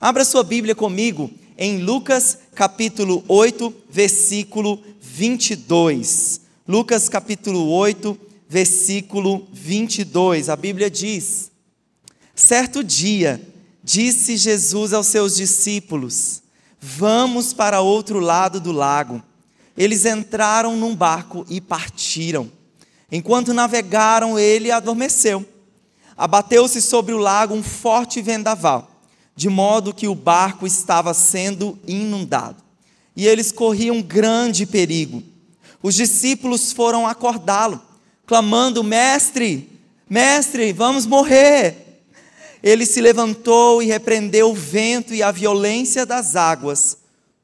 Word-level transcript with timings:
Abra 0.00 0.24
sua 0.24 0.44
Bíblia 0.44 0.76
comigo 0.76 1.28
em 1.56 1.78
Lucas 1.78 2.38
capítulo 2.54 3.24
8, 3.26 3.74
versículo 3.90 4.80
22. 5.00 6.40
Lucas 6.68 7.08
capítulo 7.08 7.68
8, 7.68 8.16
versículo 8.48 9.48
22. 9.52 10.48
A 10.48 10.54
Bíblia 10.54 10.88
diz: 10.88 11.50
Certo 12.32 12.84
dia, 12.84 13.42
disse 13.82 14.36
Jesus 14.36 14.92
aos 14.92 15.08
seus 15.08 15.34
discípulos: 15.34 16.42
Vamos 16.80 17.52
para 17.52 17.80
outro 17.80 18.20
lado 18.20 18.60
do 18.60 18.70
lago. 18.70 19.20
Eles 19.76 20.04
entraram 20.04 20.76
num 20.76 20.94
barco 20.94 21.44
e 21.48 21.60
partiram. 21.60 22.48
Enquanto 23.10 23.52
navegaram, 23.52 24.38
ele 24.38 24.70
adormeceu. 24.70 25.44
Abateu-se 26.16 26.80
sobre 26.80 27.12
o 27.12 27.18
lago 27.18 27.52
um 27.52 27.64
forte 27.64 28.22
vendaval, 28.22 28.97
de 29.38 29.48
modo 29.48 29.94
que 29.94 30.08
o 30.08 30.16
barco 30.16 30.66
estava 30.66 31.14
sendo 31.14 31.78
inundado. 31.86 32.56
E 33.14 33.24
eles 33.24 33.52
corriam 33.52 34.02
grande 34.02 34.66
perigo. 34.66 35.22
Os 35.80 35.94
discípulos 35.94 36.72
foram 36.72 37.06
acordá-lo, 37.06 37.80
clamando: 38.26 38.82
Mestre, 38.82 39.70
mestre, 40.10 40.72
vamos 40.72 41.06
morrer. 41.06 42.02
Ele 42.60 42.84
se 42.84 43.00
levantou 43.00 43.80
e 43.80 43.86
repreendeu 43.86 44.50
o 44.50 44.54
vento 44.56 45.14
e 45.14 45.22
a 45.22 45.30
violência 45.30 46.04
das 46.04 46.34
águas. 46.34 46.98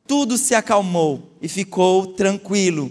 Tudo 0.05 0.37
se 0.37 0.53
acalmou 0.53 1.31
e 1.41 1.47
ficou 1.49 2.09
tranquilo. 2.09 2.91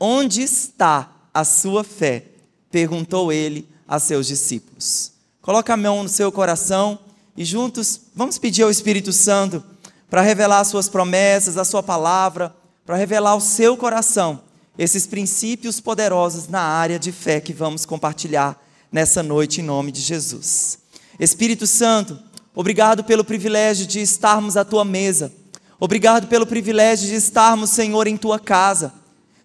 Onde 0.00 0.40
está 0.40 1.12
a 1.34 1.44
sua 1.44 1.84
fé? 1.84 2.24
perguntou 2.70 3.30
ele 3.30 3.68
a 3.86 3.98
seus 3.98 4.26
discípulos. 4.26 5.12
Coloca 5.42 5.74
a 5.74 5.76
mão 5.76 6.02
no 6.02 6.08
seu 6.08 6.32
coração 6.32 6.98
e 7.36 7.44
juntos 7.44 8.00
vamos 8.14 8.38
pedir 8.38 8.62
ao 8.62 8.70
Espírito 8.70 9.12
Santo 9.12 9.62
para 10.10 10.20
revelar 10.20 10.60
as 10.60 10.68
suas 10.68 10.88
promessas, 10.88 11.56
a 11.56 11.64
sua 11.64 11.82
palavra, 11.82 12.54
para 12.84 12.96
revelar 12.96 13.30
ao 13.30 13.40
seu 13.40 13.76
coração 13.76 14.42
esses 14.76 15.06
princípios 15.06 15.80
poderosos 15.80 16.48
na 16.48 16.60
área 16.60 16.98
de 16.98 17.12
fé 17.12 17.40
que 17.40 17.52
vamos 17.52 17.86
compartilhar 17.86 18.62
nessa 18.90 19.22
noite 19.22 19.60
em 19.60 19.64
nome 19.64 19.90
de 19.90 20.00
Jesus. 20.00 20.78
Espírito 21.18 21.66
Santo, 21.66 22.18
obrigado 22.54 23.04
pelo 23.04 23.24
privilégio 23.24 23.86
de 23.86 24.00
estarmos 24.00 24.56
à 24.56 24.64
tua 24.64 24.84
mesa. 24.84 25.32
Obrigado 25.80 26.28
pelo 26.28 26.46
privilégio 26.46 27.08
de 27.08 27.14
estarmos, 27.14 27.70
Senhor, 27.70 28.06
em 28.06 28.16
tua 28.16 28.38
casa. 28.38 28.92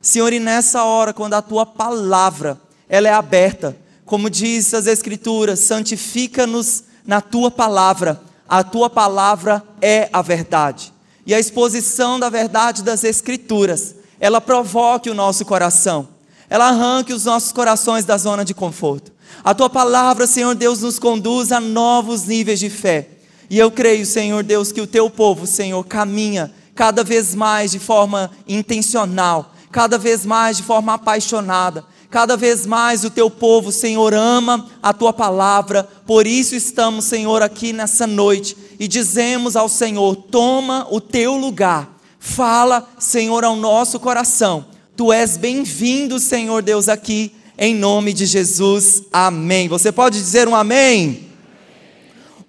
Senhor, 0.01 0.31
e 0.31 0.39
nessa 0.39 0.83
hora, 0.83 1.13
quando 1.13 1.33
a 1.33 1.41
tua 1.41 1.66
palavra 1.66 2.61
ela 2.88 3.07
é 3.07 3.13
aberta, 3.13 3.75
como 4.05 4.29
diz 4.29 4.73
as 4.73 4.88
Escrituras, 4.88 5.59
santifica-nos 5.61 6.83
na 7.08 7.22
tua 7.22 7.50
palavra. 7.50 8.22
A 8.47 8.63
tua 8.63 8.89
palavra 8.89 9.63
é 9.81 10.09
a 10.11 10.22
verdade. 10.22 10.94
E 11.25 11.33
a 11.33 11.39
exposição 11.39 12.19
da 12.19 12.30
verdade 12.30 12.83
das 12.83 13.03
Escrituras, 13.03 13.95
ela 14.19 14.39
provoque 14.39 15.09
o 15.09 15.13
nosso 15.13 15.45
coração, 15.45 16.08
ela 16.50 16.69
arranque 16.69 17.13
os 17.13 17.25
nossos 17.25 17.52
corações 17.52 18.05
da 18.05 18.17
zona 18.17 18.45
de 18.45 18.53
conforto. 18.53 19.11
A 19.44 19.53
tua 19.53 19.69
palavra, 19.69 20.25
Senhor 20.25 20.55
Deus, 20.55 20.81
nos 20.81 21.00
conduz 21.00 21.52
a 21.52 21.59
novos 21.59 22.25
níveis 22.25 22.59
de 22.59 22.69
fé. 22.69 23.09
E 23.50 23.58
eu 23.58 23.69
creio, 23.69 24.05
Senhor 24.05 24.44
Deus, 24.44 24.72
que 24.72 24.81
o 24.81 24.88
teu 24.88 25.09
povo, 25.09 25.45
Senhor, 25.45 25.83
caminha 25.85 26.52
cada 26.73 27.03
vez 27.03 27.35
mais 27.35 27.72
de 27.72 27.80
forma 27.80 28.31
intencional, 28.47 29.53
cada 29.72 29.97
vez 29.97 30.25
mais 30.25 30.58
de 30.58 30.63
forma 30.63 30.94
apaixonada. 30.94 31.83
Cada 32.09 32.38
vez 32.38 32.66
mais 32.66 33.03
o 33.03 33.09
teu 33.09 33.30
povo, 33.30 33.72
Senhor, 33.72 34.13
ama 34.13 34.69
a 34.81 34.94
tua 34.94 35.11
palavra, 35.11 35.83
por 36.05 36.25
isso 36.25 36.55
estamos, 36.55 37.05
Senhor, 37.05 37.41
aqui 37.41 37.73
nessa 37.73 38.07
noite 38.07 38.56
e 38.79 38.88
dizemos 38.88 39.57
ao 39.57 39.68
Senhor: 39.68 40.16
toma 40.16 40.88
o 40.90 41.01
teu 41.01 41.35
lugar, 41.35 42.00
fala, 42.18 42.88
Senhor, 42.97 43.44
ao 43.44 43.57
nosso 43.57 44.00
coração. 44.00 44.66
Tu 44.95 45.12
és 45.12 45.35
bem-vindo, 45.35 46.18
Senhor 46.19 46.63
Deus, 46.63 46.88
aqui 46.88 47.34
em 47.57 47.75
nome 47.75 48.13
de 48.13 48.25
Jesus. 48.25 49.03
Amém. 49.12 49.68
Você 49.68 49.91
pode 49.91 50.18
dizer 50.18 50.47
um 50.47 50.56
amém? 50.56 51.28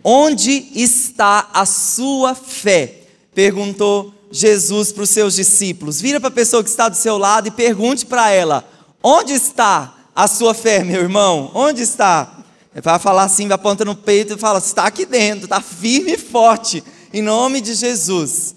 Onde 0.04 0.68
está 0.74 1.48
a 1.52 1.66
sua 1.66 2.34
fé? 2.34 3.02
Perguntou 3.34 4.14
Jesus 4.30 4.92
para 4.92 5.02
os 5.02 5.10
seus 5.10 5.34
discípulos. 5.34 6.00
Vira 6.00 6.20
para 6.20 6.28
a 6.28 6.32
pessoa 6.32 6.62
que 6.62 6.70
está 6.70 6.88
do 6.88 6.96
seu 6.96 7.18
lado 7.18 7.48
e 7.48 7.50
pergunte 7.50 8.06
para 8.06 8.30
ela: 8.30 8.64
Onde 9.02 9.32
está 9.32 9.94
a 10.14 10.26
sua 10.26 10.52
fé, 10.54 10.82
meu 10.82 11.00
irmão? 11.00 11.52
Onde 11.54 11.82
está? 11.82 12.44
Vai 12.82 12.98
falar 12.98 13.24
assim, 13.24 13.50
aponta 13.52 13.84
no 13.84 13.94
peito 13.94 14.34
e 14.34 14.38
fala: 14.38 14.58
Está 14.58 14.84
aqui 14.84 15.06
dentro, 15.06 15.44
está 15.44 15.60
firme 15.60 16.14
e 16.14 16.18
forte, 16.18 16.82
em 17.12 17.22
nome 17.22 17.60
de 17.60 17.74
Jesus. 17.74 18.56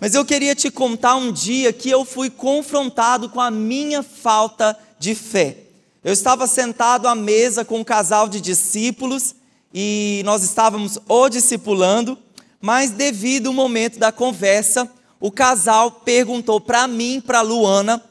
Mas 0.00 0.14
eu 0.14 0.24
queria 0.24 0.54
te 0.54 0.70
contar 0.70 1.16
um 1.16 1.30
dia 1.30 1.72
que 1.72 1.90
eu 1.90 2.04
fui 2.04 2.30
confrontado 2.30 3.28
com 3.28 3.40
a 3.40 3.50
minha 3.50 4.02
falta 4.02 4.76
de 4.98 5.14
fé. 5.14 5.58
Eu 6.02 6.12
estava 6.12 6.46
sentado 6.46 7.06
à 7.06 7.14
mesa 7.14 7.64
com 7.64 7.78
um 7.78 7.84
casal 7.84 8.28
de 8.28 8.40
discípulos 8.40 9.34
e 9.72 10.22
nós 10.24 10.42
estávamos 10.42 10.98
o 11.08 11.28
discipulando, 11.28 12.18
mas 12.60 12.90
devido 12.90 13.48
ao 13.48 13.52
momento 13.54 13.98
da 13.98 14.10
conversa, 14.10 14.90
o 15.20 15.30
casal 15.30 15.90
perguntou 15.90 16.60
para 16.60 16.86
mim, 16.86 17.20
para 17.20 17.40
Luana, 17.40 18.02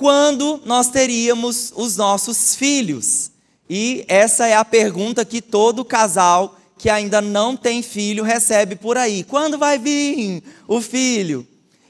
quando 0.00 0.62
nós 0.64 0.88
teríamos 0.88 1.74
os 1.76 1.98
nossos 1.98 2.56
filhos. 2.56 3.30
E 3.68 4.02
essa 4.08 4.46
é 4.46 4.54
a 4.54 4.64
pergunta 4.64 5.26
que 5.26 5.42
todo 5.42 5.84
casal 5.84 6.58
que 6.78 6.88
ainda 6.88 7.20
não 7.20 7.54
tem 7.54 7.82
filho 7.82 8.24
recebe 8.24 8.76
por 8.76 8.96
aí: 8.96 9.22
quando 9.24 9.58
vai 9.58 9.78
vir 9.78 10.42
o 10.66 10.80
filho? 10.80 11.46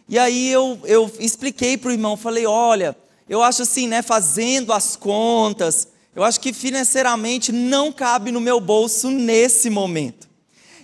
E 0.09 0.19
aí 0.19 0.51
eu, 0.51 0.77
eu 0.87 1.09
expliquei 1.21 1.77
para 1.77 1.91
o 1.91 1.93
irmão, 1.93 2.17
falei: 2.17 2.47
olha 2.47 2.97
eu 3.29 3.45
acho 3.45 3.63
assim, 3.63 3.87
né, 3.87 4.03
fazendo 4.03 4.73
as 4.73 4.97
contas, 4.97 5.87
eu 6.17 6.25
acho 6.25 6.41
que 6.41 6.53
financeiramente 6.53 7.53
não 7.53 7.93
cabe 7.93 8.33
no 8.33 8.41
meu 8.41 8.59
bolso 8.59 9.09
nesse 9.09 9.71
momento. 9.71 10.29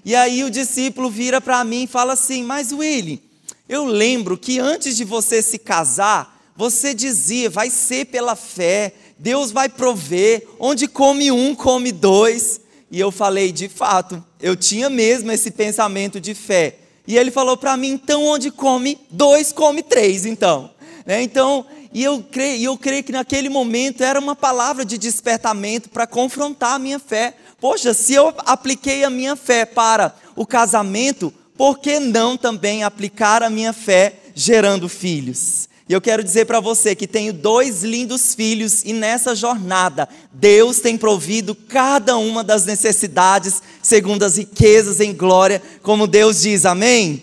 E 0.04 0.14
aí 0.14 0.44
o 0.44 0.50
discípulo 0.50 1.10
vira 1.10 1.41
para 1.41 1.64
mim 1.64 1.82
e 1.82 1.88
fala 1.88 2.12
assim: 2.12 2.44
Mas 2.44 2.70
Willy, 2.70 3.20
eu 3.69 3.84
lembro 3.84 4.38
que 4.38 4.60
antes 4.60 4.97
de 4.97 5.03
você 5.03 5.43
se 5.43 5.58
casar, 5.58 6.36
você 6.56 6.94
dizia, 6.94 7.50
vai 7.50 7.71
ser 7.71 8.06
pela 8.06 8.34
fé, 8.34 8.93
Deus 9.19 9.50
vai 9.50 9.69
prover, 9.69 10.47
onde 10.59 10.87
come 10.87 11.31
um, 11.31 11.55
come 11.55 11.93
dois. 11.93 12.61
E 12.91 13.00
eu 13.00 13.11
falei, 13.11 13.53
de 13.53 13.69
fato, 13.69 14.25
eu 14.41 14.56
tinha 14.56 14.89
mesmo 14.89 15.31
esse 15.33 15.50
pensamento 15.50 16.21
de 16.21 16.34
fé. 16.34 16.77
E 17.06 17.17
ele 17.17 17.31
falou 17.31 17.56
para 17.56 17.77
mim, 17.77 17.91
então 17.91 18.25
onde 18.25 18.50
come 18.50 18.99
dois, 19.11 19.53
come 19.53 19.83
três, 19.83 20.27
então. 20.27 20.71
Né? 21.05 21.22
Então, 21.22 21.65
e 21.93 22.03
eu 22.03 22.22
creio, 22.22 22.65
eu 22.65 22.77
creio 22.77 23.05
que 23.05 23.12
naquele 23.12 23.49
momento 23.49 24.03
era 24.03 24.19
uma 24.19 24.37
palavra 24.37 24.84
de 24.84 24.99
despertamento 24.99 25.88
para 25.88 26.06
confrontar 26.06 26.75
a 26.75 26.78
minha 26.78 26.99
fé. 26.99 27.34
Poxa, 27.61 27.94
se 27.94 28.12
eu 28.12 28.34
apliquei 28.38 29.05
a 29.05 29.11
minha 29.11 29.37
fé 29.37 29.65
para 29.65 30.15
o 30.34 30.44
casamento, 30.44 31.33
por 31.56 31.78
que 31.78 31.99
não 31.99 32.37
também 32.37 32.83
aplicar 32.83 33.43
a 33.43 33.49
minha 33.49 33.73
fé 33.73 34.15
gerando 34.34 34.88
filhos? 34.88 35.69
E 35.89 35.93
eu 35.93 36.01
quero 36.01 36.25
dizer 36.25 36.47
para 36.47 36.59
você 36.59 36.97
que 36.97 37.07
tenho 37.07 37.33
dois 37.33 37.85
lindos 37.85 38.35
filhos 38.35 38.83
e 38.85 38.93
nessa 38.93 39.37
jornada 39.37 40.09
Deus 40.33 40.81
tem 40.81 40.99
provido 40.99 41.55
cada 41.55 42.17
uma 42.17 42.43
das 42.43 42.65
necessidades 42.65 43.63
segundo 43.81 44.25
as 44.25 44.37
riquezas 44.37 44.99
em 44.99 45.15
glória, 45.15 45.63
como 45.83 46.09
Deus 46.09 46.43
diz. 46.43 46.67
Amém? 46.67 47.23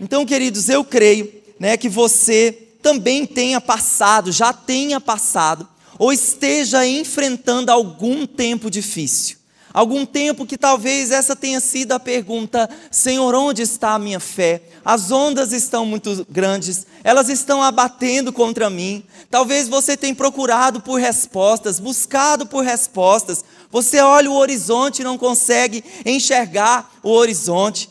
Então, 0.00 0.26
queridos, 0.26 0.68
eu 0.68 0.82
creio, 0.84 1.32
né, 1.60 1.76
que 1.76 1.88
você 1.88 2.52
também 2.82 3.24
tenha 3.24 3.60
passado, 3.60 4.32
já 4.32 4.52
tenha 4.52 5.00
passado, 5.00 5.66
ou 5.96 6.12
esteja 6.12 6.84
enfrentando 6.84 7.70
algum 7.70 8.26
tempo 8.26 8.68
difícil. 8.68 9.36
Algum 9.72 10.06
tempo 10.06 10.46
que 10.46 10.56
talvez 10.56 11.10
essa 11.10 11.36
tenha 11.36 11.60
sido 11.60 11.92
a 11.92 12.00
pergunta: 12.00 12.68
Senhor, 12.90 13.34
onde 13.34 13.60
está 13.60 13.90
a 13.90 13.98
minha 13.98 14.18
fé? 14.18 14.62
As 14.86 15.10
ondas 15.10 15.52
estão 15.52 15.84
muito 15.84 16.24
grandes, 16.30 16.86
elas 17.02 17.28
estão 17.28 17.60
abatendo 17.60 18.32
contra 18.32 18.70
mim. 18.70 19.02
Talvez 19.28 19.66
você 19.66 19.96
tenha 19.96 20.14
procurado 20.14 20.80
por 20.80 21.00
respostas, 21.00 21.80
buscado 21.80 22.46
por 22.46 22.62
respostas. 22.62 23.44
Você 23.68 23.98
olha 23.98 24.30
o 24.30 24.36
horizonte 24.36 25.00
e 25.00 25.04
não 25.04 25.18
consegue 25.18 25.82
enxergar 26.04 26.88
o 27.02 27.10
horizonte. 27.10 27.90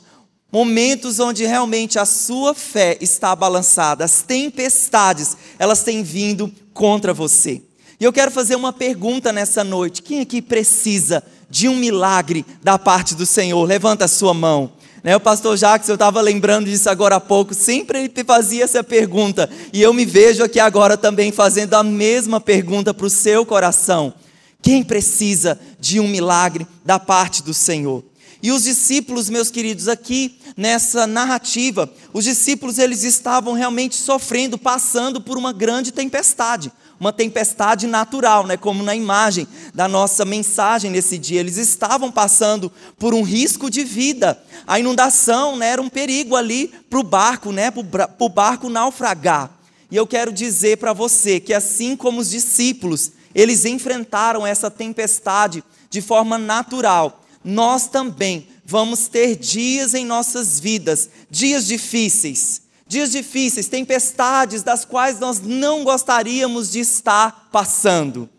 Momentos 0.50 1.20
onde 1.20 1.46
realmente 1.46 2.00
a 2.00 2.06
sua 2.06 2.54
fé 2.54 2.98
está 3.02 3.36
balançada, 3.36 4.06
as 4.06 4.22
tempestades, 4.22 5.36
elas 5.60 5.84
têm 5.84 6.02
vindo 6.02 6.50
contra 6.74 7.14
você. 7.14 7.62
E 8.00 8.06
eu 8.06 8.14
quero 8.14 8.32
fazer 8.32 8.56
uma 8.56 8.72
pergunta 8.72 9.34
nessa 9.34 9.66
noite: 9.66 10.02
quem 10.02 10.22
aqui 10.22 10.42
precisa 10.42 11.22
de 11.50 11.68
um 11.68 11.76
milagre 11.76 12.46
da 12.64 12.80
parte 12.80 13.16
do 13.16 13.26
Senhor? 13.26 13.66
Levanta 13.66 14.06
a 14.06 14.08
sua 14.08 14.34
mão. 14.34 14.72
Né, 15.06 15.16
o 15.16 15.20
pastor 15.20 15.56
Jacques, 15.56 15.88
eu 15.88 15.94
estava 15.94 16.20
lembrando 16.20 16.66
disso 16.66 16.90
agora 16.90 17.18
há 17.18 17.20
pouco, 17.20 17.54
sempre 17.54 18.00
ele 18.00 18.24
fazia 18.26 18.64
essa 18.64 18.84
pergunta, 18.84 19.48
e 19.72 19.80
eu 19.80 19.94
me 19.94 20.04
vejo 20.04 20.44
aqui 20.44 20.60
agora 20.60 20.98
também 20.98 21.32
fazendo 21.32 21.76
a 21.76 21.84
mesma 21.84 22.42
pergunta 22.42 22.92
para 22.92 23.06
o 23.06 23.10
seu 23.10 23.46
coração: 23.46 24.16
quem 24.64 24.84
precisa 24.84 25.60
de 25.80 26.00
um 26.00 26.08
milagre 26.08 26.66
da 26.84 26.98
parte 26.98 27.44
do 27.44 27.54
Senhor? 27.54 28.04
E 28.42 28.52
os 28.52 28.64
discípulos, 28.64 29.30
meus 29.30 29.52
queridos, 29.52 29.88
aqui 29.88 30.40
nessa 30.58 31.06
narrativa, 31.06 31.88
os 32.12 32.24
discípulos 32.24 32.80
eles 32.80 33.04
estavam 33.04 33.54
realmente 33.54 33.96
sofrendo, 33.96 34.58
passando 34.58 35.22
por 35.22 35.38
uma 35.38 35.54
grande 35.54 35.92
tempestade, 35.92 36.72
uma 37.00 37.12
tempestade 37.12 37.88
natural, 37.88 38.46
né, 38.46 38.58
como 38.58 38.84
na 38.84 38.96
imagem 38.96 39.48
da 39.74 39.88
nossa 39.88 40.26
mensagem 40.26 40.90
nesse 40.92 41.18
dia. 41.18 41.40
Eles 41.40 41.58
estavam 41.58 42.12
passando 42.12 42.72
por 42.98 43.14
um 43.14 43.22
risco 43.22 43.70
de 43.70 43.84
vida. 43.84 44.42
A 44.66 44.80
inundação 44.80 45.56
né, 45.56 45.70
era 45.70 45.82
um 45.82 45.90
perigo 45.90 46.36
ali 46.36 46.68
para 46.90 47.00
o 47.00 47.04
barco, 47.04 47.52
né, 47.52 47.72
para 47.72 48.10
o 48.20 48.30
barco 48.30 48.70
naufragar. 48.70 49.52
E 49.92 49.96
eu 49.96 50.08
quero 50.08 50.32
dizer 50.32 50.78
para 50.78 50.94
você 50.94 51.40
que 51.40 51.54
assim 51.54 51.96
como 51.96 52.20
os 52.20 52.30
discípulos, 52.30 53.12
eles 53.34 53.66
enfrentaram 53.66 54.46
essa 54.46 54.72
tempestade 54.72 55.64
de 55.90 56.02
forma 56.02 56.38
natural 56.38 57.22
nós 57.46 57.88
também 57.88 58.48
vamos 58.66 59.08
ter 59.08 59.36
dias 59.36 59.94
em 59.94 60.04
nossas 60.04 60.60
vidas, 60.60 61.08
dias 61.30 61.68
difíceis, 61.68 62.64
dias 62.88 63.12
difíceis, 63.12 63.68
tempestades 63.68 64.62
das 64.62 64.86
quais 64.86 65.20
nós 65.20 65.42
não 65.42 65.84
gostaríamos 65.84 66.72
de 66.72 66.80
estar 66.80 67.50
passando. 67.52 68.30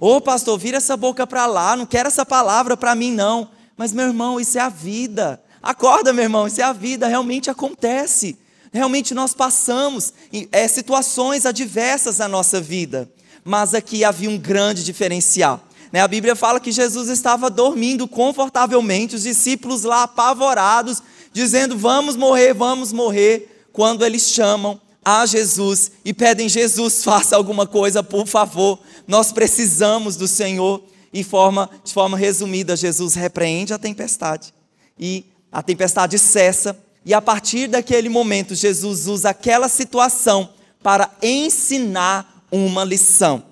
Ô 0.00 0.16
oh, 0.16 0.20
pastor, 0.20 0.58
vira 0.58 0.78
essa 0.78 0.96
boca 0.96 1.26
para 1.26 1.46
lá, 1.46 1.76
não 1.76 1.86
quero 1.86 2.08
essa 2.08 2.26
palavra 2.26 2.76
para 2.76 2.94
mim 2.94 3.12
não. 3.12 3.50
Mas 3.76 3.92
meu 3.92 4.06
irmão, 4.06 4.40
isso 4.40 4.58
é 4.58 4.60
a 4.60 4.68
vida. 4.68 5.42
Acorda, 5.62 6.12
meu 6.12 6.24
irmão, 6.24 6.46
isso 6.46 6.60
é 6.60 6.64
a 6.64 6.72
vida, 6.72 7.06
realmente 7.06 7.50
acontece. 7.50 8.36
Realmente 8.72 9.14
nós 9.14 9.34
passamos 9.34 10.12
é, 10.50 10.66
situações 10.66 11.46
adversas 11.46 12.18
na 12.18 12.26
nossa 12.26 12.60
vida. 12.60 13.08
Mas 13.44 13.74
aqui 13.74 14.02
havia 14.02 14.30
um 14.30 14.38
grande 14.38 14.82
diferencial. 14.82 15.60
Né? 15.92 16.00
A 16.00 16.08
Bíblia 16.08 16.34
fala 16.34 16.58
que 16.58 16.72
Jesus 16.72 17.08
estava 17.08 17.50
dormindo 17.50 18.08
confortavelmente, 18.08 19.14
os 19.14 19.22
discípulos 19.22 19.82
lá 19.82 20.04
apavorados, 20.04 21.02
dizendo: 21.32 21.76
Vamos 21.76 22.16
morrer, 22.16 22.52
vamos 22.52 22.92
morrer. 22.92 23.66
Quando 23.72 24.04
eles 24.04 24.28
chamam 24.28 24.80
a 25.04 25.26
Jesus 25.26 25.92
e 26.04 26.12
pedem: 26.12 26.48
Jesus, 26.48 27.02
faça 27.02 27.36
alguma 27.36 27.66
coisa, 27.66 28.02
por 28.02 28.26
favor, 28.26 28.78
nós 29.06 29.32
precisamos 29.32 30.16
do 30.16 30.28
Senhor. 30.28 30.82
E 31.14 31.22
forma, 31.22 31.68
de 31.84 31.92
forma 31.92 32.16
resumida, 32.16 32.74
Jesus 32.74 33.14
repreende 33.14 33.74
a 33.74 33.78
tempestade 33.78 34.54
e 34.98 35.26
a 35.50 35.62
tempestade 35.62 36.18
cessa. 36.18 36.78
E 37.04 37.12
a 37.12 37.20
partir 37.20 37.66
daquele 37.66 38.08
momento, 38.08 38.54
Jesus 38.54 39.06
usa 39.06 39.28
aquela 39.28 39.68
situação 39.68 40.48
para 40.82 41.10
ensinar 41.22 42.46
uma 42.50 42.82
lição. 42.82 43.44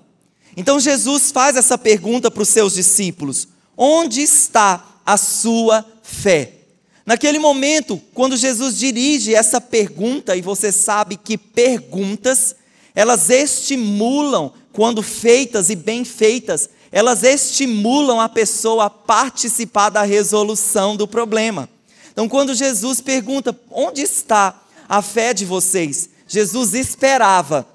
Então 0.56 0.80
Jesus 0.80 1.30
faz 1.30 1.56
essa 1.56 1.76
pergunta 1.76 2.30
para 2.30 2.42
os 2.42 2.48
seus 2.48 2.74
discípulos: 2.74 3.48
onde 3.76 4.22
está 4.22 5.00
a 5.04 5.16
sua 5.16 5.84
fé? 6.02 6.59
Naquele 7.04 7.38
momento, 7.38 8.00
quando 8.14 8.36
Jesus 8.36 8.78
dirige 8.78 9.34
essa 9.34 9.60
pergunta, 9.60 10.36
e 10.36 10.42
você 10.42 10.70
sabe 10.70 11.16
que 11.16 11.38
perguntas, 11.38 12.54
elas 12.94 13.30
estimulam, 13.30 14.52
quando 14.72 15.02
feitas 15.02 15.70
e 15.70 15.76
bem 15.76 16.04
feitas, 16.04 16.68
elas 16.92 17.22
estimulam 17.22 18.20
a 18.20 18.28
pessoa 18.28 18.86
a 18.86 18.90
participar 18.90 19.90
da 19.90 20.02
resolução 20.02 20.96
do 20.96 21.06
problema. 21.06 21.68
Então, 22.12 22.28
quando 22.28 22.54
Jesus 22.54 23.00
pergunta: 23.00 23.58
onde 23.70 24.02
está 24.02 24.60
a 24.88 25.00
fé 25.00 25.32
de 25.32 25.44
vocês? 25.44 26.10
Jesus 26.26 26.74
esperava 26.74 27.66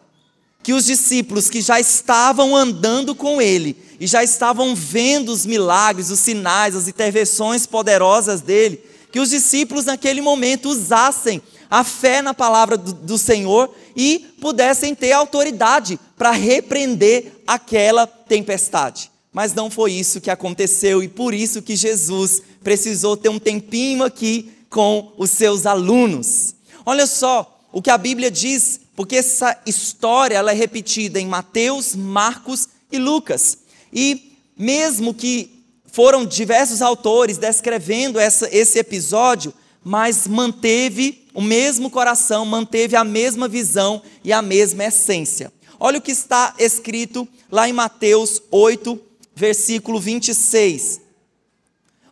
que 0.61 0.73
os 0.73 0.85
discípulos 0.85 1.49
que 1.49 1.61
já 1.61 1.79
estavam 1.79 2.55
andando 2.55 3.13
com 3.13 3.41
ele 3.41 3.77
e 3.99 4.07
já 4.07 4.23
estavam 4.23 4.75
vendo 4.75 5.29
os 5.29 5.45
milagres, 5.45 6.09
os 6.09 6.19
sinais, 6.19 6.75
as 6.75 6.87
intervenções 6.87 7.65
poderosas 7.65 8.41
dele, 8.41 8.81
que 9.15 9.19
os 9.21 9.29
discípulos 9.29 9.85
naquele 9.85 10.19
momento 10.19 10.67
usassem 10.67 11.41
a 11.71 11.85
fé 11.85 12.21
na 12.21 12.33
palavra 12.33 12.75
do, 12.75 12.91
do 12.91 13.17
Senhor 13.17 13.73
e 13.95 14.19
pudessem 14.41 14.93
ter 14.93 15.13
autoridade 15.13 15.97
para 16.17 16.31
repreender 16.31 17.31
aquela 17.47 18.05
tempestade. 18.05 19.09
Mas 19.31 19.53
não 19.53 19.71
foi 19.71 19.93
isso 19.93 20.19
que 20.19 20.29
aconteceu 20.29 21.01
e 21.01 21.07
por 21.07 21.33
isso 21.33 21.61
que 21.61 21.77
Jesus 21.77 22.41
precisou 22.61 23.15
ter 23.15 23.29
um 23.29 23.39
tempinho 23.39 24.03
aqui 24.03 24.51
com 24.69 25.13
os 25.17 25.29
seus 25.29 25.65
alunos. 25.65 26.53
Olha 26.85 27.07
só 27.07 27.57
o 27.71 27.81
que 27.81 27.89
a 27.89 27.97
Bíblia 27.97 28.29
diz 28.29 28.81
porque 28.97 29.15
essa 29.15 29.57
história 29.65 30.35
ela 30.35 30.51
é 30.51 30.55
repetida 30.55 31.21
em 31.21 31.25
Mateus, 31.25 31.95
Marcos 31.95 32.67
e 32.91 32.97
Lucas. 32.97 33.59
E 33.93 34.37
mesmo 34.57 35.13
que 35.13 35.54
foram 35.95 36.25
diversos 36.25 36.81
autores 36.81 37.37
descrevendo 37.37 38.19
essa, 38.19 38.53
esse 38.53 38.77
episódio, 38.77 39.53
mas 39.81 40.27
manteve 40.27 41.25
o 41.33 41.41
mesmo 41.41 41.89
coração, 41.89 42.43
manteve 42.45 42.97
a 42.97 43.03
mesma 43.05 43.47
visão 43.47 44.01
e 44.21 44.33
a 44.33 44.41
mesma 44.41 44.83
essência. 44.83 45.53
Olha 45.79 45.99
o 45.99 46.01
que 46.01 46.11
está 46.11 46.53
escrito 46.59 47.25
lá 47.49 47.69
em 47.69 47.73
Mateus 47.73 48.41
8, 48.51 48.99
versículo 49.33 49.97
26. 49.97 50.99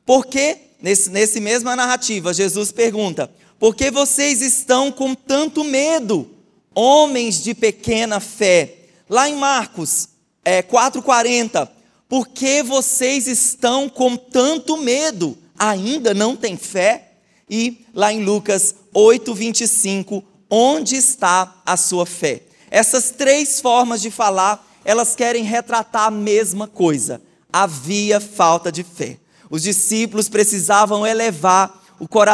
Porque, 0.06 0.58
nesse, 0.82 1.10
nesse 1.10 1.42
mesma 1.42 1.76
narrativa, 1.76 2.34
Jesus 2.34 2.72
pergunta: 2.72 3.30
Por 3.60 3.76
que 3.76 3.92
vocês 3.92 4.42
estão 4.42 4.94
com 4.94 5.14
tanto 5.14 5.62
medo? 5.62 6.34
homens 6.76 7.44
de 7.44 7.54
pequena 7.54 8.20
fé. 8.20 8.76
Lá 9.10 9.30
em 9.30 9.36
Marcos 9.36 10.10
é, 10.44 10.62
4,40, 10.62 11.70
por 12.14 12.28
que 12.28 12.62
vocês 12.62 13.26
estão 13.26 13.90
com 13.90 14.16
tanto 14.16 14.78
medo? 14.78 15.36
Ainda 15.58 16.14
não 16.14 16.36
têm 16.36 16.56
fé? 16.56 17.14
E 17.50 17.88
lá 17.92 18.14
em 18.14 18.24
Lucas 18.24 18.76
8,25, 18.94 20.24
onde 20.48 20.96
está 20.96 21.60
a 21.66 21.76
sua 21.76 22.06
fé? 22.06 22.44
Essas 22.70 23.10
três 23.10 23.60
formas 23.60 24.00
de 24.00 24.12
falar, 24.12 24.64
elas 24.86 25.16
querem 25.16 25.44
retratar 25.44 26.04
a 26.04 26.12
mesma 26.12 26.68
coisa. 26.68 27.20
Havia 27.52 28.20
falta 28.20 28.72
de 28.72 28.84
fé. 28.84 29.18
Os 29.50 29.64
discípulos 29.64 30.30
precisavam 30.30 31.08
elevar 31.08 31.82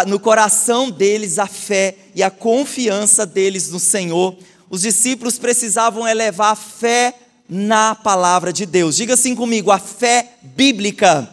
no 0.07 0.19
coração 0.19 0.91
deles 0.91 1.39
a 1.39 1.47
fé 1.47 1.95
e 2.13 2.21
a 2.21 2.29
confiança 2.29 3.25
deles 3.25 3.69
no 3.69 3.79
Senhor. 3.79 4.35
Os 4.69 4.81
discípulos 4.81 5.39
precisavam 5.39 6.05
elevar 6.05 6.51
a 6.51 6.55
fé 6.57 7.15
na 7.49 7.95
palavra 7.95 8.53
de 8.53 8.65
Deus. 8.65 8.95
Diga 8.95 9.15
assim 9.15 9.35
comigo: 9.35 9.71
a 9.71 9.79
fé 9.79 10.33
bíblica. 10.41 11.27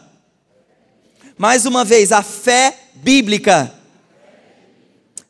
Mais 1.37 1.67
uma 1.67 1.85
vez, 1.85 2.11
a 2.13 2.23
fé 2.23 2.75
bíblica. 2.95 3.73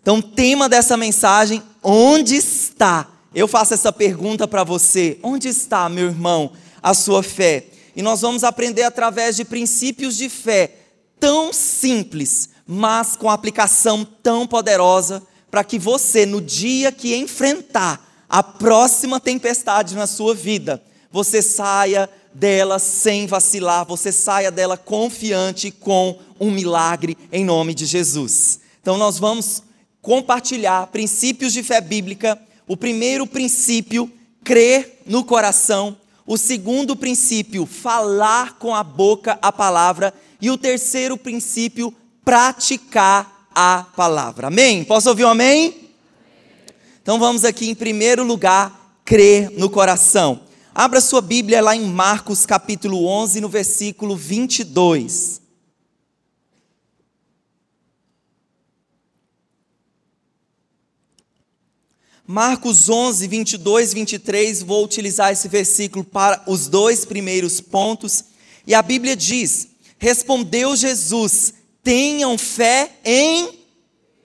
Então, 0.01 0.23
tema 0.23 0.69
dessa 0.69 0.97
mensagem: 0.97 1.61
onde 1.83 2.37
está? 2.37 3.09
Eu 3.35 3.49
faço 3.49 3.75
essa 3.75 3.93
pergunta 3.93 4.47
para 4.47 4.63
você: 4.63 5.19
onde 5.23 5.49
está, 5.49 5.89
meu 5.89 6.07
irmão, 6.07 6.53
a 6.81 6.95
sua 6.95 7.23
fé? 7.23 7.67
E 7.97 8.03
nós 8.03 8.21
vamos 8.21 8.45
aprender 8.45 8.85
através 8.85 9.35
de 9.35 9.45
princípios 9.45 10.17
de 10.17 10.29
fé 10.29 10.77
tão 11.19 11.53
simples, 11.53 12.51
mas 12.67 13.17
com 13.17 13.29
aplicação 13.29 14.05
tão 14.05 14.47
poderosa, 14.47 15.23
para 15.51 15.65
que 15.65 15.79
você, 15.79 16.27
no 16.27 16.41
dia 16.41 16.93
que 16.93 17.17
enfrentar 17.17 18.06
a 18.29 18.43
próxima 18.43 19.21
tempestade 19.21 19.95
na 19.95 20.07
sua 20.07 20.35
vida, 20.35 20.83
você 21.11 21.41
saia 21.41 22.11
dela 22.35 22.79
sem 22.79 23.27
vacilar, 23.27 23.87
você 23.87 24.13
saia 24.13 24.51
dela 24.51 24.77
confiante 24.77 25.71
com 25.71 26.19
um 26.39 26.51
milagre 26.51 27.17
em 27.33 27.45
nome 27.45 27.73
de 27.73 27.87
Jesus. 27.87 28.61
Então, 28.83 28.99
nós 28.99 29.19
vamos 29.19 29.63
compartilhar 30.03 30.87
princípios 30.89 31.53
de 31.53 31.63
fé 31.63 31.81
bíblica. 31.81 32.39
O 32.69 32.77
primeiro 32.77 33.27
princípio, 33.27 34.11
crer 34.45 35.01
no 35.07 35.25
coração. 35.25 35.97
O 36.27 36.37
segundo 36.37 36.95
princípio, 36.95 37.65
falar 37.65 38.59
com 38.59 38.75
a 38.75 38.83
boca 38.85 39.39
a 39.41 39.51
palavra. 39.51 40.13
E 40.41 40.51
o 40.51 40.59
terceiro 40.59 41.17
princípio, 41.17 41.95
praticar 42.25 43.49
a 43.55 43.87
palavra. 43.97 44.49
Amém? 44.49 44.85
Posso 44.85 45.09
ouvir 45.09 45.25
um 45.25 45.31
amém? 45.31 45.86
Então 47.07 47.21
vamos 47.21 47.45
aqui 47.45 47.71
em 47.71 47.75
primeiro 47.77 48.25
lugar, 48.25 49.01
crer 49.05 49.49
no 49.53 49.71
coração. 49.71 50.41
Abra 50.75 51.01
sua 51.01 51.21
Bíblia 51.21 51.61
lá 51.63 51.77
em 51.77 51.85
Marcos 51.85 52.45
capítulo 52.45 53.07
11, 53.07 53.41
no 53.41 53.49
versículo 53.49 54.17
22. 54.17 55.41
Marcos 62.27 62.89
11, 62.89 63.29
22, 63.29 63.95
23, 63.95 64.63
vou 64.65 64.85
utilizar 64.85 65.31
esse 65.31 65.47
versículo 65.47 66.03
para 66.03 66.43
os 66.49 66.67
dois 66.67 67.05
primeiros 67.05 67.61
pontos. 67.61 68.25
E 68.67 68.75
a 68.75 68.83
Bíblia 68.83 69.15
diz: 69.15 69.69
Respondeu 69.97 70.75
Jesus: 70.75 71.55
tenham 71.85 72.37
fé 72.37 72.91
em 73.05 73.61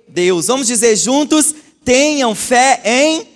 Deus. 0.08 0.48
Vamos 0.48 0.66
dizer 0.66 0.96
juntos: 0.96 1.54
tenham 1.84 2.36
fé 2.36 2.82
em 2.84 3.28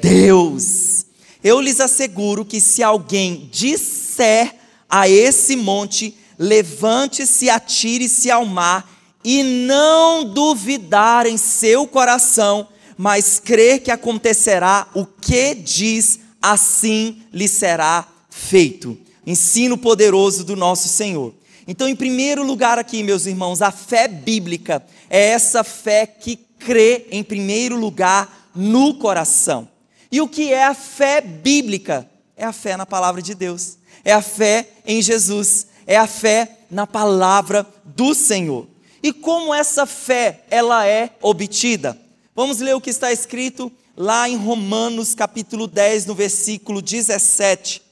Deus. 0.00 1.06
Eu 1.42 1.60
lhes 1.60 1.80
asseguro 1.80 2.44
que 2.44 2.60
se 2.60 2.82
alguém 2.82 3.48
disser 3.50 4.54
a 4.88 5.08
esse 5.08 5.56
monte, 5.56 6.16
levante-se, 6.38 7.48
atire-se 7.48 8.30
ao 8.30 8.44
mar 8.44 8.90
e 9.24 9.42
não 9.42 10.24
duvidar 10.24 11.26
em 11.26 11.36
seu 11.36 11.86
coração, 11.86 12.68
mas 12.96 13.40
crer 13.40 13.80
que 13.80 13.90
acontecerá 13.90 14.86
o 14.94 15.06
que 15.06 15.54
diz, 15.54 16.20
assim 16.40 17.22
lhe 17.32 17.48
será 17.48 18.06
feito. 18.28 18.98
Ensino 19.26 19.78
poderoso 19.78 20.44
do 20.44 20.56
nosso 20.56 20.88
Senhor. 20.88 21.32
Então, 21.66 21.88
em 21.88 21.94
primeiro 21.94 22.44
lugar, 22.44 22.78
aqui, 22.78 23.02
meus 23.02 23.24
irmãos, 23.24 23.62
a 23.62 23.70
fé 23.70 24.08
bíblica 24.08 24.84
é 25.08 25.28
essa 25.28 25.62
fé 25.62 26.06
que 26.06 26.36
crê, 26.64 27.06
em 27.10 27.22
primeiro 27.22 27.76
lugar, 27.76 28.50
no 28.54 28.94
coração. 28.94 29.68
E 30.10 30.20
o 30.20 30.28
que 30.28 30.52
é 30.52 30.64
a 30.64 30.74
fé 30.74 31.20
bíblica? 31.20 32.08
É 32.36 32.44
a 32.44 32.52
fé 32.52 32.76
na 32.76 32.86
palavra 32.86 33.22
de 33.22 33.34
Deus, 33.34 33.78
é 34.04 34.12
a 34.12 34.22
fé 34.22 34.68
em 34.86 35.00
Jesus, 35.00 35.66
é 35.86 35.96
a 35.96 36.06
fé 36.06 36.58
na 36.70 36.86
palavra 36.86 37.66
do 37.84 38.14
Senhor. 38.14 38.66
E 39.02 39.12
como 39.12 39.54
essa 39.54 39.86
fé 39.86 40.44
ela 40.50 40.86
é 40.86 41.10
obtida? 41.20 41.98
Vamos 42.34 42.58
ler 42.58 42.74
o 42.74 42.80
que 42.80 42.90
está 42.90 43.12
escrito 43.12 43.70
lá 43.96 44.28
em 44.28 44.36
Romanos 44.36 45.14
capítulo 45.14 45.66
10, 45.66 46.06
no 46.06 46.14
versículo 46.14 46.80
17. 46.80 47.82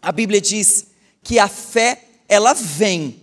A 0.00 0.12
Bíblia 0.12 0.40
diz 0.40 0.86
que 1.22 1.38
a 1.38 1.48
fé 1.48 2.04
ela 2.28 2.54
vem 2.54 3.20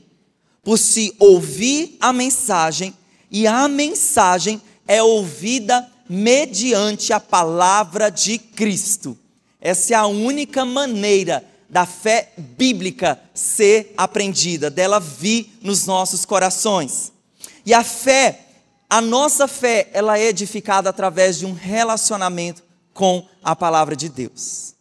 por 0.64 0.78
se 0.78 1.16
ouvir 1.20 1.98
a 2.00 2.14
mensagem 2.14 2.94
e 3.30 3.48
a 3.48 3.68
mensagem 3.68 4.62
é 4.88 5.02
ouvida 5.02 5.90
mediante 6.10 7.14
a 7.14 7.20
palavra 7.20 8.10
de 8.10 8.38
Cristo. 8.38 9.18
Essa 9.60 9.94
é 9.94 9.98
a 9.98 10.06
única 10.06 10.66
maneira 10.66 11.44
da 11.70 11.86
fé 11.86 12.32
bíblica 12.38 13.20
ser 13.34 13.94
aprendida, 13.98 14.70
dela 14.70 15.00
vir 15.00 15.58
nos 15.62 15.86
nossos 15.86 16.26
corações. 16.26 17.12
E 17.66 17.74
a 17.74 17.84
fé, 17.84 18.42
a 18.90 19.02
nossa 19.02 19.48
fé, 19.48 19.90
ela 19.94 20.20
é 20.20 20.28
edificada 20.28 20.90
através 20.90 21.40
de 21.40 21.46
um 21.46 21.54
relacionamento 21.54 22.62
com 22.94 23.26
a 23.44 23.56
palavra 23.56 23.96
de 23.96 24.10
Deus. 24.10 24.76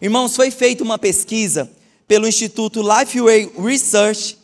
Irmãos, 0.00 0.34
foi 0.34 0.50
feita 0.50 0.82
uma 0.82 0.98
pesquisa 0.98 1.70
pelo 2.08 2.26
Instituto 2.26 2.82
Lifeway 2.82 3.52
Research, 3.58 4.36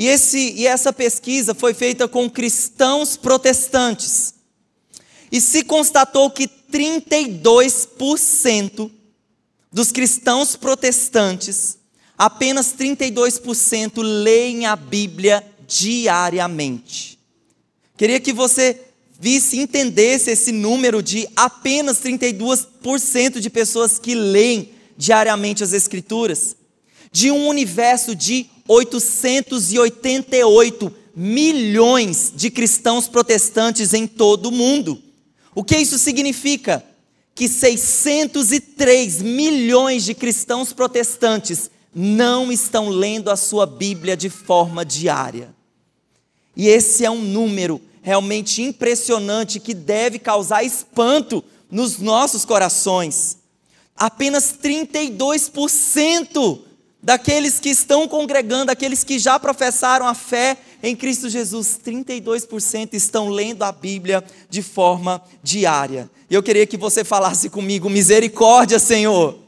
e, 0.00 0.08
esse, 0.08 0.54
e 0.56 0.66
essa 0.66 0.92
pesquisa 0.94 1.54
foi 1.54 1.74
feita 1.74 2.08
com 2.08 2.30
cristãos 2.30 3.18
protestantes. 3.18 4.32
E 5.30 5.38
se 5.42 5.62
constatou 5.62 6.30
que 6.30 6.48
32% 6.48 8.90
dos 9.70 9.92
cristãos 9.92 10.56
protestantes, 10.56 11.76
apenas 12.16 12.72
32% 12.72 14.00
leem 14.02 14.64
a 14.64 14.74
Bíblia 14.74 15.44
diariamente. 15.68 17.18
Queria 17.94 18.20
que 18.20 18.32
você 18.32 18.80
visse, 19.20 19.58
entendesse 19.58 20.30
esse 20.30 20.50
número 20.50 21.02
de 21.02 21.28
apenas 21.36 21.98
32% 21.98 23.38
de 23.38 23.50
pessoas 23.50 23.98
que 23.98 24.14
leem 24.14 24.70
diariamente 24.96 25.62
as 25.62 25.74
Escrituras, 25.74 26.56
de 27.12 27.30
um 27.30 27.48
universo 27.48 28.14
de 28.14 28.48
888 28.72 30.94
milhões 31.16 32.32
de 32.32 32.52
cristãos 32.52 33.08
protestantes 33.08 33.92
em 33.92 34.06
todo 34.06 34.46
o 34.46 34.52
mundo. 34.52 35.02
O 35.52 35.64
que 35.64 35.76
isso 35.76 35.98
significa? 35.98 36.84
Que 37.34 37.48
603 37.48 39.22
milhões 39.22 40.04
de 40.04 40.14
cristãos 40.14 40.72
protestantes 40.72 41.68
não 41.92 42.52
estão 42.52 42.88
lendo 42.88 43.28
a 43.28 43.36
sua 43.36 43.66
Bíblia 43.66 44.16
de 44.16 44.30
forma 44.30 44.84
diária. 44.84 45.52
E 46.56 46.68
esse 46.68 47.04
é 47.04 47.10
um 47.10 47.20
número 47.20 47.80
realmente 48.00 48.62
impressionante 48.62 49.58
que 49.58 49.74
deve 49.74 50.20
causar 50.20 50.62
espanto 50.62 51.42
nos 51.68 51.98
nossos 51.98 52.44
corações. 52.44 53.38
Apenas 53.96 54.54
32% 54.62 56.69
daqueles 57.02 57.58
que 57.58 57.70
estão 57.70 58.06
congregando, 58.06 58.70
aqueles 58.70 59.02
que 59.02 59.18
já 59.18 59.38
professaram 59.38 60.06
a 60.06 60.14
fé 60.14 60.56
em 60.82 60.96
Cristo 60.96 61.28
Jesus, 61.28 61.78
32% 61.84 62.94
estão 62.94 63.28
lendo 63.28 63.62
a 63.62 63.72
Bíblia 63.72 64.24
de 64.48 64.62
forma 64.62 65.22
diária. 65.42 66.10
E 66.28 66.34
eu 66.34 66.42
queria 66.42 66.66
que 66.66 66.76
você 66.76 67.04
falasse 67.04 67.50
comigo, 67.50 67.90
misericórdia, 67.90 68.78
Senhor. 68.78 69.38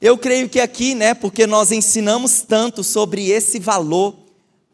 Eu 0.00 0.16
creio 0.16 0.48
que 0.48 0.60
aqui, 0.60 0.94
né, 0.94 1.14
porque 1.14 1.46
nós 1.46 1.72
ensinamos 1.72 2.42
tanto 2.42 2.82
sobre 2.82 3.30
esse 3.30 3.58
valor 3.58 4.16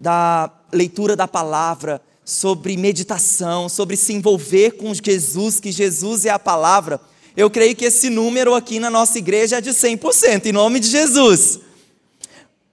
da 0.01 0.51
leitura 0.73 1.17
da 1.17 1.27
palavra, 1.27 2.01
sobre 2.25 2.77
meditação, 2.77 3.69
sobre 3.69 3.97
se 3.97 4.13
envolver 4.13 4.73
com 4.73 4.93
Jesus, 4.95 5.61
que 5.61 5.71
Jesus 5.71 6.25
é 6.25 6.31
a 6.31 6.39
palavra. 6.39 7.01
Eu 7.37 7.51
creio 7.51 7.77
que 7.77 7.85
esse 7.85 8.09
número 8.09 8.55
aqui 8.55 8.81
na 8.81 8.89
nossa 8.89 9.19
igreja 9.19 9.59
é 9.59 9.61
de 9.61 9.69
100%, 9.69 10.47
em 10.47 10.53
nome 10.53 10.81
de 10.81 10.89
Jesus. 10.89 11.61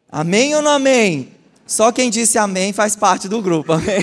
Amém 0.10 0.56
ou 0.56 0.62
não 0.62 0.72
amém? 0.72 1.34
Só 1.68 1.92
quem 1.92 2.10
disse 2.10 2.38
amém 2.38 2.72
faz 2.72 2.96
parte 2.96 3.28
do 3.28 3.42
grupo, 3.42 3.74
amém? 3.74 3.98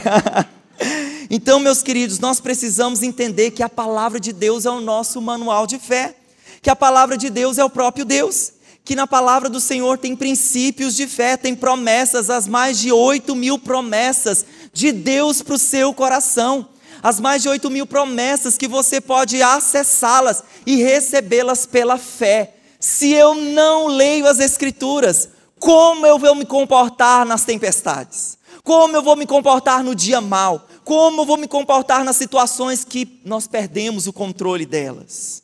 então, 1.30 1.60
meus 1.60 1.82
queridos, 1.82 2.18
nós 2.18 2.40
precisamos 2.40 3.02
entender 3.02 3.52
que 3.52 3.62
a 3.62 3.70
palavra 3.70 4.20
de 4.20 4.34
Deus 4.34 4.66
é 4.66 4.70
o 4.70 4.80
nosso 4.80 5.18
manual 5.22 5.66
de 5.66 5.78
fé, 5.78 6.14
que 6.60 6.68
a 6.68 6.76
palavra 6.76 7.16
de 7.16 7.30
Deus 7.30 7.56
é 7.56 7.64
o 7.64 7.70
próprio 7.70 8.04
Deus, 8.04 8.52
que 8.84 8.94
na 8.94 9.06
palavra 9.06 9.48
do 9.48 9.60
Senhor 9.60 9.96
tem 9.96 10.14
princípios 10.14 10.94
de 10.94 11.06
fé, 11.06 11.38
tem 11.38 11.54
promessas, 11.54 12.28
as 12.28 12.46
mais 12.46 12.78
de 12.78 12.92
8 12.92 13.34
mil 13.34 13.58
promessas 13.58 14.44
de 14.74 14.92
Deus 14.92 15.40
para 15.40 15.54
o 15.54 15.58
seu 15.58 15.94
coração 15.94 16.68
as 17.02 17.20
mais 17.20 17.42
de 17.42 17.48
8 17.48 17.70
mil 17.70 17.86
promessas 17.86 18.56
que 18.56 18.68
você 18.68 19.00
pode 19.00 19.42
acessá-las 19.42 20.42
e 20.66 20.76
recebê-las 20.76 21.66
pela 21.66 21.98
fé. 21.98 22.54
Se 22.78 23.12
eu 23.12 23.34
não 23.34 23.86
leio 23.86 24.26
as 24.26 24.38
Escrituras, 24.38 25.28
como 25.58 26.06
eu 26.06 26.18
vou 26.18 26.34
me 26.34 26.46
comportar 26.46 27.26
nas 27.26 27.44
tempestades? 27.44 28.38
Como 28.62 28.96
eu 28.96 29.02
vou 29.02 29.16
me 29.16 29.26
comportar 29.26 29.84
no 29.84 29.94
dia 29.94 30.20
mal? 30.20 30.66
Como 30.84 31.22
eu 31.22 31.26
vou 31.26 31.36
me 31.36 31.46
comportar 31.46 32.04
nas 32.04 32.16
situações 32.16 32.84
que 32.84 33.20
nós 33.24 33.46
perdemos 33.46 34.06
o 34.06 34.12
controle 34.12 34.66
delas? 34.66 35.42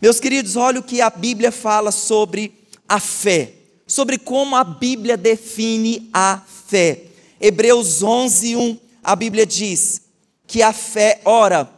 Meus 0.00 0.18
queridos, 0.18 0.56
olha 0.56 0.80
o 0.80 0.82
que 0.82 1.00
a 1.00 1.10
Bíblia 1.10 1.52
fala 1.52 1.92
sobre 1.92 2.66
a 2.88 2.98
fé, 2.98 3.52
sobre 3.86 4.18
como 4.18 4.56
a 4.56 4.64
Bíblia 4.64 5.16
define 5.16 6.10
a 6.12 6.40
fé. 6.66 7.04
Hebreus 7.40 8.02
11, 8.02 8.56
1, 8.56 8.78
a 9.02 9.14
Bíblia 9.14 9.46
diz: 9.46 10.02
que 10.46 10.62
a 10.62 10.72
fé, 10.72 11.20
ora, 11.24 11.70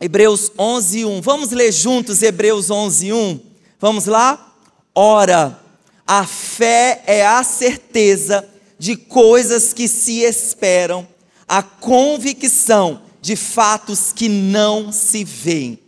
Hebreus 0.00 0.50
11, 0.58 1.04
1. 1.04 1.20
Vamos 1.20 1.50
ler 1.50 1.70
juntos 1.70 2.22
Hebreus 2.22 2.70
11, 2.70 3.12
1? 3.12 3.40
Vamos 3.78 4.06
lá? 4.06 4.56
Ora, 4.92 5.60
a 6.04 6.26
fé 6.26 7.04
é 7.06 7.24
a 7.24 7.44
certeza 7.44 8.48
de 8.78 8.96
coisas 8.96 9.72
que 9.72 9.86
se 9.86 10.22
esperam, 10.22 11.06
a 11.46 11.62
convicção 11.62 13.02
de 13.20 13.36
fatos 13.36 14.10
que 14.10 14.28
não 14.28 14.90
se 14.90 15.22
veem. 15.22 15.78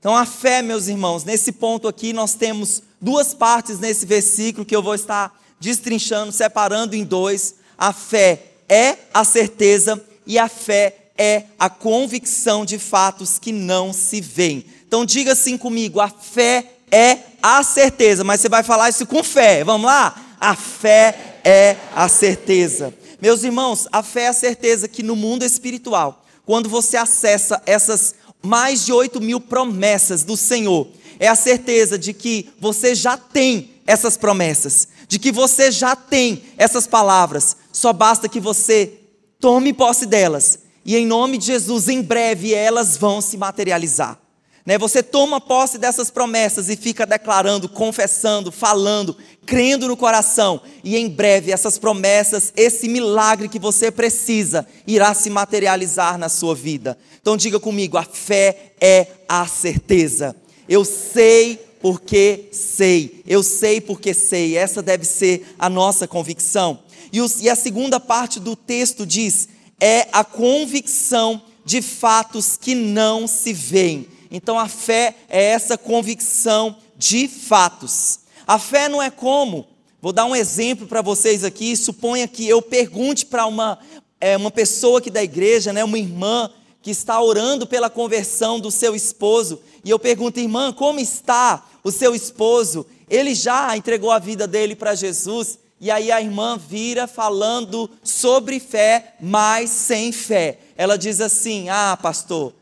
Então, 0.00 0.16
a 0.16 0.26
fé, 0.26 0.62
meus 0.62 0.88
irmãos, 0.88 1.22
nesse 1.22 1.52
ponto 1.52 1.86
aqui 1.86 2.12
nós 2.12 2.34
temos 2.34 2.82
duas 3.00 3.32
partes 3.32 3.78
nesse 3.78 4.04
versículo 4.04 4.66
que 4.66 4.74
eu 4.74 4.82
vou 4.82 4.96
estar 4.96 5.40
destrinchando, 5.60 6.32
separando 6.32 6.96
em 6.96 7.04
dois. 7.04 7.54
A 7.78 7.92
fé 7.92 8.42
é 8.68 8.96
a 9.14 9.22
certeza 9.22 10.02
e 10.26 10.38
a 10.40 10.48
fé 10.48 10.99
é 11.22 11.44
a 11.58 11.68
convicção 11.68 12.64
de 12.64 12.78
fatos 12.78 13.38
que 13.38 13.52
não 13.52 13.92
se 13.92 14.22
veem. 14.22 14.64
Então 14.88 15.04
diga 15.04 15.32
assim 15.32 15.58
comigo: 15.58 16.00
a 16.00 16.08
fé 16.08 16.64
é 16.90 17.18
a 17.42 17.62
certeza, 17.62 18.24
mas 18.24 18.40
você 18.40 18.48
vai 18.48 18.62
falar 18.62 18.88
isso 18.88 19.04
com 19.04 19.22
fé. 19.22 19.62
Vamos 19.62 19.86
lá? 19.86 20.36
A 20.40 20.56
fé 20.56 21.40
é 21.44 21.76
a 21.94 22.08
certeza. 22.08 22.94
Meus 23.20 23.44
irmãos, 23.44 23.86
a 23.92 24.02
fé 24.02 24.22
é 24.22 24.28
a 24.28 24.32
certeza 24.32 24.88
que 24.88 25.02
no 25.02 25.14
mundo 25.14 25.44
espiritual, 25.44 26.24
quando 26.46 26.70
você 26.70 26.96
acessa 26.96 27.60
essas 27.66 28.14
mais 28.42 28.86
de 28.86 28.92
8 28.94 29.20
mil 29.20 29.42
promessas 29.42 30.22
do 30.22 30.38
Senhor, 30.38 30.88
é 31.18 31.28
a 31.28 31.34
certeza 31.34 31.98
de 31.98 32.14
que 32.14 32.48
você 32.58 32.94
já 32.94 33.18
tem 33.18 33.72
essas 33.86 34.16
promessas, 34.16 34.88
de 35.06 35.18
que 35.18 35.30
você 35.30 35.70
já 35.70 35.94
tem 35.94 36.44
essas 36.56 36.86
palavras, 36.86 37.58
só 37.70 37.92
basta 37.92 38.26
que 38.26 38.40
você 38.40 38.94
tome 39.38 39.74
posse 39.74 40.06
delas 40.06 40.69
e 40.84 40.96
em 40.96 41.06
nome 41.06 41.38
de 41.38 41.46
Jesus, 41.46 41.88
em 41.88 42.02
breve 42.02 42.54
elas 42.54 42.96
vão 42.96 43.20
se 43.20 43.36
materializar. 43.36 44.18
Né? 44.64 44.78
Você 44.78 45.02
toma 45.02 45.40
posse 45.40 45.78
dessas 45.78 46.10
promessas 46.10 46.68
e 46.68 46.76
fica 46.76 47.06
declarando, 47.06 47.68
confessando, 47.68 48.52
falando, 48.52 49.16
crendo 49.46 49.88
no 49.88 49.96
coração, 49.96 50.60
e 50.84 50.96
em 50.96 51.08
breve 51.08 51.50
essas 51.50 51.78
promessas, 51.78 52.52
esse 52.56 52.88
milagre 52.88 53.48
que 53.48 53.58
você 53.58 53.90
precisa, 53.90 54.66
irá 54.86 55.12
se 55.14 55.30
materializar 55.30 56.18
na 56.18 56.28
sua 56.28 56.54
vida. 56.54 56.96
Então 57.20 57.36
diga 57.36 57.58
comigo: 57.58 57.96
a 57.96 58.04
fé 58.04 58.72
é 58.80 59.06
a 59.28 59.46
certeza. 59.46 60.36
Eu 60.68 60.84
sei 60.84 61.58
porque 61.80 62.48
sei. 62.52 63.22
Eu 63.26 63.42
sei 63.42 63.80
porque 63.80 64.14
sei. 64.14 64.56
Essa 64.56 64.82
deve 64.82 65.04
ser 65.04 65.54
a 65.58 65.68
nossa 65.68 66.06
convicção. 66.06 66.80
E, 67.12 67.18
e 67.42 67.50
a 67.50 67.56
segunda 67.56 67.98
parte 67.98 68.38
do 68.38 68.54
texto 68.54 69.04
diz: 69.04 69.48
é 69.80 70.08
a 70.12 70.22
convicção 70.22 71.42
de 71.64 71.80
fatos 71.80 72.56
que 72.56 72.74
não 72.74 73.26
se 73.26 73.52
veem. 73.52 74.06
Então 74.30 74.58
a 74.58 74.68
fé 74.68 75.16
é 75.28 75.42
essa 75.42 75.78
convicção 75.78 76.76
de 76.96 77.26
fatos. 77.26 78.20
A 78.46 78.58
fé 78.58 78.88
não 78.88 79.02
é 79.02 79.10
como, 79.10 79.66
vou 80.02 80.12
dar 80.12 80.26
um 80.26 80.36
exemplo 80.36 80.86
para 80.86 81.02
vocês 81.02 81.44
aqui. 81.44 81.76
Suponha 81.76 82.28
que 82.28 82.46
eu 82.48 82.60
pergunte 82.60 83.24
para 83.24 83.46
uma, 83.46 83.78
é, 84.20 84.36
uma 84.36 84.50
pessoa 84.50 84.98
aqui 84.98 85.10
da 85.10 85.22
igreja, 85.22 85.72
né, 85.72 85.82
uma 85.82 85.98
irmã, 85.98 86.50
que 86.82 86.90
está 86.90 87.20
orando 87.20 87.66
pela 87.66 87.90
conversão 87.90 88.58
do 88.58 88.70
seu 88.70 88.94
esposo, 88.94 89.60
e 89.84 89.90
eu 89.90 89.98
pergunto, 89.98 90.40
irmã, 90.40 90.72
como 90.72 90.98
está 90.98 91.66
o 91.84 91.90
seu 91.90 92.14
esposo? 92.14 92.86
Ele 93.08 93.34
já 93.34 93.76
entregou 93.76 94.10
a 94.10 94.18
vida 94.18 94.46
dele 94.46 94.74
para 94.74 94.94
Jesus? 94.94 95.58
E 95.80 95.90
aí 95.90 96.12
a 96.12 96.20
irmã 96.20 96.58
vira 96.58 97.06
falando 97.06 97.88
sobre 98.04 98.60
fé, 98.60 99.14
mas 99.18 99.70
sem 99.70 100.12
fé. 100.12 100.58
Ela 100.76 100.98
diz 100.98 101.22
assim: 101.22 101.70
Ah, 101.70 101.98
pastor, 102.00 102.52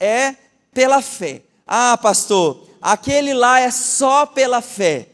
é 0.00 0.34
pela 0.72 1.00
fé. 1.00 1.42
Ah, 1.64 1.96
pastor, 1.96 2.66
aquele 2.82 3.32
lá 3.32 3.60
é 3.60 3.70
só 3.70 4.26
pela 4.26 4.60
fé. 4.60 5.06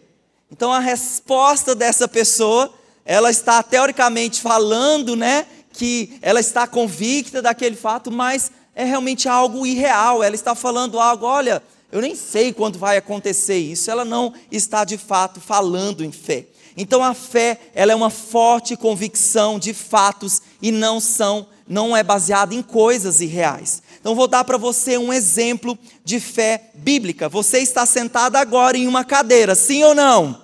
Então 0.50 0.72
a 0.72 0.78
resposta 0.78 1.74
dessa 1.74 2.08
pessoa, 2.08 2.72
ela 3.04 3.30
está 3.30 3.62
teoricamente 3.62 4.40
falando, 4.40 5.14
né, 5.14 5.46
que 5.72 6.18
ela 6.22 6.40
está 6.40 6.66
convicta 6.66 7.42
daquele 7.42 7.76
fato, 7.76 8.10
mas 8.10 8.50
é 8.74 8.84
realmente 8.84 9.28
algo 9.28 9.66
irreal. 9.66 10.22
Ela 10.22 10.34
está 10.34 10.54
falando 10.54 10.98
algo, 10.98 11.26
olha, 11.26 11.62
eu 11.92 12.00
nem 12.00 12.14
sei 12.14 12.52
quando 12.52 12.78
vai 12.78 12.96
acontecer 12.96 13.58
isso. 13.58 13.90
Ela 13.90 14.04
não 14.04 14.32
está 14.50 14.82
de 14.84 14.96
fato 14.96 15.40
falando 15.40 16.02
em 16.02 16.10
fé. 16.10 16.46
Então 16.80 17.04
a 17.04 17.12
fé, 17.12 17.58
ela 17.74 17.92
é 17.92 17.94
uma 17.94 18.08
forte 18.08 18.74
convicção 18.74 19.58
de 19.58 19.74
fatos 19.74 20.40
e 20.62 20.72
não 20.72 20.98
são, 20.98 21.46
não 21.68 21.94
é 21.94 22.02
baseada 22.02 22.54
em 22.54 22.62
coisas 22.62 23.20
irreais. 23.20 23.82
Então 24.00 24.14
vou 24.14 24.26
dar 24.26 24.44
para 24.44 24.56
você 24.56 24.96
um 24.96 25.12
exemplo 25.12 25.78
de 26.02 26.18
fé 26.18 26.70
bíblica. 26.72 27.28
Você 27.28 27.58
está 27.58 27.84
sentado 27.84 28.36
agora 28.36 28.78
em 28.78 28.86
uma 28.86 29.04
cadeira, 29.04 29.54
sim 29.54 29.84
ou 29.84 29.94
não? 29.94 30.40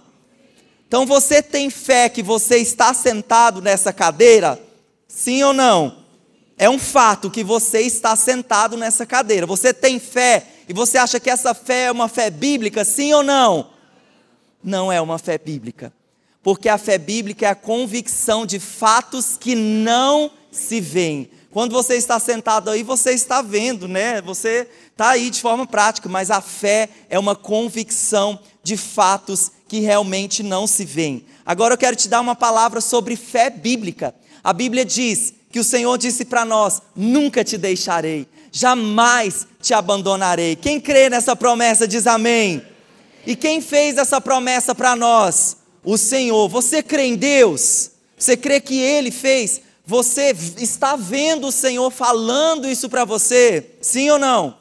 Então 0.86 1.06
você 1.06 1.40
tem 1.40 1.70
fé 1.70 2.10
que 2.10 2.22
você 2.22 2.58
está 2.58 2.92
sentado 2.92 3.62
nessa 3.62 3.90
cadeira? 3.90 4.60
Sim 5.08 5.42
ou 5.42 5.54
não? 5.54 6.04
É 6.58 6.68
um 6.68 6.78
fato 6.78 7.30
que 7.30 7.42
você 7.42 7.80
está 7.80 8.14
sentado 8.14 8.76
nessa 8.76 9.06
cadeira. 9.06 9.46
Você 9.46 9.72
tem 9.72 9.98
fé 9.98 10.46
e 10.68 10.74
você 10.74 10.98
acha 10.98 11.18
que 11.18 11.30
essa 11.30 11.54
fé 11.54 11.84
é 11.84 11.92
uma 11.92 12.08
fé 12.08 12.28
bíblica, 12.28 12.84
sim 12.84 13.14
ou 13.14 13.22
não? 13.22 13.70
Não 14.62 14.92
é 14.92 15.00
uma 15.00 15.18
fé 15.18 15.38
bíblica 15.38 15.94
porque 16.46 16.68
a 16.68 16.78
fé 16.78 16.96
bíblica 16.96 17.44
é 17.44 17.48
a 17.48 17.56
convicção 17.56 18.46
de 18.46 18.60
fatos 18.60 19.36
que 19.36 19.56
não 19.56 20.30
se 20.48 20.80
veem. 20.80 21.28
Quando 21.50 21.72
você 21.72 21.96
está 21.96 22.20
sentado 22.20 22.70
aí, 22.70 22.84
você 22.84 23.10
está 23.10 23.42
vendo, 23.42 23.88
né? 23.88 24.22
Você 24.22 24.68
está 24.92 25.08
aí 25.08 25.28
de 25.28 25.40
forma 25.40 25.66
prática, 25.66 26.08
mas 26.08 26.30
a 26.30 26.40
fé 26.40 26.88
é 27.10 27.18
uma 27.18 27.34
convicção 27.34 28.38
de 28.62 28.76
fatos 28.76 29.50
que 29.66 29.80
realmente 29.80 30.44
não 30.44 30.68
se 30.68 30.84
veem. 30.84 31.26
Agora 31.44 31.74
eu 31.74 31.78
quero 31.78 31.96
te 31.96 32.08
dar 32.08 32.20
uma 32.20 32.36
palavra 32.36 32.80
sobre 32.80 33.16
fé 33.16 33.50
bíblica. 33.50 34.14
A 34.44 34.52
Bíblia 34.52 34.84
diz 34.84 35.34
que 35.50 35.58
o 35.58 35.64
Senhor 35.64 35.98
disse 35.98 36.24
para 36.24 36.44
nós: 36.44 36.80
nunca 36.94 37.42
te 37.42 37.58
deixarei, 37.58 38.24
jamais 38.52 39.48
te 39.60 39.74
abandonarei. 39.74 40.54
Quem 40.54 40.80
crê 40.80 41.10
nessa 41.10 41.34
promessa 41.34 41.88
diz 41.88 42.06
amém. 42.06 42.62
E 43.26 43.34
quem 43.34 43.60
fez 43.60 43.98
essa 43.98 44.20
promessa 44.20 44.76
para 44.76 44.94
nós? 44.94 45.55
O 45.86 45.96
Senhor. 45.96 46.48
Você 46.48 46.82
crê 46.82 47.04
em 47.04 47.16
Deus? 47.16 47.92
Você 48.18 48.36
crê 48.36 48.60
que 48.60 48.78
Ele 48.78 49.10
fez? 49.10 49.62
Você 49.86 50.34
está 50.58 50.96
vendo 50.96 51.46
o 51.46 51.52
Senhor 51.52 51.90
falando 51.92 52.68
isso 52.68 52.88
para 52.88 53.04
você? 53.04 53.64
Sim 53.80 54.10
ou 54.10 54.18
não? 54.18 54.58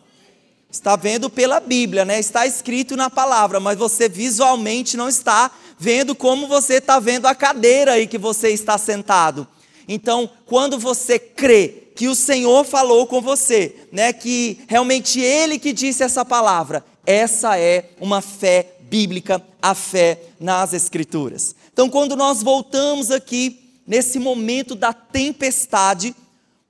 Está 0.70 0.96
vendo 0.96 1.30
pela 1.30 1.60
Bíblia, 1.60 2.06
né? 2.06 2.20
Está 2.20 2.46
escrito 2.46 2.96
na 2.96 3.10
palavra, 3.10 3.60
mas 3.60 3.78
você 3.78 4.08
visualmente 4.08 4.96
não 4.96 5.10
está 5.10 5.50
vendo 5.80 6.14
como 6.14 6.48
você 6.48 6.76
está 6.76 7.00
vendo 7.00 7.26
a 7.26 7.34
cadeira 7.34 7.94
aí 7.94 8.06
que 8.06 8.18
você 8.18 8.50
está 8.50 8.78
sentado. 8.78 9.48
Então, 9.88 10.30
quando 10.46 10.78
você 10.78 11.18
crê 11.18 11.90
que 11.96 12.08
o 12.08 12.16
Senhor 12.16 12.66
falou 12.66 13.08
com 13.08 13.22
você, 13.22 13.76
né, 13.92 14.14
que 14.14 14.60
realmente 14.68 15.20
Ele 15.20 15.58
que 15.58 15.74
disse 15.74 16.04
essa 16.04 16.24
palavra, 16.24 16.86
essa 17.06 17.58
é 17.58 17.90
uma 18.00 18.22
fé 18.22 18.75
bíblica, 18.96 19.46
a 19.62 19.76
fé 19.76 20.22
nas 20.40 20.72
Escrituras. 20.72 21.54
Então, 21.74 21.90
quando 21.90 22.16
nós 22.16 22.42
voltamos 22.42 23.12
aqui, 23.12 23.60
nesse 23.86 24.18
momento 24.18 24.74
da 24.74 24.94
tempestade, 24.94 26.16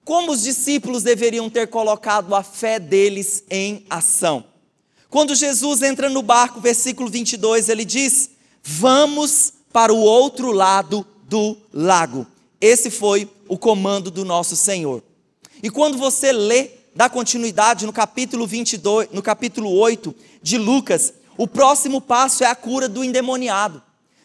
como 0.03 0.31
os 0.31 0.41
discípulos 0.41 1.03
deveriam 1.03 1.51
ter 1.51 1.67
colocado 1.67 2.33
a 2.33 2.41
fé 2.41 2.79
deles 2.79 3.43
em 3.47 3.85
ação? 3.91 4.43
Quando 5.07 5.35
Jesus 5.35 5.83
entra 5.83 6.09
no 6.09 6.23
barco, 6.23 6.59
versículo 6.59 7.11
22, 7.11 7.69
ele 7.69 7.85
diz: 7.85 8.31
Vamos 8.63 9.53
para 9.71 9.93
o 9.93 9.99
outro 9.99 10.51
lado 10.51 11.05
do 11.29 11.55
lago. 11.71 12.25
Esse 12.59 12.89
foi 12.89 13.29
o 13.47 13.55
comando 13.55 14.09
do 14.09 14.25
nosso 14.25 14.55
Senhor. 14.55 15.03
E 15.61 15.69
quando 15.69 15.95
você 15.95 16.31
lê, 16.31 16.71
dá 16.95 17.07
continuidade 17.07 17.85
no 17.85 17.93
capítulo 17.93 18.47
22, 18.47 19.09
no 19.11 19.21
capítulo 19.21 19.71
8 19.77 20.15
de 20.41 20.57
Lucas, 20.57 21.13
o 21.37 21.47
próximo 21.47 21.99
passo 22.01 22.43
é 22.43 22.47
a 22.47 22.55
cura 22.55 22.87
do 22.87 23.03
endemoniado. 23.03 23.81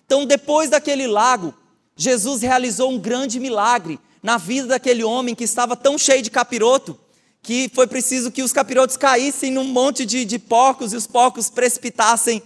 Então, 0.07 0.25
depois 0.25 0.70
daquele 0.70 1.07
lago, 1.07 1.55
Jesus 1.96 2.42
realizou 2.42 2.90
um 2.90 2.99
grande 2.99 3.38
milagre 3.38 3.99
na 4.23 4.37
vida 4.37 4.68
daquele 4.68 5.05
homem 5.05 5.35
que 5.35 5.44
estava 5.44 5.77
tão 5.77 5.96
cheio 5.96 6.23
de 6.23 6.31
capiroto 6.31 6.99
que 7.42 7.70
foi 7.75 7.87
preciso 7.87 8.31
que 8.31 8.42
os 8.42 8.53
capirotos 8.53 8.96
caíssem 8.96 9.51
num 9.51 9.64
monte 9.64 10.05
de, 10.05 10.25
de 10.25 10.38
porcos 10.38 10.92
e 10.92 10.96
os 10.96 11.07
porcos 11.07 11.49
precipitassem 11.49 12.42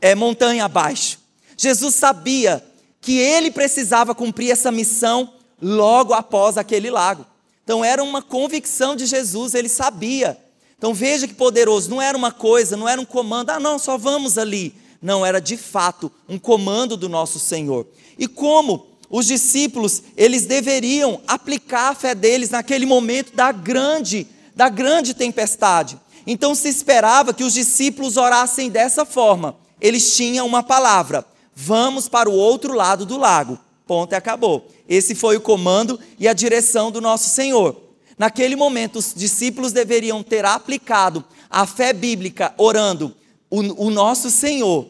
é, 0.00 0.14
montanha 0.14 0.64
abaixo. 0.64 1.18
Jesus 1.56 1.94
sabia 1.94 2.64
que 3.00 3.18
ele 3.18 3.50
precisava 3.50 4.14
cumprir 4.14 4.50
essa 4.50 4.72
missão 4.72 5.34
logo 5.60 6.12
após 6.12 6.56
aquele 6.56 6.90
lago. 6.90 7.26
Então 7.62 7.84
era 7.84 8.02
uma 8.02 8.22
convicção 8.22 8.96
de 8.96 9.06
Jesus, 9.06 9.54
ele 9.54 9.68
sabia 9.68 10.38
então 10.78 10.92
veja 10.92 11.26
que 11.26 11.34
poderoso, 11.34 11.88
não 11.88 12.02
era 12.02 12.16
uma 12.16 12.30
coisa, 12.30 12.76
não 12.76 12.88
era 12.88 13.00
um 13.00 13.04
comando, 13.04 13.50
ah, 13.50 13.60
não, 13.60 13.78
só 13.78 13.96
vamos 13.96 14.36
ali. 14.36 14.74
Não, 15.00 15.24
era 15.24 15.40
de 15.40 15.56
fato 15.56 16.10
um 16.28 16.38
comando 16.38 16.96
do 16.96 17.08
nosso 17.08 17.38
Senhor. 17.38 17.86
E 18.18 18.26
como 18.26 18.86
os 19.08 19.26
discípulos, 19.26 20.02
eles 20.16 20.46
deveriam 20.46 21.20
aplicar 21.26 21.90
a 21.90 21.94
fé 21.94 22.14
deles 22.14 22.50
naquele 22.50 22.84
momento 22.84 23.34
da 23.34 23.52
grande, 23.52 24.26
da 24.54 24.68
grande 24.68 25.14
tempestade. 25.14 25.98
Então 26.26 26.54
se 26.54 26.68
esperava 26.68 27.32
que 27.32 27.44
os 27.44 27.54
discípulos 27.54 28.16
orassem 28.16 28.68
dessa 28.68 29.04
forma. 29.04 29.56
Eles 29.80 30.16
tinham 30.16 30.46
uma 30.46 30.62
palavra: 30.62 31.24
vamos 31.54 32.08
para 32.08 32.28
o 32.28 32.34
outro 32.34 32.74
lado 32.74 33.06
do 33.06 33.16
lago. 33.16 33.58
Ponto 33.86 34.12
e 34.12 34.16
acabou. 34.16 34.66
Esse 34.88 35.14
foi 35.14 35.36
o 35.36 35.40
comando 35.40 35.98
e 36.18 36.26
a 36.26 36.32
direção 36.32 36.90
do 36.90 37.00
nosso 37.00 37.30
Senhor. 37.30 37.85
Naquele 38.18 38.56
momento, 38.56 38.98
os 38.98 39.12
discípulos 39.14 39.72
deveriam 39.72 40.22
ter 40.22 40.44
aplicado 40.44 41.24
a 41.50 41.66
fé 41.66 41.92
bíblica, 41.92 42.54
orando: 42.56 43.14
o, 43.50 43.86
o 43.86 43.90
nosso 43.90 44.30
Senhor, 44.30 44.88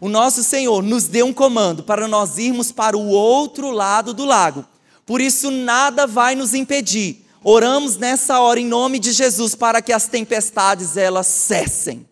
o 0.00 0.08
nosso 0.08 0.44
Senhor 0.44 0.82
nos 0.82 1.04
deu 1.04 1.26
um 1.26 1.32
comando 1.32 1.82
para 1.82 2.06
nós 2.06 2.38
irmos 2.38 2.70
para 2.70 2.96
o 2.96 3.08
outro 3.08 3.70
lado 3.70 4.14
do 4.14 4.24
lago. 4.24 4.64
Por 5.04 5.20
isso, 5.20 5.50
nada 5.50 6.06
vai 6.06 6.34
nos 6.34 6.54
impedir. 6.54 7.24
Oramos 7.42 7.96
nessa 7.96 8.40
hora 8.40 8.60
em 8.60 8.66
nome 8.66 8.98
de 8.98 9.12
Jesus 9.12 9.54
para 9.54 9.80
que 9.80 9.92
as 9.92 10.06
tempestades 10.06 10.96
elas 10.96 11.26
cessem. 11.26 12.06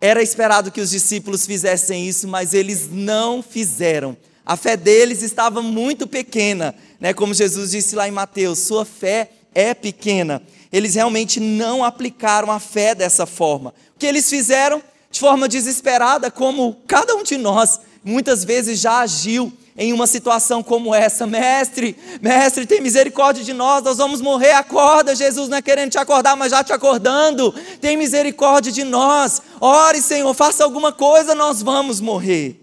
Era 0.00 0.22
esperado 0.22 0.70
que 0.70 0.80
os 0.80 0.90
discípulos 0.90 1.46
fizessem 1.46 2.06
isso, 2.06 2.28
mas 2.28 2.54
eles 2.54 2.88
não 2.90 3.42
fizeram. 3.42 4.16
A 4.44 4.56
fé 4.56 4.76
deles 4.76 5.22
estava 5.22 5.62
muito 5.62 6.06
pequena, 6.06 6.74
né? 7.04 7.12
Como 7.12 7.34
Jesus 7.34 7.72
disse 7.72 7.94
lá 7.94 8.08
em 8.08 8.10
Mateus, 8.10 8.60
sua 8.60 8.82
fé 8.86 9.30
é 9.54 9.74
pequena. 9.74 10.40
Eles 10.72 10.94
realmente 10.94 11.38
não 11.38 11.84
aplicaram 11.84 12.50
a 12.50 12.58
fé 12.58 12.94
dessa 12.94 13.26
forma. 13.26 13.74
O 13.94 13.98
que 13.98 14.06
eles 14.06 14.30
fizeram? 14.30 14.82
De 15.10 15.20
forma 15.20 15.46
desesperada, 15.46 16.30
como 16.30 16.78
cada 16.86 17.14
um 17.14 17.22
de 17.22 17.36
nós 17.36 17.78
muitas 18.02 18.42
vezes 18.42 18.80
já 18.80 19.00
agiu 19.00 19.52
em 19.76 19.92
uma 19.92 20.06
situação 20.06 20.62
como 20.62 20.94
essa. 20.94 21.26
Mestre, 21.26 21.94
mestre, 22.22 22.64
tem 22.64 22.80
misericórdia 22.80 23.44
de 23.44 23.52
nós, 23.52 23.84
nós 23.84 23.98
vamos 23.98 24.22
morrer, 24.22 24.52
acorda. 24.52 25.14
Jesus 25.14 25.46
não 25.50 25.58
é 25.58 25.62
querendo 25.62 25.90
te 25.90 25.98
acordar, 25.98 26.34
mas 26.38 26.52
já 26.52 26.64
te 26.64 26.72
acordando. 26.72 27.54
Tem 27.82 27.98
misericórdia 27.98 28.72
de 28.72 28.82
nós. 28.82 29.42
Ore, 29.60 30.00
Senhor, 30.00 30.32
faça 30.32 30.64
alguma 30.64 30.90
coisa, 30.90 31.34
nós 31.34 31.60
vamos 31.60 32.00
morrer. 32.00 32.58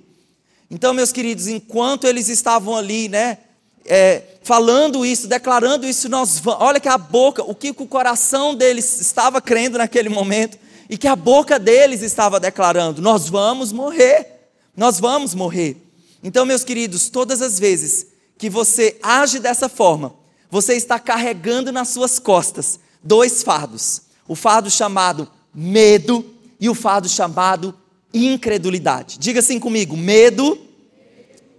Então, 0.67 0.95
meus 0.95 1.11
queridos, 1.11 1.45
enquanto 1.45 2.07
eles 2.07 2.27
estavam 2.27 2.75
ali, 2.75 3.07
né, 3.07 3.37
é, 3.85 4.23
falando 4.43 5.05
isso, 5.05 5.27
declarando 5.27 5.85
isso, 5.85 6.09
nós 6.09 6.41
olha 6.45 6.79
que 6.79 6.89
a 6.89 6.97
boca, 6.97 7.43
o 7.43 7.55
que 7.55 7.69
o 7.71 7.87
coração 7.87 8.55
deles 8.55 8.99
estava 9.01 9.41
crendo 9.41 9.77
naquele 9.77 10.09
momento, 10.09 10.57
e 10.89 10.97
que 10.97 11.07
a 11.07 11.15
boca 11.15 11.57
deles 11.57 12.01
estava 12.01 12.39
declarando: 12.39 13.01
Nós 13.01 13.29
vamos 13.29 13.71
morrer, 13.71 14.49
nós 14.75 14.99
vamos 14.99 15.33
morrer. 15.33 15.77
Então, 16.23 16.45
meus 16.45 16.63
queridos, 16.63 17.09
todas 17.09 17.41
as 17.41 17.57
vezes 17.57 18.07
que 18.37 18.49
você 18.49 18.97
age 19.01 19.39
dessa 19.39 19.69
forma, 19.69 20.13
você 20.49 20.75
está 20.75 20.99
carregando 20.99 21.71
nas 21.71 21.89
suas 21.89 22.19
costas 22.19 22.79
dois 23.01 23.41
fardos: 23.41 24.01
o 24.27 24.35
fardo 24.35 24.69
chamado 24.69 25.29
medo 25.53 26.25
e 26.59 26.69
o 26.69 26.75
fardo 26.75 27.07
chamado 27.09 27.73
incredulidade. 28.13 29.17
Diga 29.17 29.39
assim 29.39 29.59
comigo: 29.59 29.95
medo 29.95 30.59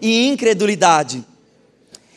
e 0.00 0.28
incredulidade. 0.28 1.24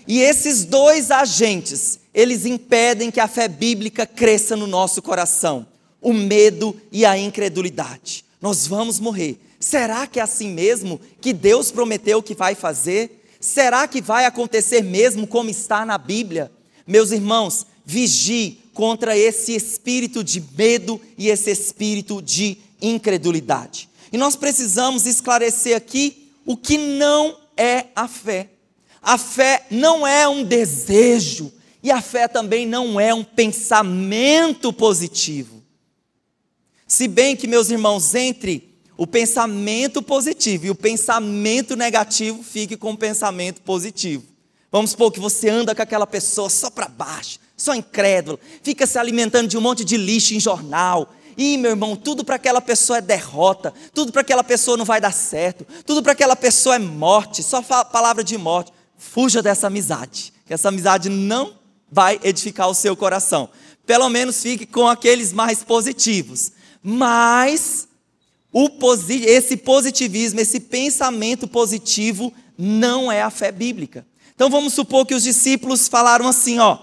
E 0.07 0.21
esses 0.21 0.65
dois 0.65 1.09
agentes, 1.11 1.99
eles 2.13 2.45
impedem 2.45 3.09
que 3.09 3.19
a 3.19 3.27
fé 3.27 3.47
bíblica 3.47 4.05
cresça 4.05 4.55
no 4.55 4.67
nosso 4.67 5.01
coração: 5.01 5.65
o 6.01 6.13
medo 6.13 6.75
e 6.91 7.05
a 7.05 7.17
incredulidade. 7.17 8.23
Nós 8.41 8.67
vamos 8.67 8.99
morrer. 8.99 9.39
Será 9.59 10.05
que 10.05 10.19
é 10.19 10.23
assim 10.23 10.49
mesmo 10.49 10.99
que 11.19 11.33
Deus 11.33 11.71
prometeu 11.71 12.21
que 12.21 12.35
vai 12.35 12.53
fazer? 12.53 13.23
Será 13.39 13.87
que 13.87 14.01
vai 14.01 14.25
acontecer 14.25 14.83
mesmo 14.83 15.25
como 15.25 15.49
está 15.49 15.85
na 15.85 15.97
Bíblia? 15.97 16.51
Meus 16.85 17.11
irmãos, 17.11 17.65
vigie 17.85 18.59
contra 18.73 19.17
esse 19.17 19.55
espírito 19.55 20.23
de 20.23 20.43
medo 20.55 21.01
e 21.17 21.29
esse 21.29 21.49
espírito 21.49 22.21
de 22.21 22.57
incredulidade. 22.81 23.89
E 24.11 24.17
nós 24.17 24.35
precisamos 24.35 25.05
esclarecer 25.05 25.75
aqui 25.75 26.31
o 26.45 26.55
que 26.55 26.77
não 26.77 27.37
é 27.57 27.85
a 27.95 28.07
fé. 28.07 28.49
A 29.05 29.19
fé 29.19 29.67
não 29.69 30.05
é 30.05 30.27
um 30.27 30.43
desejo 30.43 31.53
e 31.83 31.91
a 31.91 32.01
fé 32.01 32.27
também 32.27 32.65
não 32.65 32.99
é 32.99 33.13
um 33.13 33.23
pensamento 33.23 34.73
positivo. 34.73 35.63
Se 36.87 37.07
bem 37.07 37.35
que, 37.35 37.45
meus 37.45 37.69
irmãos, 37.69 38.15
entre 38.15 38.75
o 38.97 39.05
pensamento 39.05 40.01
positivo 40.01 40.65
e 40.65 40.69
o 40.71 40.75
pensamento 40.75 41.75
negativo, 41.75 42.41
fique 42.41 42.75
com 42.75 42.93
o 42.93 42.97
pensamento 42.97 43.61
positivo. 43.61 44.23
Vamos 44.71 44.91
supor 44.91 45.11
que 45.11 45.19
você 45.19 45.49
anda 45.49 45.75
com 45.75 45.83
aquela 45.83 46.07
pessoa 46.07 46.49
só 46.49 46.71
para 46.71 46.87
baixo, 46.87 47.37
só 47.55 47.75
incrédulo, 47.75 48.39
fica 48.63 48.87
se 48.87 48.97
alimentando 48.97 49.47
de 49.47 49.55
um 49.55 49.61
monte 49.61 49.85
de 49.85 49.97
lixo 49.97 50.33
em 50.33 50.39
jornal. 50.39 51.13
E 51.37 51.57
meu 51.57 51.71
irmão, 51.71 51.95
tudo 51.95 52.25
para 52.25 52.37
aquela 52.37 52.59
pessoa 52.59 52.97
é 52.97 53.01
derrota, 53.01 53.71
tudo 53.93 54.11
para 54.11 54.21
aquela 54.21 54.43
pessoa 54.43 54.77
não 54.77 54.85
vai 54.85 54.99
dar 54.99 55.13
certo, 55.13 55.63
tudo 55.85 56.01
para 56.01 56.13
aquela 56.13 56.35
pessoa 56.35 56.77
é 56.77 56.79
morte, 56.79 57.43
só 57.43 57.61
palavra 57.61 58.23
de 58.23 58.35
morte. 58.35 58.71
Fuja 58.97 59.41
dessa 59.41 59.67
amizade, 59.67 60.33
que 60.45 60.53
essa 60.53 60.69
amizade 60.69 61.09
não 61.09 61.53
vai 61.91 62.19
edificar 62.23 62.69
o 62.69 62.73
seu 62.73 62.95
coração. 62.95 63.49
Pelo 63.85 64.09
menos 64.09 64.41
fique 64.41 64.65
com 64.65 64.87
aqueles 64.87 65.31
mais 65.31 65.63
positivos. 65.63 66.51
Mas 66.81 67.87
o 68.51 68.69
esse 69.09 69.57
positivismo, 69.57 70.39
esse 70.39 70.59
pensamento 70.59 71.47
positivo 71.47 72.33
não 72.57 73.11
é 73.11 73.21
a 73.21 73.29
fé 73.29 73.51
bíblica. 73.51 74.05
Então 74.33 74.49
vamos 74.49 74.73
supor 74.73 75.05
que 75.05 75.15
os 75.15 75.23
discípulos 75.23 75.87
falaram 75.87 76.27
assim, 76.27 76.59
ó: 76.59 76.79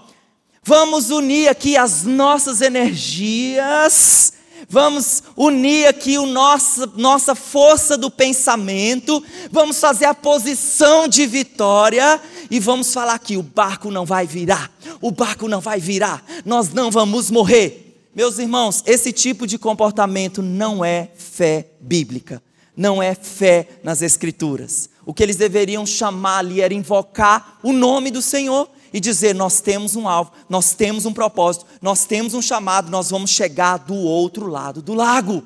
Vamos 0.63 1.09
unir 1.09 1.49
aqui 1.49 1.75
as 1.75 2.03
nossas 2.03 2.61
energias, 2.61 4.33
vamos 4.69 5.23
unir 5.35 5.87
aqui 5.87 6.17
o 6.17 6.25
nosso, 6.25 6.91
nossa 6.95 7.35
força 7.35 7.97
do 7.97 8.09
pensamento, 8.09 9.23
vamos 9.51 9.79
fazer 9.79 10.05
a 10.05 10.13
posição 10.13 11.07
de 11.07 11.25
vitória. 11.25 12.19
E 12.51 12.59
vamos 12.59 12.93
falar 12.93 13.17
que 13.17 13.35
o 13.35 13.41
barco 13.41 13.89
não 13.89 14.05
vai 14.05 14.27
virar, 14.27 14.71
o 15.01 15.09
barco 15.09 15.47
não 15.47 15.59
vai 15.59 15.79
virar, 15.79 16.23
nós 16.45 16.71
não 16.71 16.91
vamos 16.91 17.31
morrer. 17.31 17.83
Meus 18.15 18.37
irmãos, 18.37 18.83
esse 18.85 19.11
tipo 19.11 19.47
de 19.47 19.57
comportamento 19.57 20.41
não 20.43 20.85
é 20.85 21.09
fé 21.15 21.69
bíblica, 21.81 22.43
não 22.77 23.01
é 23.01 23.15
fé 23.15 23.67
nas 23.83 24.03
Escrituras. 24.03 24.87
O 25.03 25.13
que 25.13 25.23
eles 25.23 25.35
deveriam 25.35 25.83
chamar 25.83 26.39
ali 26.39 26.61
era 26.61 26.73
invocar 26.73 27.57
o 27.63 27.73
nome 27.73 28.11
do 28.11 28.21
Senhor 28.21 28.69
e 28.93 28.99
dizer: 28.99 29.33
Nós 29.33 29.59
temos 29.59 29.95
um 29.95 30.07
alvo, 30.07 30.31
nós 30.47 30.73
temos 30.73 31.05
um 31.05 31.11
propósito, 31.11 31.65
nós 31.81 32.05
temos 32.05 32.33
um 32.33 32.41
chamado, 32.41 32.91
nós 32.91 33.09
vamos 33.09 33.31
chegar 33.31 33.77
do 33.77 33.95
outro 33.95 34.47
lado 34.47 34.81
do 34.81 34.93
lago. 34.93 35.43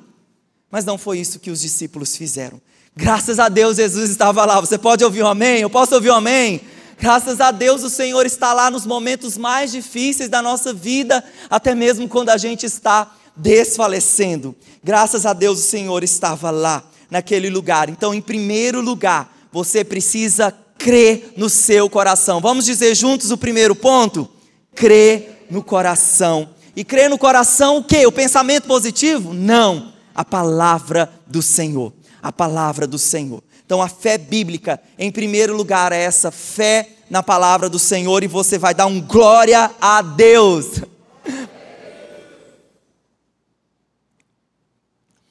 Mas 0.70 0.84
não 0.84 0.98
foi 0.98 1.20
isso 1.20 1.40
que 1.40 1.50
os 1.50 1.62
discípulos 1.62 2.16
fizeram. 2.18 2.62
Graças 2.96 3.40
a 3.40 3.48
Deus 3.48 3.78
Jesus 3.78 4.10
estava 4.10 4.44
lá. 4.44 4.60
Você 4.60 4.78
pode 4.78 5.04
ouvir 5.04 5.24
um 5.24 5.28
amém? 5.28 5.62
Eu 5.62 5.70
posso 5.70 5.96
ouvir 5.96 6.12
um 6.12 6.16
amém? 6.16 6.62
Graças 7.00 7.40
a 7.40 7.52
Deus 7.52 7.84
o 7.84 7.90
Senhor 7.90 8.26
está 8.26 8.54
lá 8.54 8.70
nos 8.72 8.86
momentos 8.86 9.38
mais 9.38 9.72
difíceis 9.72 10.30
da 10.30 10.42
nossa 10.42 10.74
vida, 10.74 11.24
até 11.50 11.76
mesmo 11.76 12.10
quando 12.10 12.30
a 12.30 12.38
gente 12.38 12.66
está 12.66 13.16
desfalecendo. 13.36 14.56
Graças 14.84 15.26
a 15.26 15.32
Deus 15.32 15.60
o 15.60 15.62
Senhor 15.62 16.04
estava 16.04 16.50
lá, 16.50 16.84
naquele 17.10 17.50
lugar. 17.50 17.88
Então, 17.88 18.14
em 18.14 18.22
primeiro 18.22 18.82
lugar, 18.82 19.32
você 19.52 19.84
precisa 19.84 20.52
crer 20.88 21.34
no 21.36 21.50
seu 21.50 21.90
coração. 21.90 22.40
Vamos 22.40 22.64
dizer 22.64 22.96
juntos 22.96 23.30
o 23.30 23.38
primeiro 23.38 23.76
ponto? 23.76 24.26
Crer 24.74 25.46
no 25.52 25.62
coração. 25.62 26.52
E 26.78 26.86
crer 26.86 27.10
no 27.10 27.18
coração 27.18 27.80
o 27.80 27.84
quê? 27.84 28.08
O 28.08 28.12
pensamento 28.12 28.68
positivo? 28.68 29.34
Não. 29.34 29.92
A 30.16 30.24
palavra 30.24 31.12
do 31.28 31.42
Senhor. 31.42 31.92
A 32.24 32.32
palavra 32.32 32.88
do 32.88 32.98
Senhor. 32.98 33.44
Então 33.66 33.82
a 33.82 33.90
fé 33.90 34.18
bíblica, 34.18 34.82
em 34.98 35.12
primeiro 35.12 35.58
lugar, 35.58 35.92
é 35.92 36.02
essa 36.02 36.32
fé 36.32 36.88
na 37.10 37.22
palavra 37.22 37.68
do 37.68 37.78
Senhor 37.78 38.24
e 38.24 38.28
você 38.28 38.58
vai 38.58 38.74
dar 38.74 38.86
um 38.86 39.02
glória 39.02 39.70
a 39.82 40.02
Deus. 40.02 40.68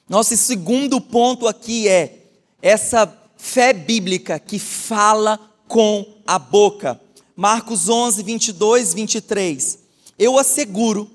Nosso 0.07 0.37
segundo 0.37 1.01
ponto 1.01 1.49
aqui 1.49 1.89
é 1.89 2.27
essa 2.61 3.11
fé 3.37 3.73
bíblica 3.73 4.39
que 4.39 4.59
fala 4.59 5.39
com 5.69 6.07
a 6.27 6.39
boca. 6.39 7.01
Marcos 7.35 7.89
11, 7.89 8.23
22, 8.23 8.95
23. 8.95 9.79
Eu 10.19 10.39
asseguro 10.39 11.11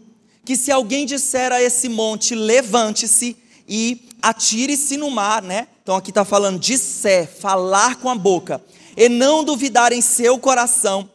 que 0.45 0.55
se 0.55 0.71
alguém 0.71 1.05
disser 1.05 1.51
a 1.51 1.62
esse 1.62 1.89
monte, 1.89 2.36
levante-se 2.36 3.38
e 3.67 4.10
atire-se 4.21 4.97
no 4.97 5.10
mar, 5.10 5.41
né? 5.41 5.67
Então 5.81 5.95
aqui 5.95 6.12
está 6.12 6.23
falando 6.23 6.60
disser, 6.60 7.27
falar 7.27 7.95
com 7.95 8.10
a 8.10 8.15
boca, 8.15 8.62
e 8.95 9.10
não 9.10 9.43
duvidar 9.43 9.91
em 9.91 10.01
seu 10.01 10.38
coração, 10.38 11.10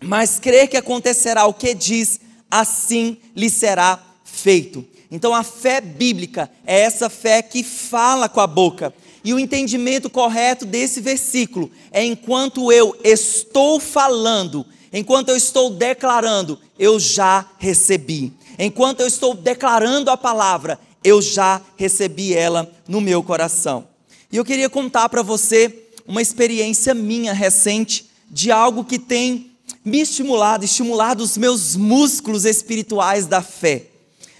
mas 0.00 0.38
crer 0.38 0.68
que 0.68 0.76
acontecerá 0.76 1.46
o 1.46 1.54
que 1.54 1.74
diz, 1.74 2.20
assim 2.50 3.18
lhe 3.36 3.48
será 3.48 4.02
feito. 4.24 4.84
Então 5.10 5.34
a 5.34 5.42
fé 5.42 5.80
bíblica 5.80 6.50
é 6.66 6.80
essa 6.80 7.08
fé 7.08 7.42
que 7.42 7.62
fala 7.62 8.28
com 8.28 8.40
a 8.40 8.46
boca. 8.46 8.92
E 9.24 9.32
o 9.32 9.38
entendimento 9.38 10.10
correto 10.10 10.66
desse 10.66 11.00
versículo 11.00 11.70
é 11.92 12.04
enquanto 12.04 12.72
eu 12.72 12.96
estou 13.04 13.78
falando, 13.78 14.66
enquanto 14.92 15.28
eu 15.28 15.36
estou 15.36 15.70
declarando, 15.70 16.58
eu 16.78 16.98
já 16.98 17.48
recebi. 17.58 18.32
Enquanto 18.58 19.00
eu 19.00 19.06
estou 19.06 19.34
declarando 19.34 20.10
a 20.10 20.16
palavra, 20.16 20.78
eu 21.04 21.22
já 21.22 21.60
recebi 21.76 22.34
ela 22.34 22.70
no 22.88 23.00
meu 23.00 23.22
coração. 23.22 23.86
E 24.30 24.36
eu 24.36 24.44
queria 24.44 24.68
contar 24.68 25.08
para 25.08 25.22
você 25.22 25.86
uma 26.06 26.22
experiência 26.22 26.94
minha 26.94 27.32
recente 27.32 28.10
de 28.30 28.50
algo 28.50 28.84
que 28.84 28.98
tem 28.98 29.52
me 29.84 30.00
estimulado, 30.00 30.64
estimulado 30.64 31.22
os 31.22 31.36
meus 31.36 31.76
músculos 31.76 32.44
espirituais 32.44 33.26
da 33.26 33.42
fé. 33.42 33.86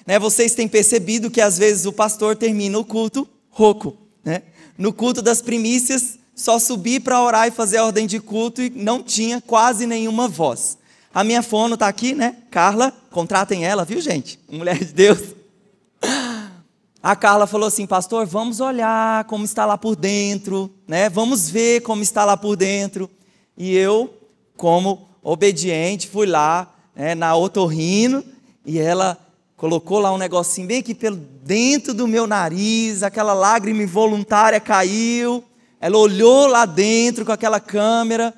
Né, 0.07 0.19
vocês 0.19 0.55
têm 0.55 0.67
percebido 0.67 1.31
que 1.31 1.41
às 1.41 1.59
vezes 1.59 1.87
o 1.87 1.93
pastor 1.93 2.37
termina 2.37 2.79
o 2.79 2.85
culto 2.85 3.29
rouco? 3.51 3.97
No 4.77 4.93
culto 4.93 5.23
das 5.23 5.43
primícias, 5.43 6.19
só 6.35 6.59
subi 6.59 6.99
para 6.99 7.21
orar 7.23 7.49
e 7.49 7.51
fazer 7.51 7.79
a 7.79 7.85
ordem 7.85 8.07
de 8.07 8.19
culto 8.19 8.63
e 8.63 8.71
não 8.71 9.03
tinha 9.03 9.41
quase 9.41 9.87
nenhuma 9.87 10.29
voz. 10.29 10.79
A 11.15 11.23
minha 11.23 11.43
fono 11.43 11.75
está 11.75 11.89
aqui, 11.89 12.15
né? 12.15 12.37
Carla, 12.51 12.93
contratem 13.11 13.65
ela, 13.65 13.85
viu, 13.85 14.01
gente? 14.01 14.39
Mulher 14.51 14.79
de 14.79 14.93
Deus. 14.93 15.21
A 17.03 17.17
Carla 17.17 17.47
falou 17.47 17.67
assim, 17.67 17.87
pastor, 17.87 18.25
vamos 18.27 18.61
olhar 18.61 19.25
como 19.25 19.45
está 19.45 19.67
lá 19.67 19.77
por 19.77 19.97
dentro, 19.97 20.73
né? 20.87 21.11
Vamos 21.11 21.51
ver 21.51 21.81
como 21.83 22.03
está 22.03 22.25
lá 22.25 22.37
por 22.37 22.57
dentro. 22.57 23.11
E 23.59 23.77
eu, 23.77 24.13
como 24.57 25.09
obediente, 25.23 26.09
fui 26.09 26.27
lá 26.27 26.73
né, 26.95 27.15
na 27.15 27.37
otorrino 27.37 28.25
e 28.65 28.79
ela 28.79 29.19
colocou 29.63 30.01
lá 30.01 30.13
um 30.13 30.19
negocinho 30.19 30.67
bem 30.67 30.81
aqui 30.81 30.93
pelo 30.93 31.15
dentro 31.15 31.95
do 31.95 32.09
meu 32.09 32.27
nariz, 32.27 33.05
aquela 33.05 33.33
lágrima 33.33 33.85
involuntária 33.85 34.59
caiu. 34.59 35.45
Ela 35.81 35.97
olhou 35.99 36.49
lá 36.49 36.67
dentro 36.67 37.25
com 37.25 37.31
aquela 37.31 37.61
câmera 37.61 38.35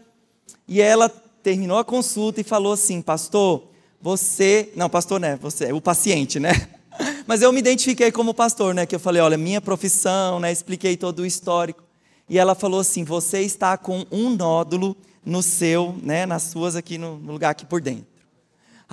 e 0.68 0.82
ela 0.82 1.08
terminou 1.42 1.78
a 1.78 1.84
consulta 1.84 2.42
e 2.42 2.44
falou 2.44 2.74
assim: 2.74 3.00
"Pastor, 3.00 3.62
você, 4.02 4.70
não, 4.76 4.90
pastor, 4.90 5.18
né? 5.18 5.38
Você, 5.40 5.72
o 5.72 5.80
paciente, 5.80 6.38
né? 6.38 6.68
Mas 7.26 7.40
eu 7.40 7.50
me 7.54 7.58
identifiquei 7.58 8.12
como 8.12 8.34
pastor, 8.34 8.74
né? 8.74 8.84
Que 8.84 8.94
eu 8.94 9.00
falei, 9.00 9.22
olha, 9.22 9.38
minha 9.38 9.62
profissão, 9.62 10.38
né? 10.38 10.52
Expliquei 10.52 10.94
todo 10.94 11.20
o 11.20 11.26
histórico. 11.26 11.82
E 12.28 12.38
ela 12.38 12.54
falou 12.54 12.80
assim: 12.80 13.02
você 13.02 13.40
está 13.40 13.78
com 13.78 14.04
um 14.12 14.28
nódulo 14.28 14.94
no 15.24 15.42
seu, 15.42 15.96
né? 16.02 16.26
Nas 16.26 16.42
suas 16.42 16.76
aqui 16.76 16.98
no, 16.98 17.16
no 17.16 17.32
lugar 17.32 17.48
aqui 17.48 17.64
por 17.64 17.80
dentro. 17.80 18.13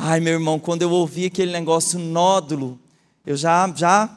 Ai, 0.03 0.19
meu 0.19 0.33
irmão, 0.33 0.57
quando 0.57 0.81
eu 0.81 0.89
ouvi 0.89 1.27
aquele 1.27 1.51
negócio 1.51 1.99
nódulo, 1.99 2.79
eu 3.23 3.37
já, 3.37 3.71
já 3.75 4.09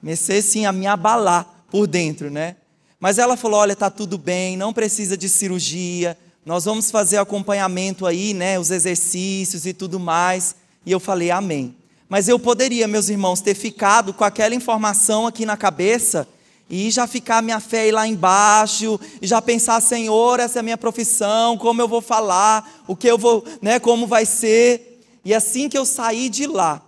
Comecei 0.00 0.38
assim 0.38 0.66
a 0.66 0.72
me 0.72 0.86
abalar 0.86 1.64
por 1.70 1.86
dentro, 1.86 2.28
né? 2.28 2.56
Mas 2.98 3.18
ela 3.18 3.36
falou: 3.36 3.60
olha, 3.60 3.74
tá 3.74 3.88
tudo 3.88 4.18
bem, 4.18 4.56
não 4.56 4.72
precisa 4.72 5.16
de 5.16 5.28
cirurgia, 5.28 6.18
nós 6.44 6.64
vamos 6.64 6.90
fazer 6.90 7.18
acompanhamento 7.18 8.04
aí, 8.04 8.34
né? 8.34 8.58
Os 8.58 8.72
exercícios 8.72 9.64
e 9.64 9.72
tudo 9.72 10.00
mais. 10.00 10.56
E 10.84 10.90
eu 10.90 10.98
falei: 10.98 11.30
amém. 11.30 11.76
Mas 12.08 12.28
eu 12.28 12.38
poderia, 12.38 12.88
meus 12.88 13.08
irmãos, 13.08 13.40
ter 13.40 13.54
ficado 13.54 14.12
com 14.12 14.24
aquela 14.24 14.56
informação 14.56 15.26
aqui 15.26 15.46
na 15.46 15.56
cabeça 15.56 16.26
e 16.68 16.90
já 16.90 17.06
ficar 17.06 17.42
minha 17.42 17.60
fé 17.60 17.90
lá 17.92 18.06
embaixo, 18.06 18.98
e 19.20 19.26
já 19.26 19.42
pensar, 19.42 19.80
Senhor, 19.80 20.40
essa 20.40 20.58
é 20.58 20.60
a 20.60 20.62
minha 20.62 20.78
profissão, 20.78 21.58
como 21.58 21.80
eu 21.80 21.86
vou 21.86 22.00
falar, 22.00 22.82
o 22.86 22.96
que 22.96 23.06
eu 23.06 23.18
vou, 23.18 23.44
né, 23.60 23.78
como 23.78 24.06
vai 24.06 24.24
ser. 24.24 24.91
E 25.24 25.34
assim 25.34 25.68
que 25.68 25.78
eu 25.78 25.84
saí 25.84 26.28
de 26.28 26.46
lá, 26.46 26.82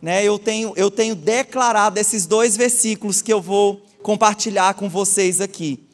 né, 0.00 0.24
eu 0.24 0.38
tenho 0.38 0.72
eu 0.76 0.90
tenho 0.90 1.14
declarado 1.14 1.98
esses 1.98 2.26
dois 2.26 2.56
versículos 2.56 3.20
que 3.22 3.32
eu 3.32 3.40
vou 3.40 3.82
compartilhar 4.02 4.74
com 4.74 4.88
vocês 4.88 5.40
aqui. 5.40 5.88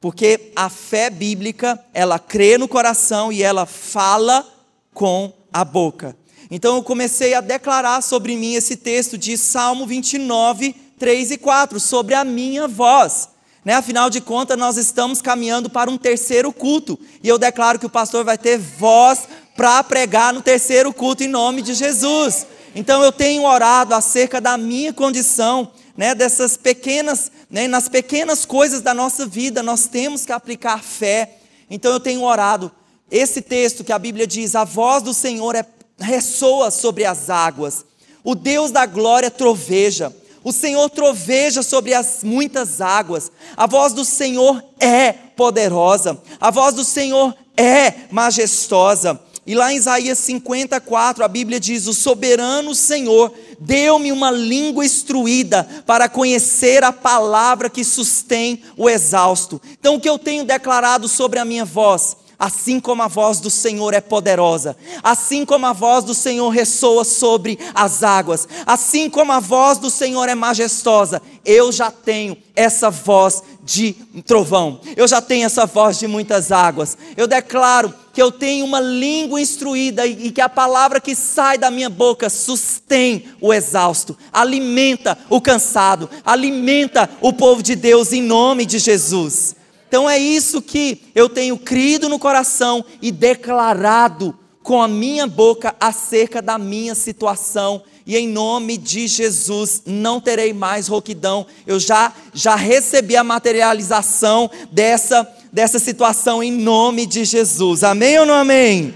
Porque 0.00 0.52
a 0.54 0.68
fé 0.68 1.08
bíblica, 1.08 1.82
ela 1.92 2.18
crê 2.18 2.58
no 2.58 2.68
coração 2.68 3.32
e 3.32 3.42
ela 3.42 3.66
fala 3.66 4.46
com 4.92 5.32
a 5.52 5.64
boca. 5.64 6.16
Então 6.50 6.76
eu 6.76 6.82
comecei 6.82 7.34
a 7.34 7.40
declarar 7.40 8.02
sobre 8.02 8.36
mim 8.36 8.54
esse 8.54 8.76
texto 8.76 9.18
de 9.18 9.36
Salmo 9.36 9.86
29, 9.86 10.74
3 10.98 11.30
e 11.32 11.38
4, 11.38 11.80
sobre 11.80 12.14
a 12.14 12.24
minha 12.24 12.68
voz. 12.68 13.30
Né? 13.64 13.74
Afinal 13.74 14.08
de 14.08 14.20
contas, 14.20 14.56
nós 14.56 14.76
estamos 14.76 15.20
caminhando 15.20 15.68
para 15.68 15.90
um 15.90 15.98
terceiro 15.98 16.52
culto. 16.52 16.98
E 17.22 17.28
eu 17.28 17.36
declaro 17.38 17.78
que 17.78 17.86
o 17.86 17.90
pastor 17.90 18.24
vai 18.24 18.38
ter 18.38 18.58
voz 18.58 19.26
para 19.56 19.82
pregar 19.82 20.32
no 20.32 20.42
terceiro 20.42 20.92
culto 20.92 21.24
em 21.24 21.28
nome 21.28 21.62
de 21.62 21.74
Jesus. 21.74 22.46
Então 22.74 23.02
eu 23.02 23.10
tenho 23.10 23.44
orado 23.44 23.94
acerca 23.94 24.40
da 24.40 24.58
minha 24.58 24.92
condição, 24.92 25.72
né, 25.96 26.14
dessas 26.14 26.56
pequenas, 26.58 27.32
né, 27.50 27.66
nas 27.66 27.88
pequenas 27.88 28.44
coisas 28.44 28.82
da 28.82 28.92
nossa 28.92 29.24
vida, 29.24 29.62
nós 29.62 29.86
temos 29.86 30.26
que 30.26 30.32
aplicar 30.32 30.82
fé. 30.82 31.38
Então 31.70 31.90
eu 31.90 31.98
tenho 31.98 32.22
orado. 32.22 32.70
Esse 33.10 33.40
texto 33.40 33.82
que 33.82 33.92
a 33.92 33.98
Bíblia 33.98 34.26
diz: 34.26 34.54
a 34.54 34.64
voz 34.64 35.02
do 35.02 35.14
Senhor 35.14 35.54
é, 35.54 35.64
ressoa 35.98 36.70
sobre 36.70 37.06
as 37.06 37.30
águas, 37.30 37.84
o 38.22 38.34
Deus 38.34 38.70
da 38.70 38.84
glória 38.84 39.30
troveja. 39.30 40.14
O 40.44 40.52
Senhor 40.52 40.88
troveja 40.90 41.60
sobre 41.60 41.92
as 41.92 42.22
muitas 42.22 42.80
águas. 42.80 43.32
A 43.56 43.66
voz 43.66 43.92
do 43.92 44.04
Senhor 44.04 44.62
é 44.78 45.12
poderosa. 45.12 46.22
A 46.40 46.52
voz 46.52 46.72
do 46.72 46.84
Senhor 46.84 47.34
é 47.56 47.92
majestosa. 48.12 49.20
E 49.46 49.54
lá 49.54 49.72
em 49.72 49.76
Isaías 49.76 50.18
54, 50.18 51.24
a 51.24 51.28
Bíblia 51.28 51.60
diz: 51.60 51.86
O 51.86 51.94
soberano 51.94 52.74
Senhor 52.74 53.32
deu-me 53.60 54.10
uma 54.10 54.30
língua 54.30 54.84
instruída 54.84 55.66
para 55.86 56.08
conhecer 56.08 56.82
a 56.82 56.92
palavra 56.92 57.70
que 57.70 57.84
sustém 57.84 58.62
o 58.76 58.90
exausto. 58.90 59.62
Então, 59.78 59.94
o 59.94 60.00
que 60.00 60.08
eu 60.08 60.18
tenho 60.18 60.44
declarado 60.44 61.06
sobre 61.06 61.38
a 61.38 61.44
minha 61.44 61.64
voz? 61.64 62.16
Assim 62.38 62.78
como 62.78 63.02
a 63.02 63.08
voz 63.08 63.40
do 63.40 63.48
Senhor 63.48 63.94
é 63.94 64.00
poderosa, 64.00 64.76
assim 65.02 65.42
como 65.42 65.64
a 65.64 65.72
voz 65.72 66.04
do 66.04 66.12
Senhor 66.12 66.50
ressoa 66.50 67.02
sobre 67.02 67.58
as 67.74 68.02
águas, 68.02 68.46
assim 68.66 69.08
como 69.08 69.32
a 69.32 69.40
voz 69.40 69.78
do 69.78 69.88
Senhor 69.88 70.28
é 70.28 70.34
majestosa, 70.34 71.22
eu 71.46 71.72
já 71.72 71.90
tenho 71.90 72.36
essa 72.54 72.90
voz 72.90 73.42
de 73.64 73.94
trovão, 74.26 74.80
eu 74.96 75.08
já 75.08 75.22
tenho 75.22 75.46
essa 75.46 75.64
voz 75.64 75.98
de 75.98 76.06
muitas 76.06 76.52
águas. 76.52 76.98
Eu 77.16 77.26
declaro 77.26 77.94
que 78.16 78.22
eu 78.22 78.32
tenho 78.32 78.64
uma 78.64 78.80
língua 78.80 79.38
instruída 79.38 80.06
e 80.06 80.30
que 80.30 80.40
a 80.40 80.48
palavra 80.48 81.02
que 81.02 81.14
sai 81.14 81.58
da 81.58 81.70
minha 81.70 81.90
boca 81.90 82.30
sustém 82.30 83.24
o 83.42 83.52
exausto, 83.52 84.16
alimenta 84.32 85.18
o 85.28 85.38
cansado, 85.38 86.08
alimenta 86.24 87.10
o 87.20 87.30
povo 87.30 87.62
de 87.62 87.76
Deus 87.76 88.14
em 88.14 88.22
nome 88.22 88.64
de 88.64 88.78
Jesus. 88.78 89.54
Então 89.86 90.08
é 90.08 90.18
isso 90.18 90.62
que 90.62 91.02
eu 91.14 91.28
tenho 91.28 91.58
crido 91.58 92.08
no 92.08 92.18
coração 92.18 92.82
e 93.02 93.12
declarado 93.12 94.34
com 94.62 94.80
a 94.80 94.88
minha 94.88 95.26
boca 95.26 95.76
acerca 95.78 96.40
da 96.40 96.56
minha 96.56 96.94
situação. 96.94 97.82
E 98.06 98.16
em 98.16 98.28
nome 98.28 98.78
de 98.78 99.08
Jesus 99.08 99.82
não 99.84 100.22
terei 100.22 100.54
mais 100.54 100.88
rouquidão. 100.88 101.46
Eu 101.66 101.78
já 101.78 102.14
já 102.32 102.56
recebi 102.56 103.14
a 103.14 103.22
materialização 103.22 104.50
dessa 104.72 105.30
dessa 105.56 105.78
situação 105.78 106.42
em 106.42 106.52
nome 106.52 107.06
de 107.06 107.24
Jesus. 107.24 107.82
Amém 107.82 108.18
ou 108.18 108.26
não 108.26 108.34
amém? 108.34 108.94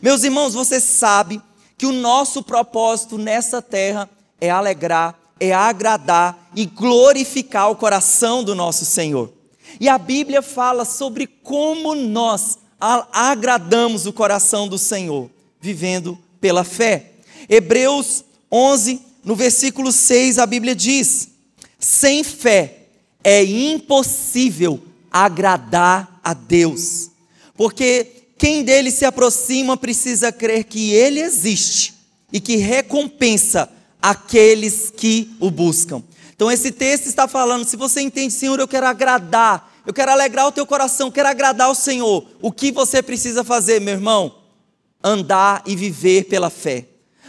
Meus 0.00 0.22
irmãos, 0.22 0.54
você 0.54 0.78
sabe 0.78 1.42
que 1.76 1.86
o 1.86 1.92
nosso 1.92 2.40
propósito 2.40 3.18
nessa 3.18 3.60
terra 3.60 4.08
é 4.40 4.48
alegrar, 4.48 5.18
é 5.40 5.52
agradar 5.52 6.52
e 6.54 6.66
glorificar 6.66 7.68
o 7.68 7.74
coração 7.74 8.44
do 8.44 8.54
nosso 8.54 8.84
Senhor. 8.84 9.32
E 9.80 9.88
a 9.88 9.98
Bíblia 9.98 10.40
fala 10.40 10.84
sobre 10.84 11.26
como 11.26 11.96
nós 11.96 12.56
agradamos 12.78 14.06
o 14.06 14.12
coração 14.12 14.68
do 14.68 14.78
Senhor, 14.78 15.28
vivendo 15.60 16.16
pela 16.40 16.62
fé. 16.62 17.10
Hebreus 17.48 18.24
11, 18.52 19.00
no 19.24 19.34
versículo 19.34 19.90
6, 19.90 20.38
a 20.38 20.46
Bíblia 20.46 20.76
diz: 20.76 21.28
sem 21.76 22.22
fé 22.22 22.84
é 23.24 23.42
impossível 23.42 24.84
agradar 25.10 26.20
a 26.22 26.34
Deus, 26.34 27.10
porque 27.56 28.20
quem 28.38 28.62
dele 28.64 28.90
se 28.90 29.04
aproxima 29.04 29.76
precisa 29.76 30.32
crer 30.32 30.64
que 30.64 30.92
ele 30.92 31.20
existe 31.20 31.94
e 32.32 32.40
que 32.40 32.56
recompensa 32.56 33.70
aqueles 34.00 34.90
que 34.90 35.30
o 35.38 35.50
buscam. 35.50 36.02
Então 36.34 36.50
esse 36.50 36.70
texto 36.70 37.06
está 37.06 37.28
falando, 37.28 37.66
se 37.66 37.76
você 37.76 38.00
entende, 38.00 38.32
Senhor, 38.32 38.58
eu 38.58 38.66
quero 38.66 38.86
agradar, 38.86 39.70
eu 39.86 39.92
quero 39.92 40.10
alegrar 40.10 40.46
o 40.46 40.52
teu 40.52 40.64
coração, 40.64 41.10
quero 41.10 41.28
agradar 41.28 41.70
o 41.70 41.74
Senhor. 41.74 42.26
O 42.40 42.50
que 42.50 42.72
você 42.72 43.02
precisa 43.02 43.44
fazer, 43.44 43.78
meu 43.78 43.92
irmão? 43.92 44.34
Andar 45.04 45.62
e 45.66 45.76
viver 45.76 46.24
pela 46.24 46.48
fé. 46.48 46.86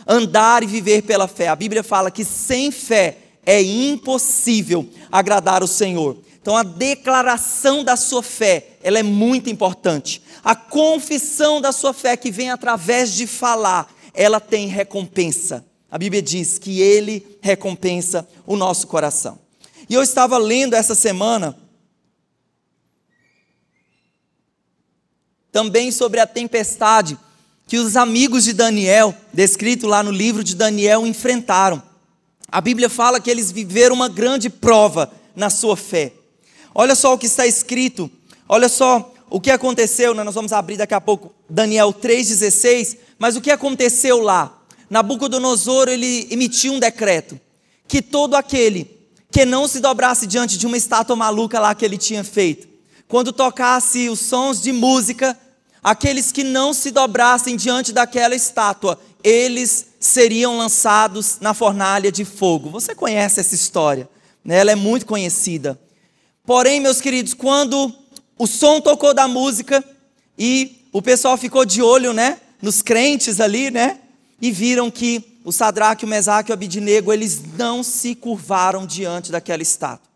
Andar 0.07 0.63
e 0.63 0.65
viver 0.65 1.01
pela 1.01 1.27
fé. 1.27 1.49
A 1.49 1.55
Bíblia 1.57 1.83
fala 1.83 2.09
que 2.09 2.23
sem 2.23 2.71
fé 2.71 3.17
é 3.45 3.61
impossível 3.61 4.87
agradar 5.11 5.61
o 5.61 5.67
Senhor. 5.67 6.17
Então 6.41 6.57
a 6.57 6.63
declaração 6.63 7.83
da 7.83 7.95
sua 7.95 8.23
fé, 8.23 8.77
ela 8.81 8.97
é 8.97 9.03
muito 9.03 9.49
importante. 9.49 10.21
A 10.43 10.55
confissão 10.55 11.61
da 11.61 11.71
sua 11.71 11.93
fé 11.93 12.17
que 12.17 12.31
vem 12.31 12.49
através 12.49 13.13
de 13.13 13.27
falar, 13.27 13.93
ela 14.13 14.39
tem 14.39 14.67
recompensa. 14.67 15.63
A 15.89 15.97
Bíblia 15.97 16.21
diz 16.21 16.57
que 16.57 16.81
ele 16.81 17.37
recompensa 17.41 18.27
o 18.45 18.55
nosso 18.55 18.87
coração. 18.87 19.39
E 19.87 19.93
eu 19.93 20.01
estava 20.01 20.37
lendo 20.37 20.73
essa 20.73 20.95
semana 20.95 21.55
também 25.51 25.91
sobre 25.91 26.19
a 26.19 26.25
tempestade 26.25 27.17
que 27.67 27.77
os 27.77 27.95
amigos 27.95 28.45
de 28.45 28.53
Daniel, 28.53 29.13
descrito 29.31 29.85
lá 29.85 30.01
no 30.01 30.11
livro 30.11 30.43
de 30.43 30.55
Daniel, 30.55 31.05
enfrentaram. 31.05 31.83
A 32.47 32.59
Bíblia 32.59 32.89
fala 32.89 33.19
que 33.19 33.29
eles 33.29 33.51
viveram 33.51 33.95
uma 33.95 34.09
grande 34.09 34.49
prova 34.49 35.11
na 35.35 35.49
sua 35.49 35.77
fé. 35.77 36.13
Olha 36.73 36.95
só 36.95 37.13
o 37.13 37.17
que 37.17 37.25
está 37.25 37.45
escrito, 37.45 38.09
olha 38.47 38.69
só 38.69 39.13
o 39.29 39.39
que 39.39 39.51
aconteceu, 39.51 40.13
né? 40.13 40.23
nós 40.23 40.35
vamos 40.35 40.53
abrir 40.53 40.77
daqui 40.77 40.93
a 40.93 41.01
pouco 41.01 41.33
Daniel 41.49 41.93
3,16, 41.93 42.97
mas 43.17 43.35
o 43.35 43.41
que 43.41 43.51
aconteceu 43.51 44.21
lá? 44.21 44.57
Nabucodonosor 44.89 45.87
ele 45.87 46.27
emitiu 46.29 46.73
um 46.73 46.79
decreto 46.79 47.39
que 47.87 48.01
todo 48.01 48.35
aquele 48.35 48.99
que 49.31 49.45
não 49.45 49.67
se 49.67 49.79
dobrasse 49.79 50.27
diante 50.27 50.57
de 50.57 50.67
uma 50.67 50.75
estátua 50.75 51.15
maluca 51.15 51.59
lá 51.59 51.73
que 51.73 51.85
ele 51.85 51.97
tinha 51.97 52.23
feito, 52.23 52.67
quando 53.07 53.31
tocasse 53.31 54.09
os 54.09 54.19
sons 54.19 54.61
de 54.61 54.71
música, 54.71 55.37
aqueles 55.83 56.31
que 56.31 56.43
não 56.43 56.73
se 56.73 56.91
dobrassem 56.91 57.55
diante 57.55 57.93
daquela 57.93 58.35
estátua, 58.35 58.99
eles 59.23 59.87
seriam 59.99 60.57
lançados 60.57 61.37
na 61.39 61.53
fornalha 61.53 62.11
de 62.11 62.25
fogo. 62.25 62.69
Você 62.69 62.93
conhece 62.93 63.39
essa 63.39 63.55
história, 63.55 64.09
né? 64.43 64.57
ela 64.57 64.71
é 64.71 64.75
muito 64.75 65.05
conhecida. 65.05 65.79
Porém, 66.51 66.81
meus 66.81 66.99
queridos, 66.99 67.33
quando 67.33 67.93
o 68.37 68.45
som 68.45 68.81
tocou 68.81 69.13
da 69.13 69.25
música 69.25 69.81
e 70.37 70.85
o 70.91 71.01
pessoal 71.01 71.37
ficou 71.37 71.63
de 71.63 71.81
olho, 71.81 72.11
né, 72.11 72.41
nos 72.61 72.81
crentes 72.81 73.39
ali, 73.39 73.71
né, 73.71 73.99
e 74.41 74.51
viram 74.51 74.91
que 74.91 75.39
o 75.45 75.51
Sadraque, 75.53 76.03
o 76.03 76.07
Mesaque 76.09 76.49
e 76.49 76.51
o 76.51 76.53
Abidinego, 76.53 77.13
eles 77.13 77.41
não 77.57 77.81
se 77.81 78.13
curvaram 78.13 78.85
diante 78.85 79.31
daquela 79.31 79.61
estátua. 79.61 80.09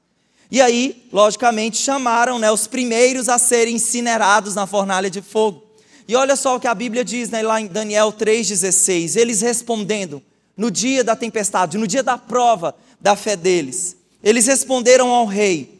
E 0.51 0.61
aí, 0.61 1.07
logicamente, 1.09 1.77
chamaram 1.77 2.37
né, 2.37 2.51
os 2.51 2.67
primeiros 2.67 3.29
a 3.29 3.37
serem 3.37 3.75
incinerados 3.75 4.55
na 4.55 4.67
fornalha 4.67 5.09
de 5.09 5.21
fogo. 5.21 5.63
E 6.05 6.17
olha 6.17 6.35
só 6.35 6.57
o 6.57 6.59
que 6.59 6.67
a 6.67 6.75
Bíblia 6.75 7.05
diz 7.05 7.29
né, 7.29 7.41
lá 7.41 7.61
em 7.61 7.67
Daniel 7.67 8.11
3,16. 8.11 9.15
Eles 9.15 9.39
respondendo 9.39 10.21
no 10.57 10.69
dia 10.69 11.01
da 11.01 11.15
tempestade, 11.15 11.77
no 11.77 11.87
dia 11.87 12.03
da 12.03 12.17
prova 12.17 12.75
da 12.99 13.15
fé 13.15 13.37
deles. 13.37 13.95
Eles 14.21 14.47
responderam 14.47 15.11
ao 15.11 15.25
rei: 15.25 15.74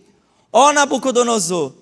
Ó 0.58 0.72
Nabucodonosor, 0.72 1.74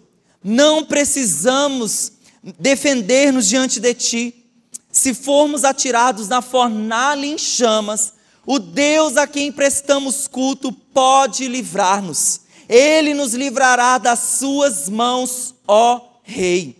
não 0.43 0.83
precisamos 0.83 2.13
defender-nos 2.57 3.47
diante 3.47 3.79
de 3.79 3.93
ti. 3.93 4.45
Se 4.91 5.13
formos 5.13 5.63
atirados 5.63 6.27
na 6.27 6.41
fornalha 6.41 7.23
em 7.23 7.37
chamas, 7.37 8.13
O 8.45 8.59
Deus 8.59 9.15
a 9.15 9.25
quem 9.25 9.51
prestamos 9.51 10.27
culto 10.27 10.71
pode 10.71 11.47
livrar-nos. 11.47 12.41
Ele 12.67 13.13
nos 13.13 13.33
livrará 13.33 13.97
das 13.97 14.19
suas 14.19 14.89
mãos, 14.89 15.55
ó 15.67 16.01
Rei. 16.23 16.75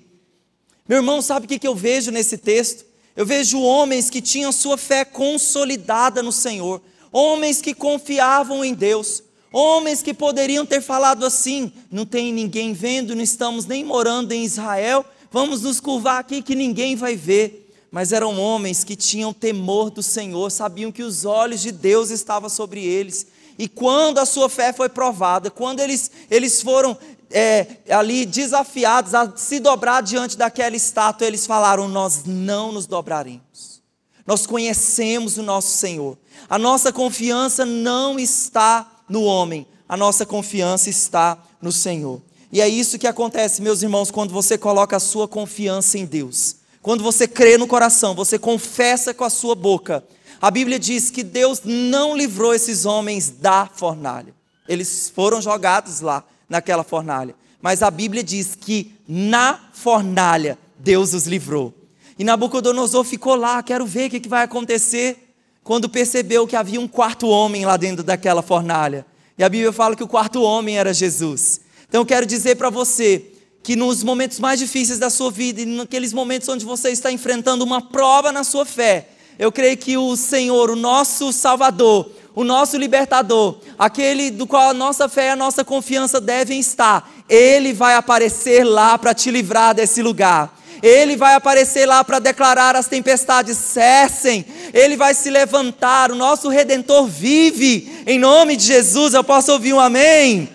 Meu 0.88 0.98
irmão, 0.98 1.22
sabe 1.22 1.46
o 1.46 1.60
que 1.60 1.66
eu 1.66 1.76
vejo 1.76 2.12
nesse 2.12 2.38
texto? 2.38 2.86
Eu 3.16 3.26
vejo 3.26 3.62
homens 3.62 4.10
que 4.10 4.20
tinham 4.20 4.52
sua 4.52 4.78
fé 4.78 5.06
consolidada 5.06 6.22
no 6.24 6.32
Senhor, 6.32 6.82
homens 7.12 7.62
que 7.62 7.74
confiavam 7.74 8.66
em 8.66 8.74
Deus, 8.74 9.24
homens 9.54 10.02
que 10.02 10.14
poderiam 10.14 10.66
ter 10.66 10.82
falado 10.82 11.26
assim: 11.26 11.72
não 11.90 12.06
tem 12.06 12.34
ninguém 12.34 12.74
vendo, 12.74 13.16
não 13.16 13.22
estamos 13.22 13.66
nem 13.66 13.86
morando 13.86 14.32
em 14.34 14.44
Israel, 14.44 15.06
vamos 15.32 15.62
nos 15.62 15.80
curvar 15.80 16.20
aqui 16.20 16.42
que 16.42 16.56
ninguém 16.56 16.96
vai 16.96 17.16
ver. 17.16 17.62
Mas 17.92 18.12
eram 18.12 18.40
homens 18.40 18.84
que 18.84 18.96
tinham 18.96 19.32
temor 19.32 19.92
do 19.92 20.02
Senhor, 20.02 20.50
sabiam 20.50 20.92
que 20.92 21.04
os 21.04 21.26
olhos 21.26 21.62
de 21.62 21.72
Deus 21.72 22.10
estavam 22.10 22.50
sobre 22.50 22.84
eles. 22.84 23.28
E 23.58 23.68
quando 23.68 24.18
a 24.18 24.26
sua 24.26 24.50
fé 24.50 24.74
foi 24.74 24.90
provada, 24.90 25.52
quando 25.52 25.80
eles, 25.80 26.10
eles 26.32 26.60
foram 26.60 26.98
é, 27.30 27.68
ali 27.92 28.26
desafiados 28.26 29.14
a 29.14 29.32
se 29.36 29.60
dobrar 29.60 30.02
diante 30.02 30.36
daquela 30.36 30.76
estátua, 30.76 31.28
eles 31.28 31.46
falaram: 31.46 31.88
Nós 31.88 32.24
não 32.26 32.72
nos 32.72 32.88
dobraremos. 32.88 33.84
Nós 34.26 34.48
conhecemos 34.48 35.38
o 35.38 35.44
nosso 35.44 35.78
Senhor. 35.78 36.18
A 36.50 36.58
nossa 36.58 36.92
confiança 36.92 37.64
não 37.66 38.18
está 38.18 38.93
no 39.14 39.24
homem, 39.26 39.68
a 39.88 39.96
nossa 39.96 40.26
confiança 40.26 40.90
está 40.90 41.38
no 41.62 41.72
Senhor. 41.72 42.20
E 42.52 42.60
é 42.60 42.68
isso 42.68 42.98
que 42.98 43.06
acontece, 43.06 43.62
meus 43.62 43.84
irmãos, 43.84 44.10
quando 44.10 44.34
você 44.34 44.58
coloca 44.58 44.98
a 44.98 45.00
sua 45.00 45.28
confiança 45.28 46.00
em 46.00 46.06
Deus. 46.06 46.56
Quando 46.82 47.04
você 47.04 47.28
crê 47.28 47.56
no 47.56 47.68
coração, 47.68 48.16
você 48.16 48.40
confessa 48.40 49.14
com 49.14 49.24
a 49.24 49.30
sua 49.30 49.54
boca. 49.54 50.04
A 50.42 50.50
Bíblia 50.50 50.80
diz 50.80 51.12
que 51.12 51.22
Deus 51.22 51.62
não 51.64 52.18
livrou 52.18 52.56
esses 52.56 52.86
homens 52.86 53.30
da 53.30 53.68
fornalha. 53.68 54.34
Eles 54.68 55.12
foram 55.14 55.40
jogados 55.40 56.02
lá 56.02 56.24
naquela 56.50 56.84
fornalha. 56.84 57.36
Mas 57.62 57.84
a 57.84 57.92
Bíblia 57.92 58.24
diz 58.24 58.56
que 58.56 58.96
na 59.08 59.60
fornalha 59.74 60.58
Deus 60.80 61.14
os 61.14 61.28
livrou. 61.28 61.72
E 62.18 62.24
Nabucodonosor 62.24 63.04
ficou 63.04 63.36
lá, 63.36 63.62
quero 63.62 63.86
ver 63.86 64.08
o 64.08 64.10
que 64.10 64.28
vai 64.28 64.44
acontecer. 64.44 65.23
Quando 65.64 65.88
percebeu 65.88 66.46
que 66.46 66.56
havia 66.56 66.80
um 66.80 66.88
quarto 66.88 67.28
homem 67.28 67.66
lá 67.66 67.78
dentro 67.78 68.04
daquela 68.04 68.42
fornalha. 68.42 69.06
E 69.38 69.44
a 69.44 69.50
Bíblia 69.50 69.72
fala 69.72 69.96
que 69.96 70.04
o 70.04 70.08
quarto 70.08 70.42
homem 70.42 70.78
era 70.78 70.94
Jesus. 70.94 71.62
Então 71.88 72.02
eu 72.02 72.06
quero 72.06 72.26
dizer 72.26 72.56
para 72.56 72.70
você 72.70 73.32
que 73.64 73.76
nos 73.76 74.04
momentos 74.04 74.40
mais 74.40 74.60
difíceis 74.60 75.00
da 75.00 75.10
sua 75.10 75.32
vida 75.32 75.62
e 75.62 75.66
naqueles 75.66 76.12
momentos 76.12 76.50
onde 76.50 76.66
você 76.66 76.90
está 76.90 77.12
enfrentando 77.12 77.64
uma 77.64 77.82
prova 77.82 78.32
na 78.32 78.44
sua 78.44 78.66
fé, 78.66 79.08
eu 79.40 79.52
creio 79.52 79.78
que 79.78 79.98
o 79.98 80.16
Senhor, 80.18 80.70
o 80.70 80.76
nosso 80.76 81.32
Salvador, 81.32 82.12
o 82.36 82.44
nosso 82.44 82.78
libertador, 82.78 83.58
aquele 83.78 84.32
do 84.32 84.46
qual 84.46 84.70
a 84.70 84.74
nossa 84.74 85.08
fé 85.08 85.28
e 85.28 85.30
a 85.30 85.36
nossa 85.36 85.64
confiança 85.64 86.20
devem 86.20 86.60
estar, 86.60 87.10
ele 87.30 87.74
vai 87.74 87.96
aparecer 87.96 88.64
lá 88.64 88.98
para 88.98 89.14
te 89.14 89.32
livrar 89.32 89.74
desse 89.74 90.02
lugar. 90.02 90.60
Ele 90.84 91.16
vai 91.16 91.34
aparecer 91.34 91.86
lá 91.86 92.04
para 92.04 92.20
declarar 92.20 92.76
as 92.76 92.88
tempestades 92.88 93.58
cessem. 93.58 94.46
Ele 94.74 94.98
vai 94.98 95.14
se 95.14 95.30
levantar. 95.30 96.12
O 96.12 96.16
nosso 96.16 96.50
redentor 96.50 97.08
vive. 97.08 98.04
Em 98.06 98.20
nome 98.20 98.58
de 98.58 98.66
Jesus, 98.66 99.14
eu 99.14 99.24
posso 99.24 99.54
ouvir 99.54 99.72
um 99.72 99.80
amém? 99.80 100.50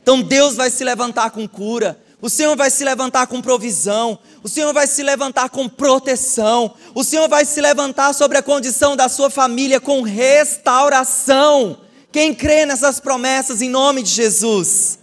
Então 0.00 0.22
Deus 0.22 0.54
vai 0.54 0.70
se 0.70 0.84
levantar 0.84 1.30
com 1.30 1.48
cura. 1.48 2.00
O 2.22 2.30
Senhor 2.30 2.56
vai 2.56 2.70
se 2.70 2.84
levantar 2.84 3.26
com 3.26 3.42
provisão, 3.42 4.18
o 4.42 4.48
Senhor 4.48 4.72
vai 4.72 4.86
se 4.86 5.02
levantar 5.02 5.50
com 5.50 5.68
proteção, 5.68 6.74
o 6.94 7.04
Senhor 7.04 7.28
vai 7.28 7.44
se 7.44 7.60
levantar 7.60 8.14
sobre 8.14 8.38
a 8.38 8.42
condição 8.42 8.96
da 8.96 9.06
sua 9.08 9.28
família 9.28 9.78
com 9.78 10.00
restauração. 10.00 11.78
Quem 12.10 12.34
crê 12.34 12.64
nessas 12.64 13.00
promessas 13.00 13.60
em 13.60 13.68
nome 13.68 14.02
de 14.02 14.10
Jesus? 14.10 14.98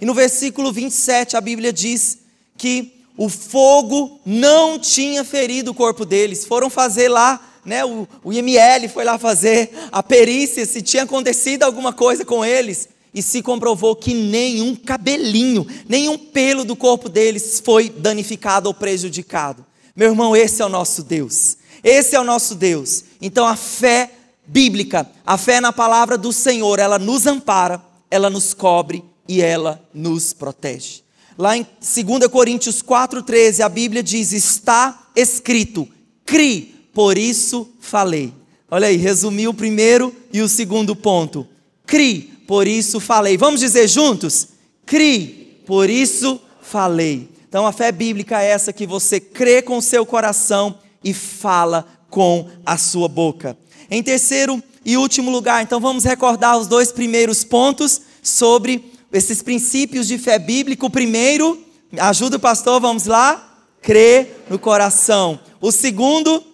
E 0.00 0.04
no 0.04 0.12
versículo 0.12 0.70
27 0.70 1.36
a 1.36 1.40
Bíblia 1.40 1.72
diz 1.72 2.18
que 2.58 2.99
o 3.20 3.28
fogo 3.28 4.18
não 4.24 4.78
tinha 4.78 5.22
ferido 5.22 5.72
o 5.72 5.74
corpo 5.74 6.06
deles. 6.06 6.46
Foram 6.46 6.70
fazer 6.70 7.10
lá, 7.10 7.38
né, 7.62 7.84
o, 7.84 8.08
o 8.24 8.32
IML 8.32 8.88
foi 8.88 9.04
lá 9.04 9.18
fazer 9.18 9.70
a 9.92 10.02
perícia 10.02 10.64
se 10.64 10.80
tinha 10.80 11.02
acontecido 11.02 11.64
alguma 11.64 11.92
coisa 11.92 12.24
com 12.24 12.42
eles 12.42 12.88
e 13.12 13.20
se 13.20 13.42
comprovou 13.42 13.94
que 13.94 14.14
nenhum 14.14 14.74
cabelinho, 14.74 15.66
nenhum 15.86 16.16
pelo 16.16 16.64
do 16.64 16.74
corpo 16.74 17.10
deles 17.10 17.60
foi 17.62 17.90
danificado 17.90 18.70
ou 18.70 18.74
prejudicado. 18.74 19.66
Meu 19.94 20.08
irmão, 20.08 20.34
esse 20.34 20.62
é 20.62 20.64
o 20.64 20.70
nosso 20.70 21.02
Deus. 21.02 21.58
Esse 21.84 22.16
é 22.16 22.20
o 22.20 22.24
nosso 22.24 22.54
Deus. 22.54 23.04
Então 23.20 23.46
a 23.46 23.54
fé 23.54 24.12
bíblica, 24.46 25.06
a 25.26 25.36
fé 25.36 25.60
na 25.60 25.74
palavra 25.74 26.16
do 26.16 26.32
Senhor, 26.32 26.78
ela 26.78 26.98
nos 26.98 27.26
ampara, 27.26 27.82
ela 28.10 28.30
nos 28.30 28.54
cobre 28.54 29.04
e 29.28 29.42
ela 29.42 29.78
nos 29.92 30.32
protege. 30.32 31.02
Lá 31.40 31.56
em 31.56 31.66
2 31.80 32.26
Coríntios 32.26 32.82
4,13, 32.82 33.64
a 33.64 33.68
Bíblia 33.70 34.02
diz: 34.02 34.30
Está 34.30 35.08
escrito, 35.16 35.88
cri, 36.26 36.74
por 36.92 37.16
isso 37.16 37.66
falei. 37.80 38.30
Olha 38.70 38.88
aí, 38.88 38.96
resumiu 38.98 39.48
o 39.48 39.54
primeiro 39.54 40.14
e 40.30 40.42
o 40.42 40.48
segundo 40.50 40.94
ponto. 40.94 41.48
Cri, 41.86 42.30
por 42.46 42.68
isso 42.68 43.00
falei. 43.00 43.38
Vamos 43.38 43.60
dizer 43.60 43.88
juntos? 43.88 44.48
Cri, 44.84 45.62
por 45.64 45.88
isso 45.88 46.38
falei. 46.60 47.30
Então 47.48 47.66
a 47.66 47.72
fé 47.72 47.90
bíblica 47.90 48.42
é 48.42 48.50
essa 48.50 48.70
que 48.70 48.86
você 48.86 49.18
crê 49.18 49.62
com 49.62 49.78
o 49.78 49.82
seu 49.82 50.04
coração 50.04 50.78
e 51.02 51.14
fala 51.14 51.86
com 52.10 52.50
a 52.66 52.76
sua 52.76 53.08
boca. 53.08 53.56
Em 53.90 54.02
terceiro 54.02 54.62
e 54.84 54.98
último 54.98 55.30
lugar, 55.30 55.62
então 55.62 55.80
vamos 55.80 56.04
recordar 56.04 56.58
os 56.58 56.66
dois 56.66 56.92
primeiros 56.92 57.44
pontos 57.44 58.02
sobre 58.22 58.89
esses 59.12 59.42
princípios 59.42 60.06
de 60.06 60.18
fé 60.18 60.38
bíblica. 60.38 60.86
O 60.86 60.90
primeiro, 60.90 61.64
ajuda 61.98 62.36
o 62.36 62.40
pastor, 62.40 62.80
vamos 62.80 63.06
lá? 63.06 63.64
Crer 63.82 64.44
no 64.48 64.58
coração. 64.58 65.40
O 65.60 65.72
segundo, 65.72 66.44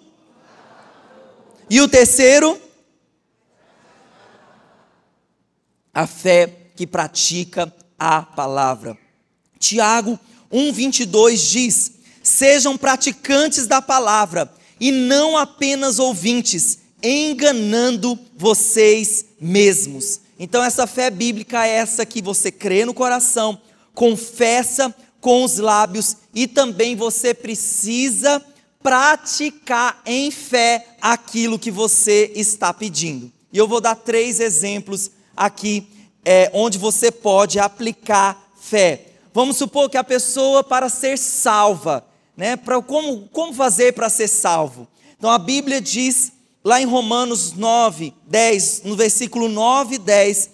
e 1.68 1.80
o 1.80 1.88
terceiro, 1.88 2.60
a 5.92 6.06
fé 6.06 6.70
que 6.76 6.86
pratica 6.86 7.72
a 7.98 8.22
palavra. 8.22 8.96
Tiago 9.58 10.18
1:22 10.52 11.50
diz: 11.50 11.92
"Sejam 12.22 12.76
praticantes 12.76 13.66
da 13.66 13.82
palavra 13.82 14.52
e 14.78 14.92
não 14.92 15.36
apenas 15.36 15.98
ouvintes, 15.98 16.78
enganando 17.02 18.18
vocês 18.36 19.24
mesmos." 19.40 20.25
Então 20.38 20.62
essa 20.62 20.86
fé 20.86 21.10
bíblica 21.10 21.66
é 21.66 21.70
essa 21.70 22.04
que 22.04 22.20
você 22.20 22.50
crê 22.50 22.84
no 22.84 22.94
coração, 22.94 23.60
confessa 23.94 24.94
com 25.20 25.42
os 25.42 25.58
lábios 25.58 26.16
e 26.34 26.46
também 26.46 26.94
você 26.94 27.32
precisa 27.32 28.42
praticar 28.82 30.00
em 30.06 30.30
fé 30.30 30.86
aquilo 31.00 31.58
que 31.58 31.70
você 31.70 32.30
está 32.34 32.72
pedindo. 32.72 33.32
E 33.52 33.58
eu 33.58 33.66
vou 33.66 33.80
dar 33.80 33.96
três 33.96 34.38
exemplos 34.38 35.10
aqui 35.36 35.88
é, 36.24 36.50
onde 36.52 36.78
você 36.78 37.10
pode 37.10 37.58
aplicar 37.58 38.50
fé. 38.60 39.06
Vamos 39.32 39.56
supor 39.56 39.88
que 39.88 39.96
a 39.96 40.04
pessoa, 40.04 40.62
para 40.62 40.88
ser 40.88 41.18
salva, 41.18 42.06
né, 42.36 42.56
pra, 42.56 42.80
como, 42.82 43.28
como 43.28 43.52
fazer 43.52 43.92
para 43.92 44.08
ser 44.08 44.28
salvo? 44.28 44.86
Então 45.18 45.30
a 45.30 45.38
Bíblia 45.38 45.80
diz, 45.80 46.32
lá 46.66 46.82
em 46.82 46.84
Romanos 46.84 47.52
9, 47.52 48.12
10, 48.26 48.82
no 48.86 48.96
versículo 48.96 49.48
9 49.48 49.94
e 49.94 49.98
10, 49.98 50.50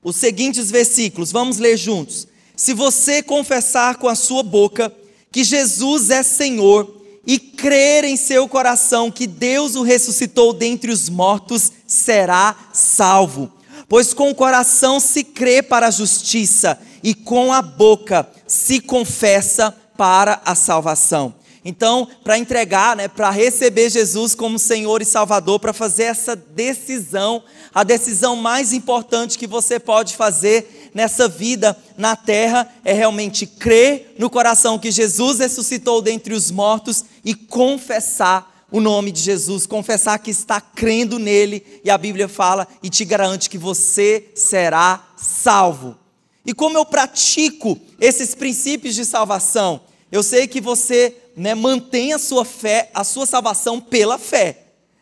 os 0.00 0.14
seguintes 0.14 0.70
versículos, 0.70 1.32
vamos 1.32 1.58
ler 1.58 1.76
juntos. 1.76 2.28
Se 2.54 2.72
você 2.72 3.20
confessar 3.20 3.96
com 3.96 4.06
a 4.06 4.14
sua 4.14 4.44
boca 4.44 4.94
que 5.32 5.42
Jesus 5.42 6.08
é 6.10 6.22
Senhor 6.22 7.02
e 7.26 7.36
crer 7.36 8.04
em 8.04 8.16
seu 8.16 8.46
coração 8.46 9.10
que 9.10 9.26
Deus 9.26 9.74
o 9.74 9.82
ressuscitou 9.82 10.52
dentre 10.52 10.92
os 10.92 11.08
mortos, 11.08 11.72
será 11.84 12.54
salvo. 12.72 13.50
Pois 13.88 14.14
com 14.14 14.30
o 14.30 14.36
coração 14.36 15.00
se 15.00 15.24
crê 15.24 15.64
para 15.64 15.88
a 15.88 15.90
justiça 15.90 16.78
e 17.02 17.12
com 17.12 17.52
a 17.52 17.60
boca 17.60 18.30
se 18.46 18.78
confessa 18.78 19.72
para 19.96 20.40
a 20.44 20.54
salvação. 20.54 21.34
Então, 21.64 22.06
para 22.22 22.38
entregar, 22.38 22.94
né, 22.94 23.08
para 23.08 23.30
receber 23.30 23.88
Jesus 23.88 24.34
como 24.34 24.58
Senhor 24.58 25.00
e 25.00 25.06
Salvador, 25.06 25.58
para 25.58 25.72
fazer 25.72 26.04
essa 26.04 26.36
decisão, 26.36 27.42
a 27.74 27.82
decisão 27.82 28.36
mais 28.36 28.72
importante 28.72 29.38
que 29.38 29.46
você 29.46 29.80
pode 29.80 30.14
fazer 30.14 30.90
nessa 30.92 31.26
vida 31.26 31.76
na 31.96 32.14
terra 32.14 32.70
é 32.84 32.92
realmente 32.92 33.46
crer 33.46 34.14
no 34.18 34.28
coração 34.28 34.78
que 34.78 34.90
Jesus 34.90 35.38
ressuscitou 35.38 36.02
dentre 36.02 36.34
os 36.34 36.50
mortos 36.50 37.04
e 37.24 37.34
confessar 37.34 38.66
o 38.70 38.80
nome 38.80 39.10
de 39.10 39.20
Jesus, 39.20 39.66
confessar 39.66 40.18
que 40.18 40.30
está 40.30 40.60
crendo 40.60 41.18
nele, 41.18 41.64
e 41.84 41.90
a 41.90 41.96
Bíblia 41.96 42.28
fala 42.28 42.66
e 42.82 42.90
te 42.90 43.04
garante 43.04 43.48
que 43.48 43.56
você 43.56 44.28
será 44.34 45.02
salvo. 45.16 45.96
E 46.44 46.52
como 46.52 46.76
eu 46.76 46.84
pratico 46.84 47.78
esses 48.00 48.34
princípios 48.34 48.94
de 48.94 49.04
salvação? 49.04 49.80
Eu 50.10 50.22
sei 50.22 50.46
que 50.46 50.60
você 50.60 51.16
né, 51.36 51.54
mantém 51.54 52.12
a 52.12 52.18
sua 52.18 52.44
fé, 52.44 52.90
a 52.94 53.04
sua 53.04 53.26
salvação 53.26 53.80
pela 53.80 54.18
fé. 54.18 54.58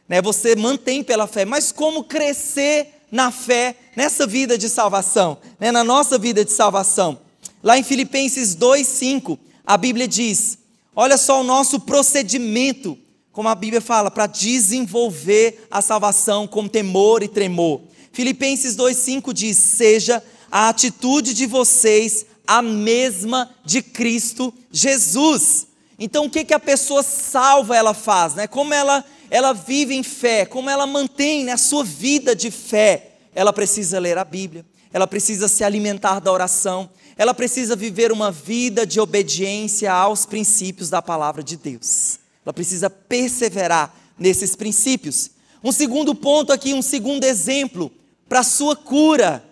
né? 0.08 0.20
Você 0.22 0.56
mantém 0.56 1.02
pela 1.02 1.26
fé, 1.26 1.44
mas 1.44 1.72
como 1.72 2.04
crescer 2.04 3.02
na 3.10 3.30
fé 3.30 3.76
nessa 3.96 4.26
vida 4.26 4.56
de 4.56 4.68
salvação, 4.68 5.38
né? 5.60 5.70
na 5.70 5.84
nossa 5.84 6.18
vida 6.18 6.44
de 6.44 6.52
salvação? 6.52 7.18
Lá 7.62 7.78
em 7.78 7.82
Filipenses 7.82 8.56
2:5, 8.56 9.38
a 9.64 9.76
Bíblia 9.76 10.08
diz: 10.08 10.58
Olha 10.94 11.16
só 11.16 11.40
o 11.40 11.44
nosso 11.44 11.80
procedimento, 11.80 12.98
como 13.30 13.48
a 13.48 13.54
Bíblia 13.54 13.80
fala, 13.80 14.10
para 14.10 14.26
desenvolver 14.26 15.66
a 15.70 15.80
salvação 15.80 16.46
com 16.46 16.66
temor 16.66 17.22
e 17.22 17.28
tremor. 17.28 17.82
Filipenses 18.12 18.74
2:5 18.76 19.32
diz: 19.32 19.56
"Seja 19.56 20.22
a 20.50 20.68
atitude 20.68 21.32
de 21.32 21.46
vocês 21.46 22.26
a 22.46 22.60
mesma 22.60 23.50
de 23.64 23.80
Cristo 23.80 24.52
Jesus". 24.70 25.71
Então, 26.04 26.24
o 26.24 26.30
que 26.30 26.44
que 26.44 26.52
a 26.52 26.58
pessoa 26.58 27.00
salva 27.00 27.76
ela 27.76 27.94
faz, 27.94 28.34
né? 28.34 28.48
Como 28.48 28.74
ela 28.74 29.04
ela 29.30 29.52
vive 29.52 29.94
em 29.94 30.02
fé, 30.02 30.44
como 30.44 30.68
ela 30.68 30.84
mantém 30.84 31.44
né, 31.44 31.52
a 31.52 31.56
sua 31.56 31.84
vida 31.84 32.34
de 32.34 32.50
fé? 32.50 33.12
Ela 33.32 33.52
precisa 33.52 34.00
ler 34.00 34.18
a 34.18 34.24
Bíblia, 34.24 34.66
ela 34.92 35.06
precisa 35.06 35.46
se 35.46 35.62
alimentar 35.62 36.18
da 36.18 36.32
oração, 36.32 36.90
ela 37.16 37.32
precisa 37.32 37.76
viver 37.76 38.10
uma 38.10 38.32
vida 38.32 38.84
de 38.84 39.00
obediência 39.00 39.92
aos 39.92 40.26
princípios 40.26 40.90
da 40.90 41.00
palavra 41.00 41.40
de 41.40 41.56
Deus. 41.56 42.18
Ela 42.44 42.52
precisa 42.52 42.90
perseverar 42.90 43.94
nesses 44.18 44.56
princípios. 44.56 45.30
Um 45.62 45.70
segundo 45.70 46.16
ponto 46.16 46.52
aqui, 46.52 46.74
um 46.74 46.82
segundo 46.82 47.22
exemplo 47.22 47.92
para 48.28 48.40
a 48.40 48.44
sua 48.44 48.74
cura. 48.74 49.42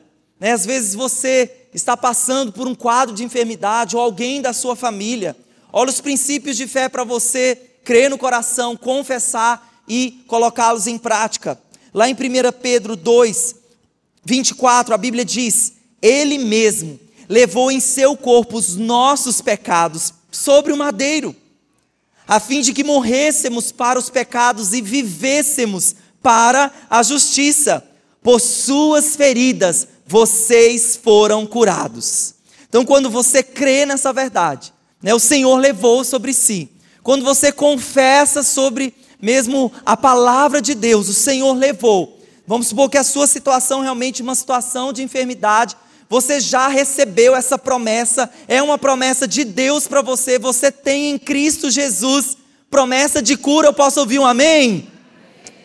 Né? 0.41 0.51
Às 0.51 0.67
vezes 0.67 0.97
você 0.97 1.69
está 1.73 1.97
passando 1.97 2.53
por 2.53 2.67
um 2.67 2.75
quadro 2.75 3.15
de 3.15 3.23
enfermidade 3.23 3.95
ou 3.95 4.03
alguém 4.03 4.43
da 4.43 4.53
sua 4.53 4.75
família. 4.75 5.37
Olha 5.73 5.91
os 5.91 6.01
princípios 6.01 6.57
de 6.57 6.67
fé 6.67 6.89
para 6.89 7.05
você 7.05 7.57
crer 7.85 8.11
no 8.11 8.19
coração, 8.19 8.77
confessar 8.77 9.83
e 9.89 10.23
colocá-los 10.27 10.87
em 10.87 10.99
prática. 10.99 11.61
Lá 11.93 12.09
em 12.09 12.15
1 12.15 12.17
Pedro 12.61 12.97
2, 12.97 13.57
24, 14.25 14.95
a 14.95 14.99
Bíblia 14.99 15.25
diz: 15.25 15.75
Ele 16.01 16.39
mesmo 16.39 16.99
levou 17.29 17.71
em 17.71 17.81
seu 17.81 18.17
corpo 18.17 18.57
os 18.57 18.77
nossos 18.77 19.41
pecados 19.41 20.13
sobre 20.31 20.73
o 20.73 20.77
madeiro, 20.77 21.35
a 22.27 22.39
fim 22.39 22.61
de 22.61 22.73
que 22.73 22.85
morrêssemos 22.85 23.73
para 23.73 23.99
os 23.99 24.11
pecados 24.11 24.73
e 24.73 24.81
vivêssemos 24.81 25.95
para 26.23 26.73
a 26.89 27.03
justiça. 27.03 27.87
Por 28.23 28.41
suas 28.41 29.17
feridas 29.17 29.89
vocês 30.07 30.99
foram 31.03 31.47
curados. 31.47 32.35
Então, 32.69 32.85
quando 32.85 33.09
você 33.09 33.43
crê 33.43 33.87
nessa 33.87 34.13
verdade, 34.13 34.73
né, 35.03 35.15
o 35.15 35.19
Senhor 35.19 35.57
levou 35.57 36.05
sobre 36.05 36.33
si. 36.33 36.71
Quando 37.03 37.25
você 37.25 37.51
confessa 37.51 38.43
sobre 38.43 38.95
mesmo 39.21 39.73
a 39.85 39.97
palavra 39.97 40.61
de 40.61 40.75
Deus, 40.75 41.09
o 41.09 41.15
Senhor 41.15 41.53
levou. 41.53 42.19
Vamos 42.47 42.69
supor 42.69 42.91
que 42.91 42.99
a 42.99 43.05
sua 43.05 43.27
situação 43.27 43.81
realmente 43.81 44.21
é 44.21 44.25
uma 44.25 44.35
situação 44.35 44.93
de 44.93 45.03
enfermidade, 45.03 45.77
você 46.09 46.41
já 46.41 46.67
recebeu 46.67 47.37
essa 47.37 47.57
promessa, 47.57 48.29
é 48.49 48.61
uma 48.61 48.77
promessa 48.77 49.29
de 49.29 49.45
Deus 49.45 49.87
para 49.87 50.03
você, 50.03 50.41
você 50.41 50.73
tem 50.73 51.11
em 51.11 51.19
Cristo 51.19 51.71
Jesus 51.71 52.37
promessa 52.69 53.23
de 53.23 53.37
cura. 53.37 53.69
Eu 53.69 53.73
posso 53.73 54.01
ouvir 54.01 54.19
um 54.19 54.27
amém? 54.27 54.89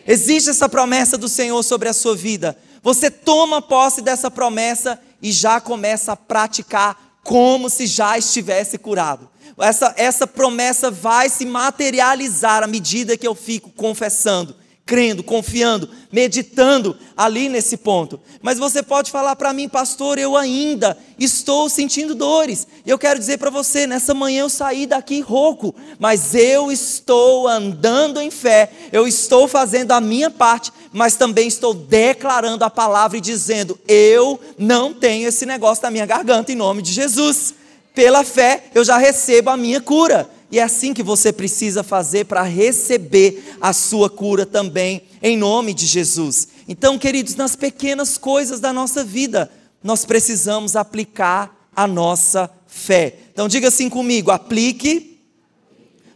Existe 0.06 0.50
essa 0.50 0.68
promessa 0.68 1.18
do 1.18 1.28
Senhor 1.28 1.60
sobre 1.64 1.88
a 1.88 1.92
sua 1.92 2.14
vida. 2.14 2.56
Você 2.80 3.10
toma 3.10 3.60
posse 3.60 4.00
dessa 4.00 4.30
promessa 4.30 5.00
e 5.20 5.32
já 5.32 5.60
começa 5.60 6.12
a 6.12 6.16
praticar 6.16 7.05
como 7.26 7.68
se 7.68 7.86
já 7.86 8.16
estivesse 8.16 8.78
curado. 8.78 9.28
Essa, 9.58 9.92
essa 9.96 10.26
promessa 10.26 10.90
vai 10.90 11.28
se 11.28 11.44
materializar 11.44 12.62
à 12.62 12.66
medida 12.66 13.16
que 13.16 13.26
eu 13.26 13.34
fico 13.34 13.70
confessando 13.70 14.54
crendo, 14.86 15.24
confiando, 15.24 15.90
meditando 16.12 16.96
ali 17.16 17.48
nesse 17.48 17.76
ponto. 17.76 18.20
Mas 18.40 18.56
você 18.56 18.84
pode 18.84 19.10
falar 19.10 19.34
para 19.34 19.52
mim, 19.52 19.68
pastor, 19.68 20.16
eu 20.16 20.36
ainda 20.36 20.96
estou 21.18 21.68
sentindo 21.68 22.14
dores. 22.14 22.68
Eu 22.86 22.96
quero 22.96 23.18
dizer 23.18 23.38
para 23.38 23.50
você, 23.50 23.84
nessa 23.84 24.14
manhã 24.14 24.42
eu 24.42 24.48
saí 24.48 24.86
daqui 24.86 25.20
rouco, 25.20 25.74
mas 25.98 26.36
eu 26.36 26.70
estou 26.70 27.48
andando 27.48 28.20
em 28.20 28.30
fé, 28.30 28.70
eu 28.92 29.08
estou 29.08 29.48
fazendo 29.48 29.90
a 29.90 30.00
minha 30.00 30.30
parte, 30.30 30.72
mas 30.92 31.16
também 31.16 31.48
estou 31.48 31.74
declarando 31.74 32.64
a 32.64 32.70
palavra 32.70 33.18
e 33.18 33.20
dizendo: 33.20 33.76
eu 33.88 34.38
não 34.56 34.94
tenho 34.94 35.26
esse 35.26 35.44
negócio 35.44 35.82
na 35.82 35.90
minha 35.90 36.06
garganta 36.06 36.52
em 36.52 36.56
nome 36.56 36.80
de 36.80 36.92
Jesus. 36.92 37.54
Pela 37.92 38.22
fé 38.22 38.66
eu 38.72 38.84
já 38.84 38.98
recebo 38.98 39.50
a 39.50 39.56
minha 39.56 39.80
cura. 39.80 40.30
E 40.50 40.58
é 40.58 40.62
assim 40.62 40.94
que 40.94 41.02
você 41.02 41.32
precisa 41.32 41.82
fazer 41.82 42.26
para 42.26 42.42
receber 42.42 43.56
a 43.60 43.72
sua 43.72 44.08
cura 44.08 44.46
também, 44.46 45.02
em 45.22 45.36
nome 45.36 45.74
de 45.74 45.86
Jesus. 45.86 46.48
Então, 46.68 46.98
queridos, 46.98 47.34
nas 47.34 47.56
pequenas 47.56 48.16
coisas 48.16 48.60
da 48.60 48.72
nossa 48.72 49.02
vida, 49.04 49.50
nós 49.82 50.04
precisamos 50.04 50.76
aplicar 50.76 51.68
a 51.74 51.86
nossa 51.86 52.50
fé. 52.66 53.16
Então, 53.32 53.48
diga 53.48 53.68
assim 53.68 53.88
comigo: 53.88 54.30
aplique 54.30 55.20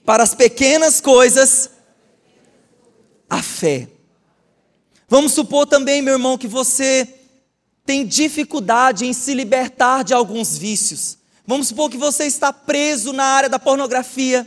para 0.04 0.22
as 0.22 0.34
pequenas 0.34 1.00
coisas 1.00 1.70
a 3.28 3.42
fé. 3.42 3.88
Vamos 5.08 5.32
supor 5.32 5.66
também, 5.66 6.02
meu 6.02 6.14
irmão, 6.14 6.38
que 6.38 6.46
você 6.46 7.08
tem 7.84 8.06
dificuldade 8.06 9.06
em 9.06 9.12
se 9.12 9.34
libertar 9.34 10.04
de 10.04 10.14
alguns 10.14 10.56
vícios. 10.56 11.19
Vamos 11.50 11.66
supor 11.66 11.90
que 11.90 11.96
você 11.96 12.26
está 12.26 12.52
preso 12.52 13.12
na 13.12 13.24
área 13.24 13.48
da 13.48 13.58
pornografia, 13.58 14.46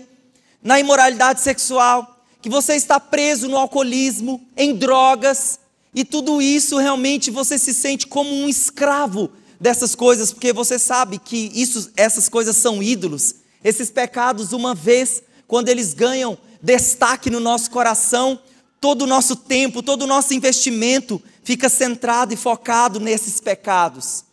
na 0.63 0.79
imoralidade 0.79 1.41
sexual, 1.41 2.23
que 2.41 2.49
você 2.49 2.75
está 2.75 2.97
preso 2.97 3.49
no 3.49 3.57
alcoolismo, 3.57 4.39
em 4.55 4.73
drogas, 4.73 5.59
e 5.93 6.05
tudo 6.05 6.41
isso 6.41 6.77
realmente 6.77 7.29
você 7.29 7.59
se 7.59 7.73
sente 7.73 8.07
como 8.07 8.33
um 8.33 8.47
escravo 8.47 9.29
dessas 9.59 9.95
coisas, 9.95 10.31
porque 10.31 10.53
você 10.53 10.79
sabe 10.79 11.19
que 11.19 11.51
isso, 11.53 11.91
essas 11.97 12.29
coisas 12.29 12.55
são 12.55 12.81
ídolos. 12.81 13.35
Esses 13.61 13.91
pecados, 13.91 14.53
uma 14.53 14.73
vez, 14.73 15.21
quando 15.45 15.67
eles 15.67 15.93
ganham 15.93 16.37
destaque 16.61 17.29
no 17.29 17.41
nosso 17.41 17.69
coração, 17.69 18.39
todo 18.79 19.01
o 19.01 19.07
nosso 19.07 19.35
tempo, 19.35 19.83
todo 19.83 20.03
o 20.03 20.07
nosso 20.07 20.33
investimento 20.33 21.21
fica 21.43 21.67
centrado 21.67 22.33
e 22.33 22.37
focado 22.37 22.97
nesses 22.97 23.41
pecados. 23.41 24.23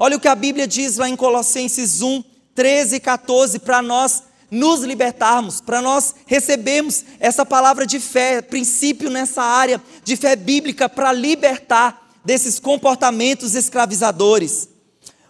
Olha 0.00 0.16
o 0.16 0.20
que 0.20 0.28
a 0.28 0.34
Bíblia 0.36 0.64
diz 0.64 0.96
lá 0.96 1.08
em 1.08 1.16
Colossenses 1.16 2.00
1, 2.02 2.22
13 2.54 2.96
e 2.96 3.00
14, 3.00 3.58
para 3.58 3.82
nós 3.82 4.22
nos 4.48 4.82
libertarmos, 4.82 5.60
para 5.60 5.82
nós 5.82 6.14
recebermos 6.24 7.04
essa 7.18 7.44
palavra 7.44 7.84
de 7.84 7.98
fé, 7.98 8.40
princípio 8.40 9.10
nessa 9.10 9.42
área 9.42 9.82
de 10.04 10.14
fé 10.14 10.36
bíblica 10.36 10.88
para 10.88 11.12
libertar 11.12 12.14
desses 12.24 12.60
comportamentos 12.60 13.56
escravizadores. 13.56 14.68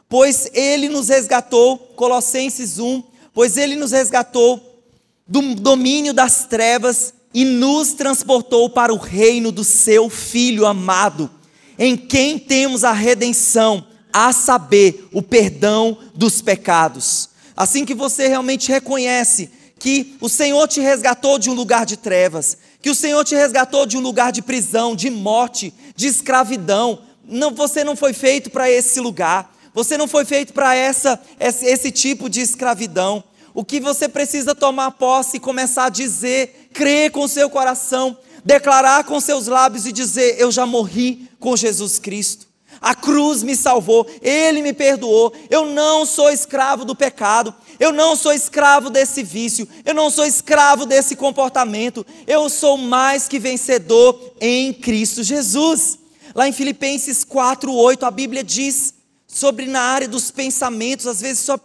Pois 0.06 0.50
ele 0.52 0.90
nos 0.90 1.08
resgatou, 1.08 1.78
Colossenses 1.96 2.78
1, 2.78 3.02
pois 3.32 3.56
ele 3.56 3.74
nos 3.74 3.92
resgatou 3.92 4.84
do 5.26 5.54
domínio 5.54 6.12
das 6.12 6.44
trevas 6.44 7.14
e 7.32 7.42
nos 7.42 7.94
transportou 7.94 8.68
para 8.68 8.92
o 8.92 8.98
reino 8.98 9.50
do 9.50 9.64
seu 9.64 10.10
filho 10.10 10.66
amado, 10.66 11.30
em 11.78 11.96
quem 11.96 12.38
temos 12.38 12.84
a 12.84 12.92
redenção 12.92 13.86
a 14.26 14.32
saber, 14.32 15.06
o 15.12 15.22
perdão 15.22 15.96
dos 16.12 16.42
pecados. 16.42 17.28
Assim 17.56 17.84
que 17.84 17.94
você 17.94 18.26
realmente 18.26 18.68
reconhece 18.68 19.48
que 19.78 20.16
o 20.20 20.28
Senhor 20.28 20.66
te 20.66 20.80
resgatou 20.80 21.38
de 21.38 21.48
um 21.48 21.54
lugar 21.54 21.86
de 21.86 21.96
trevas, 21.96 22.58
que 22.82 22.90
o 22.90 22.96
Senhor 22.96 23.24
te 23.24 23.36
resgatou 23.36 23.86
de 23.86 23.96
um 23.96 24.00
lugar 24.00 24.32
de 24.32 24.42
prisão, 24.42 24.96
de 24.96 25.08
morte, 25.08 25.72
de 25.94 26.08
escravidão. 26.08 27.00
Não, 27.24 27.54
você 27.54 27.84
não 27.84 27.94
foi 27.94 28.12
feito 28.12 28.50
para 28.50 28.68
esse 28.68 28.98
lugar. 28.98 29.54
Você 29.72 29.96
não 29.96 30.08
foi 30.08 30.24
feito 30.24 30.52
para 30.52 30.74
essa 30.74 31.20
esse, 31.38 31.64
esse 31.66 31.92
tipo 31.92 32.28
de 32.28 32.40
escravidão. 32.40 33.22
O 33.54 33.64
que 33.64 33.78
você 33.78 34.08
precisa 34.08 34.52
tomar 34.52 34.90
posse 34.92 35.36
e 35.36 35.40
começar 35.40 35.84
a 35.84 35.90
dizer, 35.90 36.70
crer 36.74 37.12
com 37.12 37.28
seu 37.28 37.48
coração, 37.48 38.16
declarar 38.44 39.04
com 39.04 39.20
seus 39.20 39.46
lábios 39.46 39.86
e 39.86 39.92
dizer: 39.92 40.40
Eu 40.40 40.50
já 40.50 40.66
morri 40.66 41.30
com 41.38 41.56
Jesus 41.56 42.00
Cristo. 42.00 42.47
A 42.80 42.94
cruz 42.94 43.42
me 43.42 43.56
salvou, 43.56 44.06
Ele 44.22 44.62
me 44.62 44.72
perdoou. 44.72 45.32
Eu 45.50 45.66
não 45.66 46.06
sou 46.06 46.30
escravo 46.30 46.84
do 46.84 46.94
pecado, 46.94 47.54
eu 47.78 47.92
não 47.92 48.16
sou 48.16 48.32
escravo 48.32 48.90
desse 48.90 49.22
vício, 49.22 49.68
eu 49.84 49.94
não 49.94 50.10
sou 50.10 50.24
escravo 50.24 50.86
desse 50.86 51.16
comportamento. 51.16 52.06
Eu 52.26 52.48
sou 52.48 52.76
mais 52.76 53.28
que 53.28 53.38
vencedor 53.38 54.34
em 54.40 54.72
Cristo 54.72 55.22
Jesus. 55.22 55.98
Lá 56.34 56.48
em 56.48 56.52
Filipenses 56.52 57.24
4:8 57.24 58.04
a 58.04 58.10
Bíblia 58.10 58.44
diz 58.44 58.94
sobre 59.26 59.66
na 59.66 59.80
área 59.80 60.08
dos 60.08 60.30
pensamentos, 60.30 61.06
às 61.06 61.20
vezes 61.20 61.40
sua, 61.40 61.60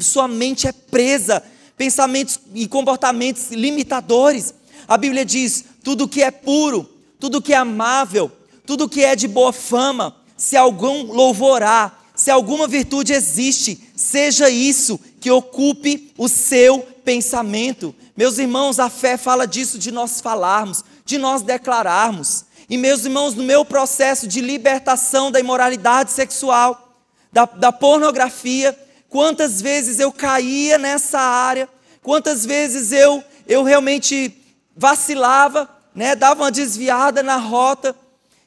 sua 0.00 0.28
mente 0.28 0.68
é 0.68 0.72
presa, 0.72 1.42
pensamentos 1.76 2.38
e 2.54 2.68
comportamentos 2.68 3.50
limitadores. 3.50 4.54
A 4.86 4.96
Bíblia 4.98 5.24
diz: 5.24 5.64
tudo 5.82 6.08
que 6.08 6.22
é 6.22 6.30
puro, 6.30 6.88
tudo 7.18 7.40
que 7.40 7.52
é 7.52 7.56
amável, 7.56 8.30
tudo 8.66 8.88
que 8.88 9.02
é 9.02 9.16
de 9.16 9.26
boa 9.26 9.52
fama, 9.52 10.14
se 10.40 10.56
algum 10.56 11.12
louvor 11.12 11.62
há, 11.62 11.92
se 12.14 12.30
alguma 12.30 12.66
virtude 12.66 13.12
existe, 13.12 13.78
seja 13.94 14.48
isso 14.48 14.98
que 15.20 15.30
ocupe 15.30 16.14
o 16.16 16.28
seu 16.30 16.78
pensamento. 17.04 17.94
Meus 18.16 18.38
irmãos, 18.38 18.78
a 18.78 18.88
fé 18.88 19.18
fala 19.18 19.46
disso 19.46 19.78
de 19.78 19.90
nós 19.90 20.18
falarmos, 20.18 20.82
de 21.04 21.18
nós 21.18 21.42
declararmos. 21.42 22.46
E, 22.70 22.78
meus 22.78 23.04
irmãos, 23.04 23.34
no 23.34 23.42
meu 23.42 23.66
processo 23.66 24.26
de 24.26 24.40
libertação 24.40 25.30
da 25.30 25.38
imoralidade 25.38 26.10
sexual, 26.10 26.96
da, 27.30 27.44
da 27.44 27.70
pornografia, 27.70 28.74
quantas 29.10 29.60
vezes 29.60 30.00
eu 30.00 30.10
caía 30.10 30.78
nessa 30.78 31.20
área, 31.20 31.68
quantas 32.02 32.46
vezes 32.46 32.92
eu, 32.92 33.22
eu 33.46 33.62
realmente 33.62 34.34
vacilava, 34.74 35.68
né, 35.94 36.16
dava 36.16 36.44
uma 36.44 36.50
desviada 36.50 37.22
na 37.22 37.36
rota, 37.36 37.94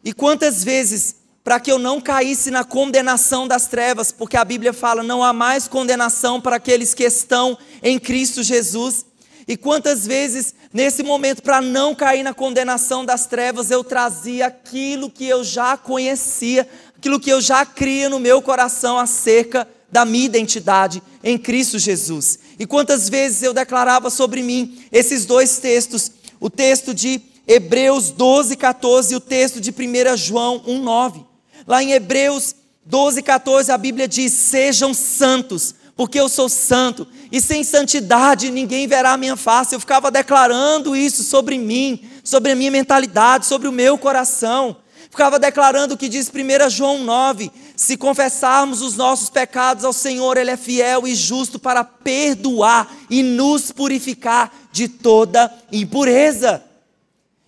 e 0.03 0.11
quantas 0.11 0.63
vezes, 0.63 1.17
para 1.43 1.59
que 1.59 1.71
eu 1.71 1.77
não 1.77 1.99
caísse 1.99 2.49
na 2.49 2.63
condenação 2.63 3.47
das 3.47 3.67
trevas, 3.67 4.11
porque 4.11 4.37
a 4.37 4.45
Bíblia 4.45 4.71
fala: 4.71 5.03
não 5.03 5.23
há 5.23 5.33
mais 5.33 5.67
condenação 5.67 6.39
para 6.39 6.55
aqueles 6.55 6.93
que 6.93 7.03
estão 7.03 7.57
em 7.81 7.99
Cristo 7.99 8.41
Jesus. 8.41 9.05
E 9.45 9.57
quantas 9.57 10.07
vezes, 10.07 10.55
nesse 10.71 11.03
momento, 11.03 11.43
para 11.43 11.59
não 11.59 11.93
cair 11.93 12.23
na 12.23 12.33
condenação 12.33 13.03
das 13.03 13.25
trevas, 13.25 13.69
eu 13.69 13.83
trazia 13.83 14.47
aquilo 14.47 15.09
que 15.09 15.27
eu 15.27 15.43
já 15.43 15.75
conhecia, 15.75 16.67
aquilo 16.97 17.19
que 17.19 17.29
eu 17.29 17.41
já 17.41 17.65
cria 17.65 18.07
no 18.07 18.19
meu 18.19 18.41
coração 18.41 18.97
acerca 18.97 19.67
da 19.91 20.05
minha 20.05 20.25
identidade 20.25 21.03
em 21.21 21.37
Cristo 21.37 21.77
Jesus. 21.77 22.39
E 22.57 22.65
quantas 22.65 23.09
vezes 23.09 23.43
eu 23.43 23.53
declarava 23.53 24.09
sobre 24.09 24.41
mim 24.41 24.81
esses 24.93 25.25
dois 25.25 25.57
textos, 25.57 26.09
o 26.39 26.49
texto 26.49 26.93
de 26.93 27.21
Hebreus 27.45 28.11
12, 28.11 28.55
14 28.55 29.13
e 29.13 29.17
o 29.17 29.19
texto 29.19 29.59
de 29.59 29.71
1 29.71 30.15
João 30.15 30.63
1, 30.65 30.81
9. 30.81 31.32
Lá 31.67 31.81
em 31.83 31.91
Hebreus 31.91 32.55
12, 32.85 33.21
14 33.21 33.71
a 33.71 33.77
Bíblia 33.77 34.07
diz: 34.07 34.33
Sejam 34.33 34.93
santos, 34.93 35.75
porque 35.95 36.19
eu 36.19 36.27
sou 36.27 36.49
santo, 36.49 37.07
e 37.31 37.39
sem 37.39 37.63
santidade 37.63 38.51
ninguém 38.51 38.87
verá 38.87 39.13
a 39.13 39.17
minha 39.17 39.35
face. 39.35 39.75
Eu 39.75 39.79
ficava 39.79 40.11
declarando 40.11 40.95
isso 40.95 41.23
sobre 41.23 41.57
mim, 41.57 42.03
sobre 42.23 42.51
a 42.51 42.55
minha 42.55 42.71
mentalidade, 42.71 43.45
sobre 43.45 43.67
o 43.67 43.71
meu 43.71 43.97
coração. 43.97 44.77
Ficava 45.09 45.37
declarando 45.37 45.93
o 45.93 45.97
que 45.97 46.09
diz 46.09 46.27
1 46.27 46.69
João 46.69 47.03
9: 47.03 47.51
se 47.75 47.95
confessarmos 47.95 48.81
os 48.81 48.95
nossos 48.95 49.29
pecados 49.29 49.85
ao 49.85 49.93
Senhor, 49.93 50.37
Ele 50.37 50.51
é 50.51 50.57
fiel 50.57 51.07
e 51.07 51.15
justo 51.15 51.59
para 51.59 51.83
perdoar 51.83 52.91
e 53.09 53.21
nos 53.21 53.71
purificar 53.71 54.51
de 54.71 54.87
toda 54.87 55.53
impureza. 55.71 56.63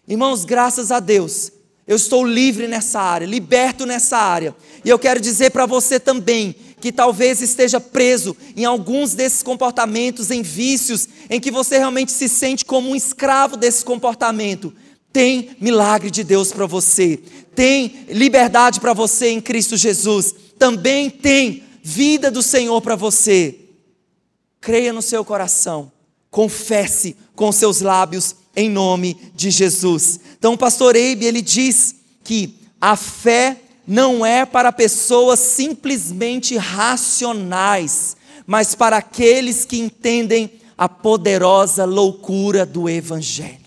Irmãos, 0.08 0.46
graças 0.46 0.92
a 0.92 1.00
Deus, 1.00 1.52
eu 1.88 1.96
estou 1.96 2.26
livre 2.26 2.68
nessa 2.68 3.00
área, 3.00 3.26
liberto 3.26 3.86
nessa 3.86 4.18
área. 4.18 4.56
E 4.84 4.90
eu 4.90 4.98
quero 4.98 5.20
dizer 5.20 5.52
para 5.52 5.66
você 5.66 6.00
também 6.00 6.56
que 6.82 6.92
talvez 6.92 7.42
esteja 7.42 7.80
preso 7.80 8.36
em 8.56 8.66
alguns 8.66 9.14
desses 9.14 9.44
comportamentos, 9.44 10.32
em 10.32 10.42
vícios, 10.42 11.08
em 11.30 11.40
que 11.40 11.52
você 11.52 11.78
realmente 11.78 12.12
se 12.12 12.28
sente 12.28 12.66
como 12.66 12.90
um 12.90 12.96
escravo 12.96 13.56
desse 13.56 13.86
comportamento. 13.86 14.74
Tem 15.14 15.56
milagre 15.62 16.10
de 16.10 16.24
Deus 16.24 16.52
para 16.52 16.66
você, 16.66 17.20
tem 17.56 18.06
liberdade 18.10 18.80
para 18.80 18.94
você 18.94 19.30
em 19.30 19.40
Cristo 19.40 19.78
Jesus, 19.78 20.36
também 20.58 21.10
tem 21.10 21.64
vida 21.82 22.30
do 22.30 22.42
Senhor 22.42 22.82
para 22.82 22.96
você. 22.96 23.56
Creia 24.60 24.92
no 24.92 25.02
seu 25.02 25.24
coração, 25.24 25.92
confesse 26.30 27.16
com 27.36 27.52
seus 27.52 27.82
lábios 27.82 28.36
em 28.56 28.70
nome 28.70 29.18
de 29.36 29.52
Jesus. 29.52 30.20
Então, 30.38 30.54
o 30.54 30.58
pastor 30.58 30.96
Eibe, 30.96 31.26
ele 31.26 31.42
diz 31.42 31.96
que 32.24 32.56
a 32.80 32.96
fé 32.96 33.58
não 33.88 34.26
é 34.26 34.46
para 34.46 34.72
pessoas 34.72 35.40
simplesmente 35.40 36.58
racionais, 36.58 38.16
mas 38.46 38.76
para 38.76 38.98
aqueles 38.98 39.66
que 39.66 39.78
entendem 39.78 40.52
a 40.78 40.90
poderosa 40.90 41.86
loucura 41.86 42.66
do 42.66 42.90
Evangelho. 42.90 43.66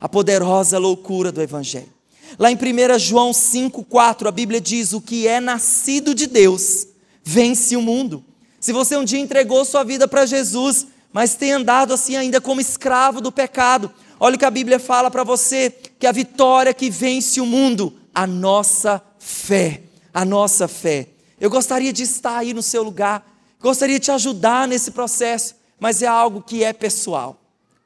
A 0.00 0.08
poderosa 0.08 0.78
loucura 0.78 1.30
do 1.30 1.42
Evangelho. 1.42 1.92
Lá 2.38 2.50
em 2.50 2.56
1 2.56 2.98
João 2.98 3.32
5,4, 3.32 4.26
a 4.26 4.30
Bíblia 4.30 4.60
diz: 4.60 4.92
O 4.92 5.00
que 5.00 5.26
é 5.26 5.40
nascido 5.40 6.14
de 6.14 6.26
Deus 6.26 6.86
vence 7.22 7.76
o 7.76 7.82
mundo. 7.82 8.24
Se 8.60 8.72
você 8.72 8.96
um 8.96 9.04
dia 9.04 9.18
entregou 9.18 9.64
sua 9.64 9.84
vida 9.84 10.06
para 10.06 10.26
Jesus, 10.26 10.86
mas 11.12 11.34
tem 11.34 11.52
andado 11.52 11.92
assim 11.92 12.16
ainda 12.16 12.40
como 12.40 12.60
escravo 12.60 13.20
do 13.20 13.32
pecado, 13.32 13.90
olha 14.20 14.36
o 14.36 14.38
que 14.38 14.44
a 14.44 14.50
Bíblia 14.50 14.78
fala 14.78 15.10
para 15.10 15.24
você: 15.24 15.74
que 15.98 16.06
a 16.06 16.12
vitória 16.12 16.72
que 16.72 16.88
vence 16.90 17.40
o 17.40 17.46
mundo, 17.46 17.92
a 18.14 18.26
nossa 18.26 19.02
fé. 19.18 19.82
A 20.12 20.24
nossa 20.24 20.68
fé. 20.68 21.08
Eu 21.40 21.48
gostaria 21.48 21.92
de 21.92 22.02
estar 22.02 22.36
aí 22.36 22.52
no 22.52 22.62
seu 22.62 22.82
lugar, 22.82 23.24
gostaria 23.60 23.98
de 23.98 24.04
te 24.04 24.10
ajudar 24.10 24.68
nesse 24.68 24.90
processo, 24.90 25.54
mas 25.78 26.02
é 26.02 26.06
algo 26.06 26.42
que 26.42 26.62
é 26.62 26.72
pessoal 26.72 27.40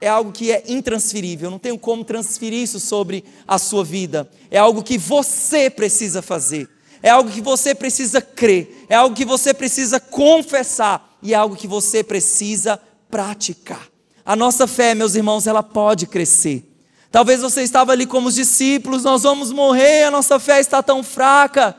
é 0.05 0.09
algo 0.09 0.33
que 0.33 0.53
é 0.53 0.63
intransferível, 0.69 1.51
não 1.51 1.59
tenho 1.59 1.79
como 1.79 2.05
transferir 2.05 2.63
isso 2.63 2.79
sobre 2.79 3.25
a 3.49 3.59
sua 3.59 3.83
vida. 3.83 4.29
É 4.51 4.59
algo 4.59 4.83
que 4.83 4.99
você 4.99 5.71
precisa 5.71 6.21
fazer, 6.21 6.69
é 7.03 7.09
algo 7.09 7.31
que 7.31 7.41
você 7.41 7.75
precisa 7.75 8.21
crer, 8.21 8.85
é 8.89 8.95
algo 8.95 9.17
que 9.17 9.25
você 9.25 9.55
precisa 9.55 9.99
confessar 9.99 11.17
e 11.23 11.33
é 11.33 11.37
algo 11.37 11.57
que 11.57 11.67
você 11.67 12.05
precisa 12.05 12.79
praticar. 13.11 13.94
A 14.25 14.35
nossa 14.35 14.67
fé, 14.67 14.95
meus 14.95 15.15
irmãos, 15.15 15.47
ela 15.47 15.63
pode 15.63 16.07
crescer. 16.07 16.65
Talvez 17.11 17.41
você 17.43 17.63
estava 17.63 17.93
ali 17.93 18.07
como 18.07 18.29
os 18.29 18.35
discípulos, 18.35 19.05
nós 19.05 19.23
vamos 19.23 19.53
morrer, 19.53 20.05
a 20.05 20.11
nossa 20.11 20.41
fé 20.41 20.59
está 20.61 20.83
tão 20.83 21.03
fraca. 21.03 21.77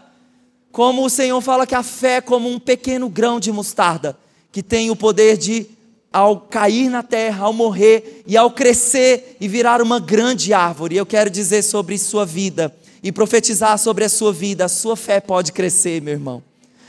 Como 0.71 1.05
o 1.05 1.09
Senhor 1.09 1.41
fala 1.41 1.65
que 1.65 1.75
a 1.75 1.83
fé 1.83 2.17
é 2.17 2.21
como 2.21 2.49
um 2.49 2.59
pequeno 2.59 3.09
grão 3.09 3.39
de 3.39 3.51
mostarda, 3.51 4.17
que 4.51 4.61
tem 4.61 4.91
o 4.91 4.95
poder 4.95 5.37
de 5.37 5.67
ao 6.13 6.39
cair 6.39 6.89
na 6.89 7.03
terra, 7.03 7.45
ao 7.45 7.51
morrer 7.51 8.23
e 8.25 8.37
ao 8.37 8.49
crescer 8.49 9.35
e 9.41 9.49
virar 9.49 9.81
uma 9.81 9.99
grande 9.99 10.53
árvore. 10.53 10.95
Eu 10.95 11.05
quero 11.05 11.29
dizer 11.29 11.61
sobre 11.61 11.97
sua 11.97 12.25
vida 12.25 12.73
e 13.03 13.11
profetizar 13.11 13.77
sobre 13.77 14.05
a 14.05 14.09
sua 14.09 14.31
vida. 14.31 14.63
A 14.63 14.69
sua 14.69 14.95
fé 14.95 15.19
pode 15.19 15.51
crescer, 15.51 16.01
meu 16.01 16.13
irmão. 16.13 16.41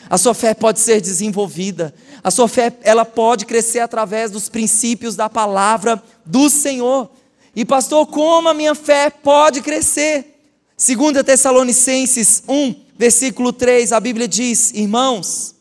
A 0.09 0.19
sua 0.19 0.35
fé 0.35 0.55
pode 0.55 0.81
ser 0.81 1.01
desenvolvida. 1.01 1.95
A 2.23 2.31
sua 2.31 2.49
fé, 2.49 2.73
ela 2.83 3.05
pode 3.05 3.45
crescer 3.47 3.81
através 3.81 4.31
dos 4.31 4.49
princípios 4.49 5.17
da 5.17 5.29
palavra 5.29 6.03
do 6.25 6.49
Senhor. 6.49 7.11
E 7.55 7.65
pastor, 7.65 8.07
como 8.07 8.49
a 8.49 8.55
minha 8.55 8.75
fé 8.75 9.11
pode 9.11 9.61
crescer? 9.61 10.41
2 10.79 11.25
Tessalonicenses 11.25 12.43
1, 12.47 12.75
versículo 12.97 13.53
3, 13.53 13.93
a 13.93 14.01
Bíblia 14.01 14.29
diz: 14.29 14.73
Irmãos, 14.73 15.55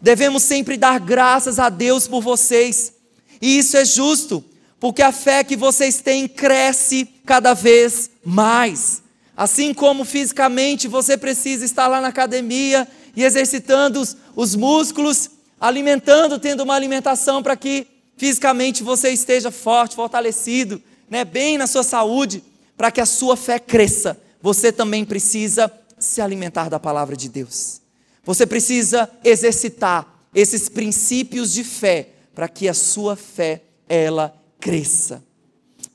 devemos 0.00 0.42
sempre 0.42 0.76
dar 0.76 0.98
graças 0.98 1.58
a 1.58 1.68
Deus 1.68 2.08
por 2.08 2.22
vocês 2.22 2.96
e 3.40 3.58
isso 3.58 3.76
é 3.76 3.84
justo, 3.84 4.44
porque 4.80 5.02
a 5.02 5.12
fé 5.12 5.44
que 5.44 5.56
vocês 5.56 6.00
têm 6.00 6.28
cresce 6.28 7.08
cada 7.24 7.54
vez 7.54 8.10
mais. 8.24 9.02
Assim 9.36 9.74
como 9.74 10.04
fisicamente 10.04 10.88
você 10.88 11.16
precisa 11.16 11.64
estar 11.64 11.86
lá 11.88 12.00
na 12.00 12.08
academia 12.08 12.88
e 13.16 13.24
exercitando 13.24 14.00
os, 14.00 14.16
os 14.36 14.54
músculos, 14.54 15.30
alimentando, 15.58 16.38
tendo 16.38 16.62
uma 16.62 16.74
alimentação 16.74 17.42
para 17.42 17.56
que 17.56 17.86
fisicamente 18.16 18.82
você 18.82 19.10
esteja 19.10 19.50
forte, 19.50 19.96
fortalecido, 19.96 20.80
né, 21.08 21.24
bem 21.24 21.56
na 21.58 21.66
sua 21.66 21.82
saúde, 21.82 22.44
para 22.76 22.90
que 22.90 23.00
a 23.00 23.06
sua 23.06 23.36
fé 23.36 23.58
cresça. 23.58 24.20
Você 24.42 24.70
também 24.70 25.04
precisa 25.04 25.72
se 25.98 26.20
alimentar 26.20 26.68
da 26.68 26.78
palavra 26.78 27.16
de 27.16 27.28
Deus. 27.28 27.80
Você 28.24 28.46
precisa 28.46 29.08
exercitar 29.24 30.06
esses 30.34 30.68
princípios 30.68 31.52
de 31.52 31.64
fé 31.64 32.10
para 32.34 32.48
que 32.48 32.68
a 32.68 32.74
sua 32.74 33.16
fé 33.16 33.62
ela 33.88 34.34
cresça. 34.60 35.22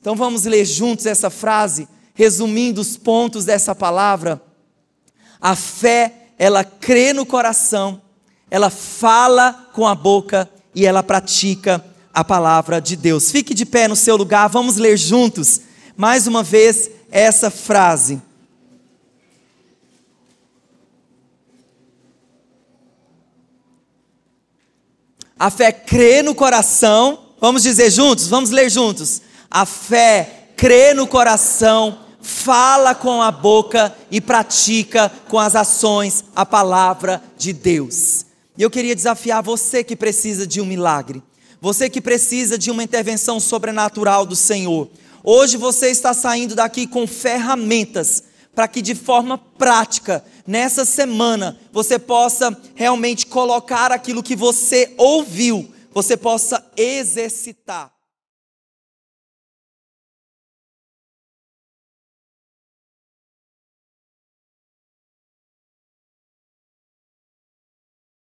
Então 0.00 0.16
vamos 0.16 0.44
ler 0.44 0.64
juntos 0.64 1.06
essa 1.06 1.30
frase, 1.30 1.86
resumindo 2.14 2.80
os 2.80 2.96
pontos 2.96 3.44
dessa 3.44 3.74
palavra. 3.74 4.42
A 5.40 5.54
fé, 5.54 6.21
ela 6.42 6.64
crê 6.64 7.12
no 7.12 7.24
coração, 7.24 8.02
ela 8.50 8.68
fala 8.68 9.70
com 9.72 9.86
a 9.86 9.94
boca 9.94 10.50
e 10.74 10.84
ela 10.84 11.00
pratica 11.00 11.80
a 12.12 12.24
palavra 12.24 12.80
de 12.80 12.96
Deus. 12.96 13.30
Fique 13.30 13.54
de 13.54 13.64
pé 13.64 13.86
no 13.86 13.94
seu 13.94 14.16
lugar, 14.16 14.48
vamos 14.48 14.76
ler 14.76 14.96
juntos 14.96 15.60
mais 15.96 16.26
uma 16.26 16.42
vez 16.42 16.90
essa 17.12 17.48
frase. 17.48 18.20
A 25.38 25.48
fé 25.48 25.70
crê 25.70 26.22
no 26.22 26.34
coração. 26.34 27.20
Vamos 27.40 27.62
dizer 27.62 27.88
juntos? 27.88 28.26
Vamos 28.26 28.50
ler 28.50 28.68
juntos. 28.68 29.22
A 29.48 29.64
fé 29.64 30.48
crê 30.56 30.92
no 30.92 31.06
coração, 31.06 32.00
fala 32.22 32.94
com 32.94 33.20
a 33.20 33.30
boca 33.30 33.94
e 34.10 34.20
pratica 34.20 35.12
com 35.28 35.38
as 35.38 35.54
ações 35.54 36.24
a 36.34 36.46
palavra 36.46 37.22
de 37.36 37.52
Deus. 37.52 38.24
E 38.56 38.62
eu 38.62 38.70
queria 38.70 38.94
desafiar 38.94 39.42
você 39.42 39.82
que 39.82 39.96
precisa 39.96 40.46
de 40.46 40.60
um 40.60 40.64
milagre, 40.64 41.22
você 41.60 41.90
que 41.90 42.00
precisa 42.00 42.56
de 42.56 42.70
uma 42.70 42.82
intervenção 42.82 43.40
sobrenatural 43.40 44.24
do 44.24 44.36
Senhor. 44.36 44.88
Hoje 45.24 45.56
você 45.56 45.90
está 45.90 46.14
saindo 46.14 46.54
daqui 46.54 46.86
com 46.86 47.06
ferramentas 47.06 48.24
para 48.54 48.68
que 48.68 48.82
de 48.82 48.94
forma 48.94 49.38
prática, 49.38 50.24
nessa 50.46 50.84
semana, 50.84 51.58
você 51.72 51.98
possa 51.98 52.56
realmente 52.74 53.26
colocar 53.26 53.90
aquilo 53.90 54.22
que 54.22 54.36
você 54.36 54.92
ouviu, 54.98 55.72
você 55.92 56.16
possa 56.16 56.64
exercitar. 56.76 57.91